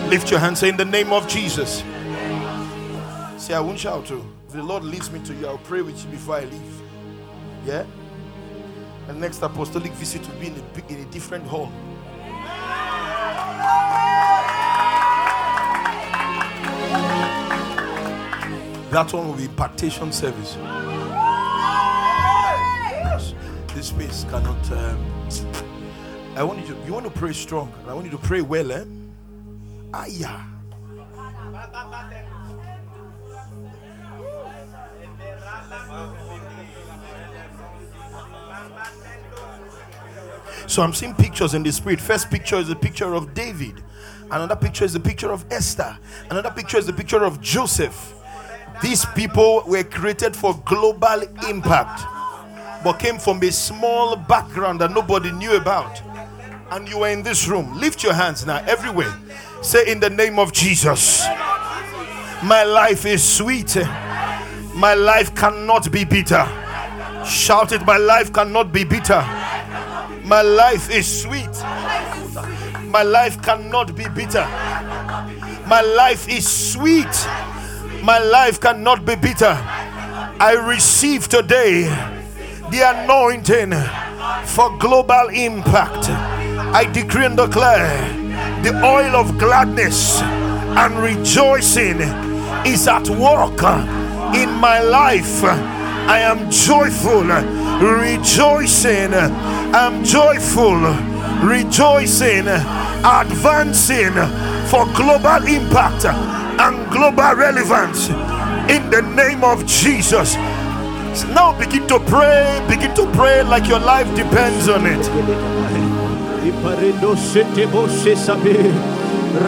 Lift 0.10 0.32
your 0.32 0.40
hands 0.40 0.60
say, 0.60 0.70
in 0.70 0.78
the 0.78 0.86
name 0.86 1.12
of 1.12 1.28
Jesus. 1.28 1.84
See, 3.38 3.54
I 3.54 3.60
won't 3.60 3.80
shout 3.80 4.06
to. 4.08 4.26
If 4.48 4.54
the 4.54 4.64
Lord 4.64 4.84
leads 4.84 5.12
me 5.12 5.20
to 5.26 5.34
you, 5.34 5.48
I'll 5.48 5.58
pray 5.58 5.82
with 5.82 6.02
you 6.04 6.10
before 6.10 6.38
I 6.38 6.46
leave. 6.46 6.82
Yeah? 7.66 7.86
And 9.08 9.20
next 9.22 9.42
apostolic 9.42 9.92
visit 9.94 10.28
will 10.28 10.40
be 10.40 10.48
in 10.48 10.56
a, 10.56 10.94
in 10.94 11.00
a 11.02 11.12
different 11.12 11.46
hall. 11.46 11.72
That 18.92 19.12
one 19.12 19.28
will 19.28 19.36
be 19.36 19.48
partition 19.50 20.12
service. 20.12 20.56
This 23.74 23.88
space 23.88 24.26
cannot. 24.30 24.72
Um, 24.72 25.06
I 26.38 26.44
want 26.44 26.60
you 26.62 26.74
to. 26.74 26.86
You 26.86 26.94
want 26.94 27.06
to 27.06 27.12
pray 27.12 27.34
strong. 27.34 27.74
I 27.88 27.94
want 27.94 28.06
you 28.06 28.12
to 28.12 28.18
pray 28.18 28.42
well, 28.42 28.72
eh? 28.72 28.86
Ah, 29.94 30.06
yeah. 30.08 30.46
So 40.68 40.82
I'm 40.82 40.94
seeing 40.94 41.14
pictures 41.14 41.54
in 41.54 41.64
the 41.64 41.72
spirit. 41.72 42.02
First 42.02 42.30
picture 42.30 42.58
is 42.58 42.70
a 42.70 42.76
picture 42.76 43.14
of 43.14 43.34
David. 43.34 43.84
Another 44.32 44.56
picture 44.56 44.84
is 44.86 44.96
a 44.96 45.00
picture 45.00 45.32
of 45.32 45.46
Esther. 45.52 45.98
Another 46.30 46.50
picture 46.50 46.78
is 46.78 46.88
a 46.90 46.94
picture 46.94 47.24
of 47.24 47.40
Joseph. 47.42 48.14
These 48.82 49.06
people 49.16 49.64
were 49.68 49.84
created 49.84 50.36
for 50.36 50.56
global 50.66 51.22
impact, 51.48 52.02
but 52.84 52.94
came 53.00 53.18
from 53.20 53.42
a 53.44 53.52
small 53.52 54.16
background 54.16 54.82
that 54.82 54.92
nobody 54.92 55.32
knew 55.32 55.56
about. 55.56 56.02
And 56.72 56.88
you 56.90 57.00
were 57.00 57.10
in 57.10 57.22
this 57.22 57.48
room. 57.48 57.80
Lift 57.80 58.04
your 58.04 58.14
hands 58.14 58.46
now, 58.46 58.58
everywhere. 58.68 59.14
Say, 59.62 59.90
In 59.90 60.00
the 60.00 60.10
name 60.10 60.40
of 60.40 60.52
Jesus, 60.52 61.26
my 62.44 62.64
life 62.64 63.06
is 63.06 63.24
sweet. 63.24 63.78
My 64.76 64.94
life 64.94 65.34
cannot 65.36 65.92
be 65.92 66.04
bitter. 66.04 66.46
Shout 67.26 67.72
it, 67.72 67.86
my 67.86 67.98
life 67.98 68.34
cannot 68.34 68.74
be 68.74 68.84
bitter. 68.84 69.24
My 70.26 70.42
life 70.42 70.90
is 70.90 71.22
sweet. 71.22 71.52
My 72.90 73.04
life 73.04 73.40
cannot 73.44 73.96
be 73.96 74.10
bitter. 74.10 74.44
My 75.68 75.82
life 75.82 76.28
is 76.28 76.50
sweet. 76.50 77.14
My 78.02 78.18
life 78.18 78.60
cannot 78.60 79.06
be 79.06 79.16
bitter. 79.16 79.56
I 80.40 80.54
receive 80.68 81.28
today 81.28 81.84
the 82.72 82.82
anointing 82.82 83.74
for 84.46 84.76
global 84.80 85.30
impact. 85.30 86.10
I 86.10 86.86
decree 86.92 87.26
and 87.26 87.38
declare 87.38 87.96
the 88.64 88.74
oil 88.84 89.16
of 89.16 89.38
gladness 89.38 90.22
and 90.24 90.96
rejoicing 90.98 92.02
is 92.66 92.88
at 92.88 93.08
work 93.10 93.62
in 94.36 94.50
my 94.56 94.80
life. 94.82 95.44
I 95.44 96.20
am 96.20 96.50
joyful, 96.50 97.26
rejoicing. 97.82 99.14
I'm 99.14 100.04
joyful, 100.04 100.80
rejoicing, 101.44 102.48
advancing 103.04 104.14
for 104.70 104.86
global 104.96 105.44
impact 105.48 106.06
and 106.06 106.92
global 106.92 107.36
relevance 107.36 108.10
in 108.70 108.90
the 108.90 109.02
name 109.16 109.44
of 109.44 109.66
Jesus. 109.66 110.36
Now 111.34 111.58
begin 111.58 111.88
to 111.88 112.00
pray, 112.00 112.66
begin 112.68 112.94
to 112.96 113.06
pray 113.12 113.44
like 113.44 113.68
your 113.68 113.80
life 113.80 114.08
depends 114.16 114.68
on 114.68 114.86
it. 114.86 115.04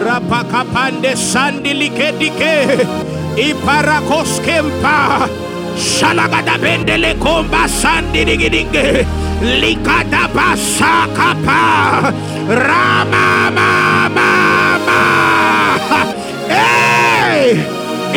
Rapakapande 0.04 1.16
sandi 1.16 1.72
likedike 1.74 2.84
iparakos 3.36 4.40
kempa 4.44 5.28
shalagada 5.76 6.58
bendele 6.58 7.14
komba 7.18 7.68
sandi 7.68 8.24
digidinge 8.24 9.06
likada 9.60 10.28
basa 10.34 11.06
kapa 11.16 12.12
rama 12.48 13.50
mama 13.56 14.30
hey 16.48 17.60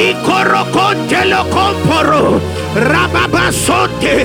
ikorokonte 0.07 1.21
lo 1.31 1.43
komporo 1.53 2.41
rababasonte 2.75 4.15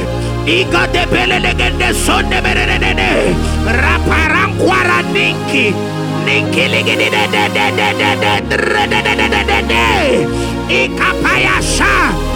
Iga 0.47 0.87
de 0.95 1.03
bele 1.11 1.41
legende 1.43 1.91
sonde 1.93 2.39
berene 2.41 3.35
raparankwara 3.67 5.03
ninki 5.13 5.75
ninki 6.25 6.65
ligidi 6.71 7.11
de 7.11 7.25
de 7.35 7.45
de 7.57 7.67
de 7.75 7.89
de 7.99 8.11
de 8.23 8.33
de 8.47 8.87
de 8.87 9.01
de 9.03 9.27
de 9.29 9.43
de 9.43 9.59
de 10.71 12.36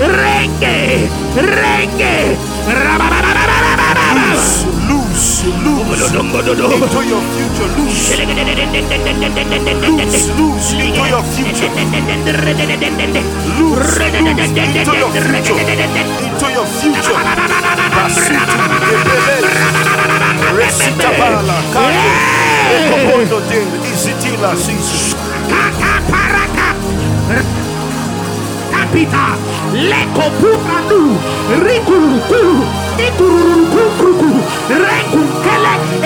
renge 0.00 0.76
rabababababababa 2.66 4.04
Loose, 4.88 5.46
loose, 5.48 5.48
loose 5.64 6.12
into 6.12 7.00
your 7.06 7.22
future. 7.32 7.68
Loose, 7.76 8.16
loose, 8.16 8.32
loose 10.36 10.72
into 10.76 11.04
your 11.08 11.22
future. 11.32 11.70
Loose, 13.56 13.86
loose 13.86 14.40
into 14.66 14.92
your 14.96 15.12
future. 15.12 15.56
Into 16.26 16.48
your 16.52 16.66
future. 16.66 17.20
Basutu, 17.96 18.58
Ebele, 18.92 19.38
Resitabala, 20.56 21.58
Kande, 21.72 22.08
Ekobondo 22.76 23.38
Del, 23.48 23.70
Isitila, 23.92 24.52
Sisu. 24.56 25.16
Kaka 25.48 25.92
paraka 26.10 26.68
kapita 28.86 29.34
lekopuka 29.74 30.78
du 30.88 31.18
rikurukuru. 31.66 32.62
Ikururukukuku 33.06 34.30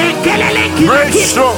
ekelele 0.09 0.65
kirakira 0.77 1.49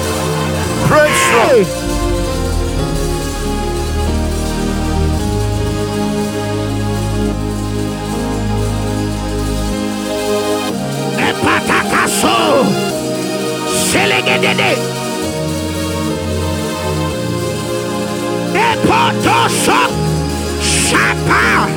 Epatakaso. 11.28 12.66
Selegedede. 13.93 14.93
Ripa! 21.23 21.70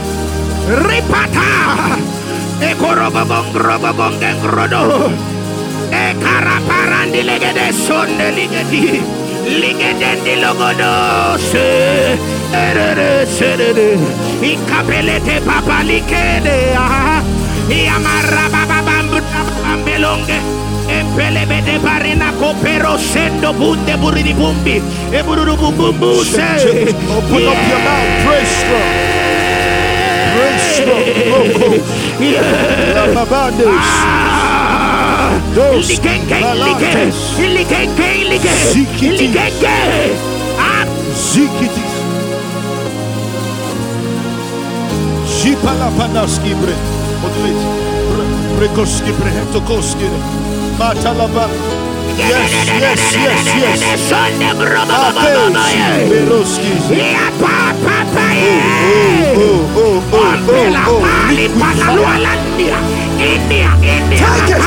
Ripata! 0.90 2.02
Ekorobobongrobobongengrodo! 2.62 5.12
Ekaraparandi 5.92 7.24
legede 7.24 7.74
sonde 7.74 8.32
ligedi! 8.32 9.02
Ligedendi 9.46 10.36
logodo 10.42 11.38
se! 11.38 12.18
Erere 12.54 13.26
serere! 13.30 13.98
Ikapelete 14.42 15.42
papa 15.46 15.84
likede! 15.84 16.76
Iamarabababambelonge! 17.70 20.40
Pelebede 21.16 21.80
na 22.18 22.32
copero 22.34 22.98
sendo 22.98 23.54
bunde 23.54 23.98
buridi 23.98 24.34
bumbi 24.34 24.82
e 25.14 25.24
bururu 25.24 25.56
bum 25.56 25.78
bum 25.78 25.98
bum. 25.98 26.10
Open 26.12 27.48
up 27.48 27.68
your 27.70 27.80
mouth, 27.80 28.26
praise 28.26 28.64
God. 28.68 29.15
Dos, 35.56 35.88
Yes, 52.18 52.52
yes, 52.80 53.16
yes, 53.24 53.46
yes. 53.62 53.80
Ateus. 55.20 55.52
Oh, 59.38 59.60
oh, 59.76 60.04
oh 60.14 60.15
oh, 60.48 60.54
oh, 60.54 60.98
oh. 60.98 61.02
pali 61.02 61.48
Liquid 61.50 61.60
palalua 61.60 62.06
fire. 62.06 62.24
landia. 62.24 62.78
India, 63.18 63.70
India. 63.82 64.20
Take 64.22 64.54
it. 64.54 64.66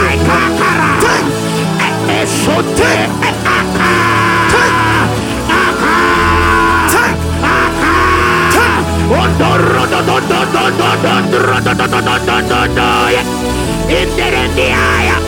Do 2.48 2.62
do. 2.74 3.08
Inderendiaya. 13.88 15.27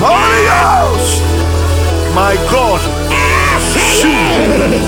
Holy 0.00 0.44
Ghost. 0.44 1.22
My 2.14 2.34
God. 2.50 2.80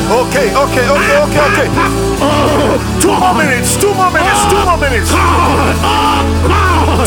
Okay, 0.09 0.48
okay, 0.52 0.86
okay, 0.89 1.16
okay, 1.24 1.43
okay. 1.48 1.68
Two 3.01 3.14
more 3.16 3.35
minutes, 3.35 3.76
two 3.76 3.93
more 3.94 4.10
minutes, 4.10 4.44
two 4.48 4.60
more 4.64 4.76
minutes. 4.78 5.10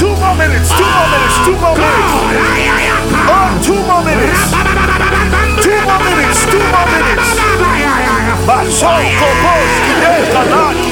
Two 0.02 0.14
more 0.18 0.36
minutes, 0.36 0.69
two 0.73 0.86
more 0.86 1.07
minutes, 1.14 1.38
two 1.45 1.56
more 1.61 1.76
minutes. 1.78 2.11
Oh, 3.30 3.49
two 3.65 3.82
more 3.86 4.03
minutes. 4.03 4.41
Two 5.61 5.78
more 5.86 6.02
minutes, 6.02 6.40
two 6.49 6.64
more 6.73 6.88
minutes. 6.90 7.28
Basoko 8.48 9.30
Boski 9.44 9.94
de 10.02 10.14
Kanaki 10.34 10.91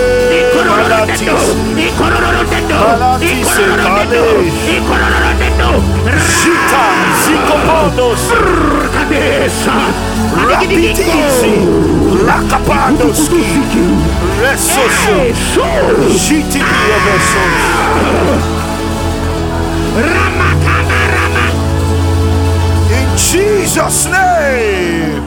In 22.91 23.17
Jesus' 23.17 24.05
name. 24.05 25.21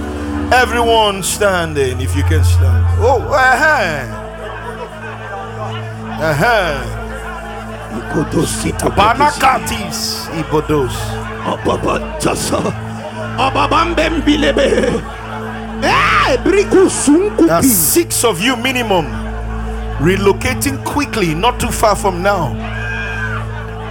Everyone 0.53 1.23
standing, 1.23 2.01
if 2.01 2.17
you 2.17 2.23
can 2.25 2.45
stand. 2.45 2.85
Oh, 3.01 3.23
uh-huh. 3.23 4.24
Uh-huh. 6.21 7.01
Banakatis. 8.97 10.27
Ibodos. 10.41 10.95
There 17.41 17.51
are 17.53 17.63
six 17.63 18.25
of 18.25 18.41
you 18.41 18.57
minimum 18.57 19.07
relocating 19.99 20.83
quickly, 20.85 21.35
not 21.35 21.61
too 21.61 21.71
far 21.71 21.95
from 21.97 22.23
now. 22.23 22.53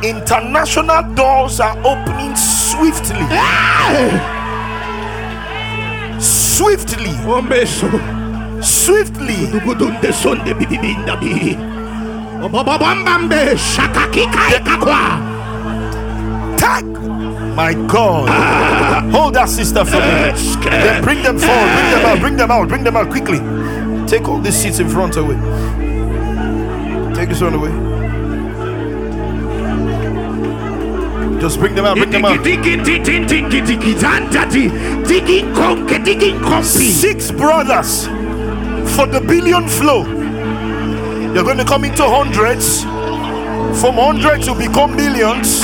International 0.03 1.03
doors 1.15 1.59
are 1.59 1.77
opening 1.85 2.35
swiftly. 2.35 3.19
Swiftly. 6.19 7.13
Swiftly. 8.61 9.47
My 17.55 17.73
God. 17.87 18.27
Hold 19.11 19.35
that 19.35 19.47
sister 19.47 19.85
for 19.85 19.97
me. 19.97 20.01
Then 20.69 21.03
bring 21.03 21.23
them 21.23 21.37
forward. 21.37 21.69
Bring 21.71 21.91
them 21.91 22.05
out. 22.05 22.19
Bring 22.19 22.35
them 22.37 22.51
out. 22.51 22.67
Bring 22.67 22.83
them 22.83 22.95
out 22.97 23.09
quickly. 23.09 23.39
Take 24.07 24.27
all 24.27 24.39
these 24.39 24.55
seats 24.55 24.79
in 24.79 24.89
front 24.89 25.15
away. 25.17 25.35
Take 27.15 27.29
this 27.29 27.41
one 27.41 27.53
away. 27.53 27.71
Just 31.39 31.59
bring 31.59 31.75
them 31.75 31.85
out. 31.85 31.95
Bring 31.97 32.09
them 32.11 32.25
out. 32.25 32.43
Six 36.91 37.31
brothers 37.31 38.05
for 38.95 39.05
the 39.05 39.21
billion 39.25 39.67
flow. 39.69 40.22
You're 41.33 41.43
going 41.43 41.57
to 41.57 41.65
come 41.65 41.83
into 41.83 42.03
hundreds. 42.03 42.83
From 43.81 43.95
hundreds, 43.95 44.45
you 44.45 44.53
become 44.55 44.95
millions. 44.95 45.63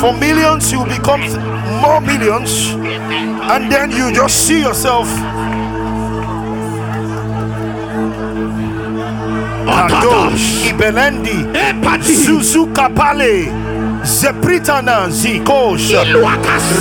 From 0.00 0.20
millions, 0.20 0.70
you 0.70 0.84
become 0.84 1.20
more 1.82 2.00
millions. 2.00 2.70
And 2.70 3.70
then 3.70 3.90
you 3.90 4.12
just 4.14 4.46
see 4.46 4.60
yourself. 4.60 5.08
Kadosh, 9.66 10.70
Ibelendi, 10.70 11.52
Zuzu 12.02 12.72
Kapale, 12.72 13.46
Zepritana, 14.04 15.08
Zikosh, 15.10 15.90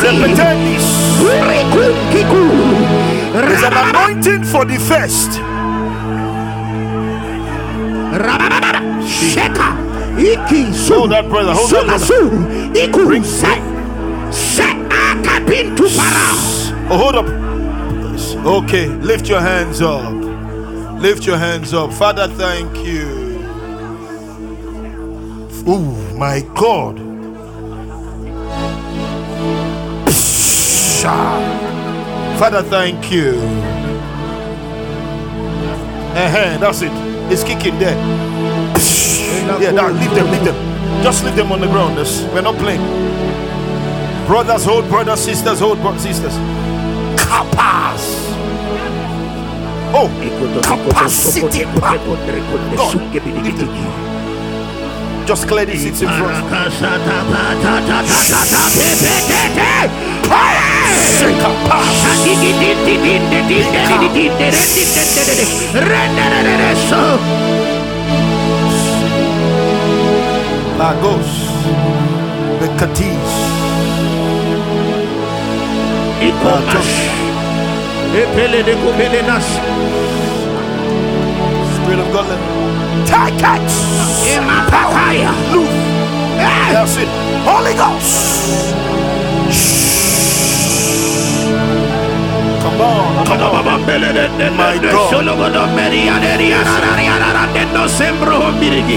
Repetenis. 0.02 0.86
There's 3.34 3.64
an 3.64 3.74
anointing 3.74 4.44
for 4.44 4.66
the 4.66 4.78
first. 4.78 5.51
Sheka 9.08 9.78
iki 10.18 10.74
su 10.74 10.94
Hold 10.94 11.12
that, 11.12 11.30
brother. 11.30 11.54
Hold 11.54 11.72
that, 11.72 12.08
brother. 12.08 12.84
iku 12.84 13.24
se 13.24 13.62
se 14.32 14.64
para 14.90 16.32
Oh, 16.90 16.98
hold 16.98 17.16
up. 17.16 17.28
Okay, 18.46 18.88
lift 18.88 19.30
your 19.30 19.40
hands 19.40 19.82
up. 19.82 20.12
Lift 21.02 21.26
your 21.26 21.38
hands 21.38 21.74
up. 21.74 21.94
Father, 21.94 22.28
thank 22.28 22.86
you. 22.86 23.40
Oh, 25.68 25.80
my 26.18 26.42
God. 26.56 27.00
Father, 32.40 32.64
thank 32.64 33.12
you. 33.12 33.34
Uh-huh, 36.14 36.58
that's 36.58 36.82
it. 36.82 37.21
It's 37.32 37.44
kicking 37.44 37.80
there. 37.80 37.96
Yeah, 39.62 39.72
now 39.72 39.90
leave 39.90 40.14
them, 40.14 40.30
leave 40.32 40.44
them. 40.44 40.56
Just 41.04 41.24
leave 41.24 41.36
them 41.36 41.52
on 41.52 41.62
the 41.62 41.68
ground. 41.68 41.98
That's- 41.98 42.22
We're 42.34 42.42
not 42.42 42.56
playing. 42.58 42.82
Brothers, 44.28 44.64
hold 44.66 44.88
brothers, 44.90 45.20
sisters, 45.22 45.60
hold 45.60 45.80
bro- 45.82 45.98
sisters. 45.98 46.34
Kapas. 47.16 48.04
Oh, 49.94 50.10
capacity. 50.62 51.66
power. 51.80 51.98
Just 55.26 55.48
clear 55.48 55.66
the 55.66 55.78
seats 55.78 56.02
in 56.02 56.08
front. 56.10 56.50
Lagos, 70.82 71.32
the 72.60 72.68
Cadiz, 72.80 73.32
Ipomash, 76.28 76.94
Epele 78.16 78.64
de 78.64 78.74
Kubelenas. 78.82 79.46
Spirit 81.76 82.00
of 82.00 82.10
God, 82.12 82.30
take 83.06 83.46
it. 83.54 83.72
In 84.34 84.42
my 84.48 84.66
papaya, 84.70 85.32
Holy 87.46 87.74
Ghost. 87.76 89.01
My 94.58 94.78
God. 94.78 95.10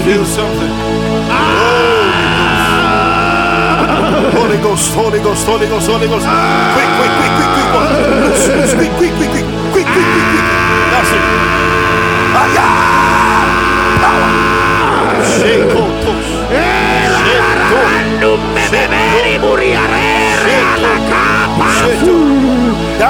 Feel 0.05 0.25
something. 0.25 0.71
Holy 4.35 4.57
Ghost, 4.61 4.93
Holy 4.93 5.19
Ghost, 5.19 5.45
Holy 5.45 5.67
Ghost, 5.67 5.87
Holy 5.87 6.07
Ghost. 6.07 6.25
Quick, 6.25 6.91
quick, 6.97 7.13
quick, 7.17 7.33
quick, 7.35 7.49
quick. 7.55 7.89
Quick, 8.75 8.91
quick, 8.97 9.13
quick, 9.17 9.31
quick, 9.31 9.47
quick, 9.73 9.87
quick, 9.87 10.07
quick. 10.29 10.47
That's 10.91 11.11
it. 11.15 11.23
Power. 14.01 14.35
Shake, 15.25 15.65
toast. 15.73 16.29
Shake, 17.11 17.41
toast. 18.21 18.61
Shake, 21.79 21.99
toast. 22.05 22.64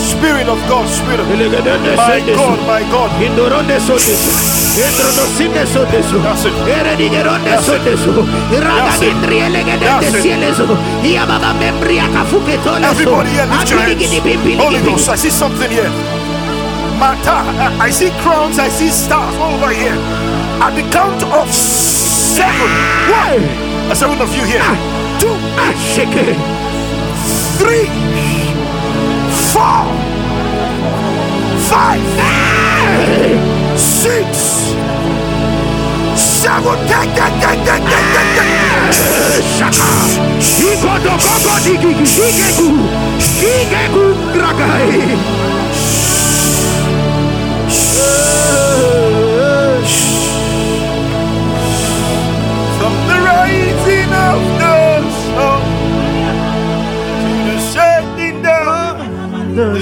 Spirit 0.00 0.48
of 0.48 0.58
God, 0.68 0.88
Spirit 0.88 1.20
of 1.20 1.28
My 1.96 2.20
God, 2.34 2.58
my 2.66 2.82
God. 2.90 3.10
Endronosinde 3.22 4.16
soteso. 5.66 6.18
That's 6.22 6.44
it. 6.44 6.52
That's 7.44 7.68
it. 7.68 7.68
soteso. 7.68 8.24
Iraga 8.52 8.84
That's 8.84 9.02
it. 9.02 9.06
dindrielegede 9.12 9.84
That's 9.86 10.14
it. 10.14 10.22
sieleso. 10.22 10.64
Iababa 11.04 11.52
membria 11.54 12.08
kafuke 12.08 12.58
toleso. 12.64 12.90
Everybody 12.90 13.30
here 13.30 13.46
lift 13.46 13.70
your 13.70 13.80
hands. 13.80 14.58
Holy. 14.58 14.78
Ghost, 14.80 15.08
I 15.08 15.16
see 15.16 15.30
something 15.30 15.70
here. 15.70 15.90
Mata, 16.98 17.44
I 17.80 17.90
see 17.90 18.10
crowns, 18.22 18.58
I 18.58 18.68
see 18.68 18.90
stars 18.90 19.34
all 19.36 19.54
over 19.54 19.70
here. 19.72 19.96
At 20.60 20.74
the 20.76 20.82
count 20.92 21.22
of 21.24 21.48
seven, 21.52 22.70
one, 23.08 23.42
a 23.90 23.94
seven 23.96 24.20
of 24.20 24.34
you 24.36 24.44
here, 24.44 24.62
two, 25.18 25.34
Ah, 25.56 25.72
shake 25.94 26.14
it. 26.16 26.36
three, 27.56 27.88
four, 29.60 29.84
five, 31.68 32.00
six, 33.76 34.28
seven, 36.16 36.78
take, 36.88 37.12
take, 37.18 37.36
take, 37.44 37.62
take, 37.68 37.84
take. 38.36 38.54
Shaka. 39.56 39.90
Koko 41.26 41.54
digi 41.64 41.92
digeku 42.16 42.68
digeku 43.40 44.04
dragai. 44.32 44.88
From 52.78 52.94
the 53.08 53.16
rising 53.28 54.12
of 54.28 54.59
the 59.60 59.80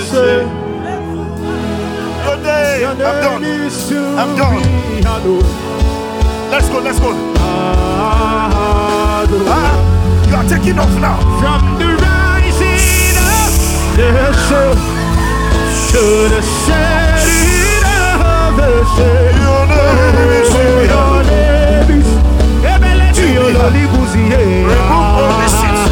Your 2.25 2.37
name, 2.43 2.89
I'm 2.89 2.99
done. 2.99 3.45
I'm 4.19 4.37
done. 4.37 4.63
Let's 6.51 6.69
go, 6.69 6.79
let's 6.81 6.99
go. 6.99 7.13
Ah, 8.01 9.23
you 10.29 10.35
are 10.35 10.45
taking 10.49 10.79
off 10.79 10.91
now. 11.01 11.19
From 11.39 11.79
the 11.79 11.87
rising 12.03 13.15
sun 14.49 14.77
to 15.93 16.03
the 16.29 16.43
setting 16.67 17.85
of 18.19 18.57
the 18.57 18.71
sun. 18.97 19.33
Your 19.43 19.63
name 19.71 20.31
is 20.39 20.49
Your 20.91 21.19
name 21.23 21.91
is 21.99 22.09
To 23.17 23.23
be 23.23 23.29
Your 23.33 23.51
hallowed. 23.53 23.75
Libuzi. 23.75 24.23
Remove 24.31 24.91
all 24.91 25.33
the 25.39 25.49
sins. 25.49 25.83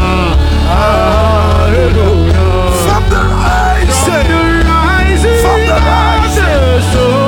Hallelujah. 0.74 2.45
Mas 5.84 6.36
eu 6.38 7.25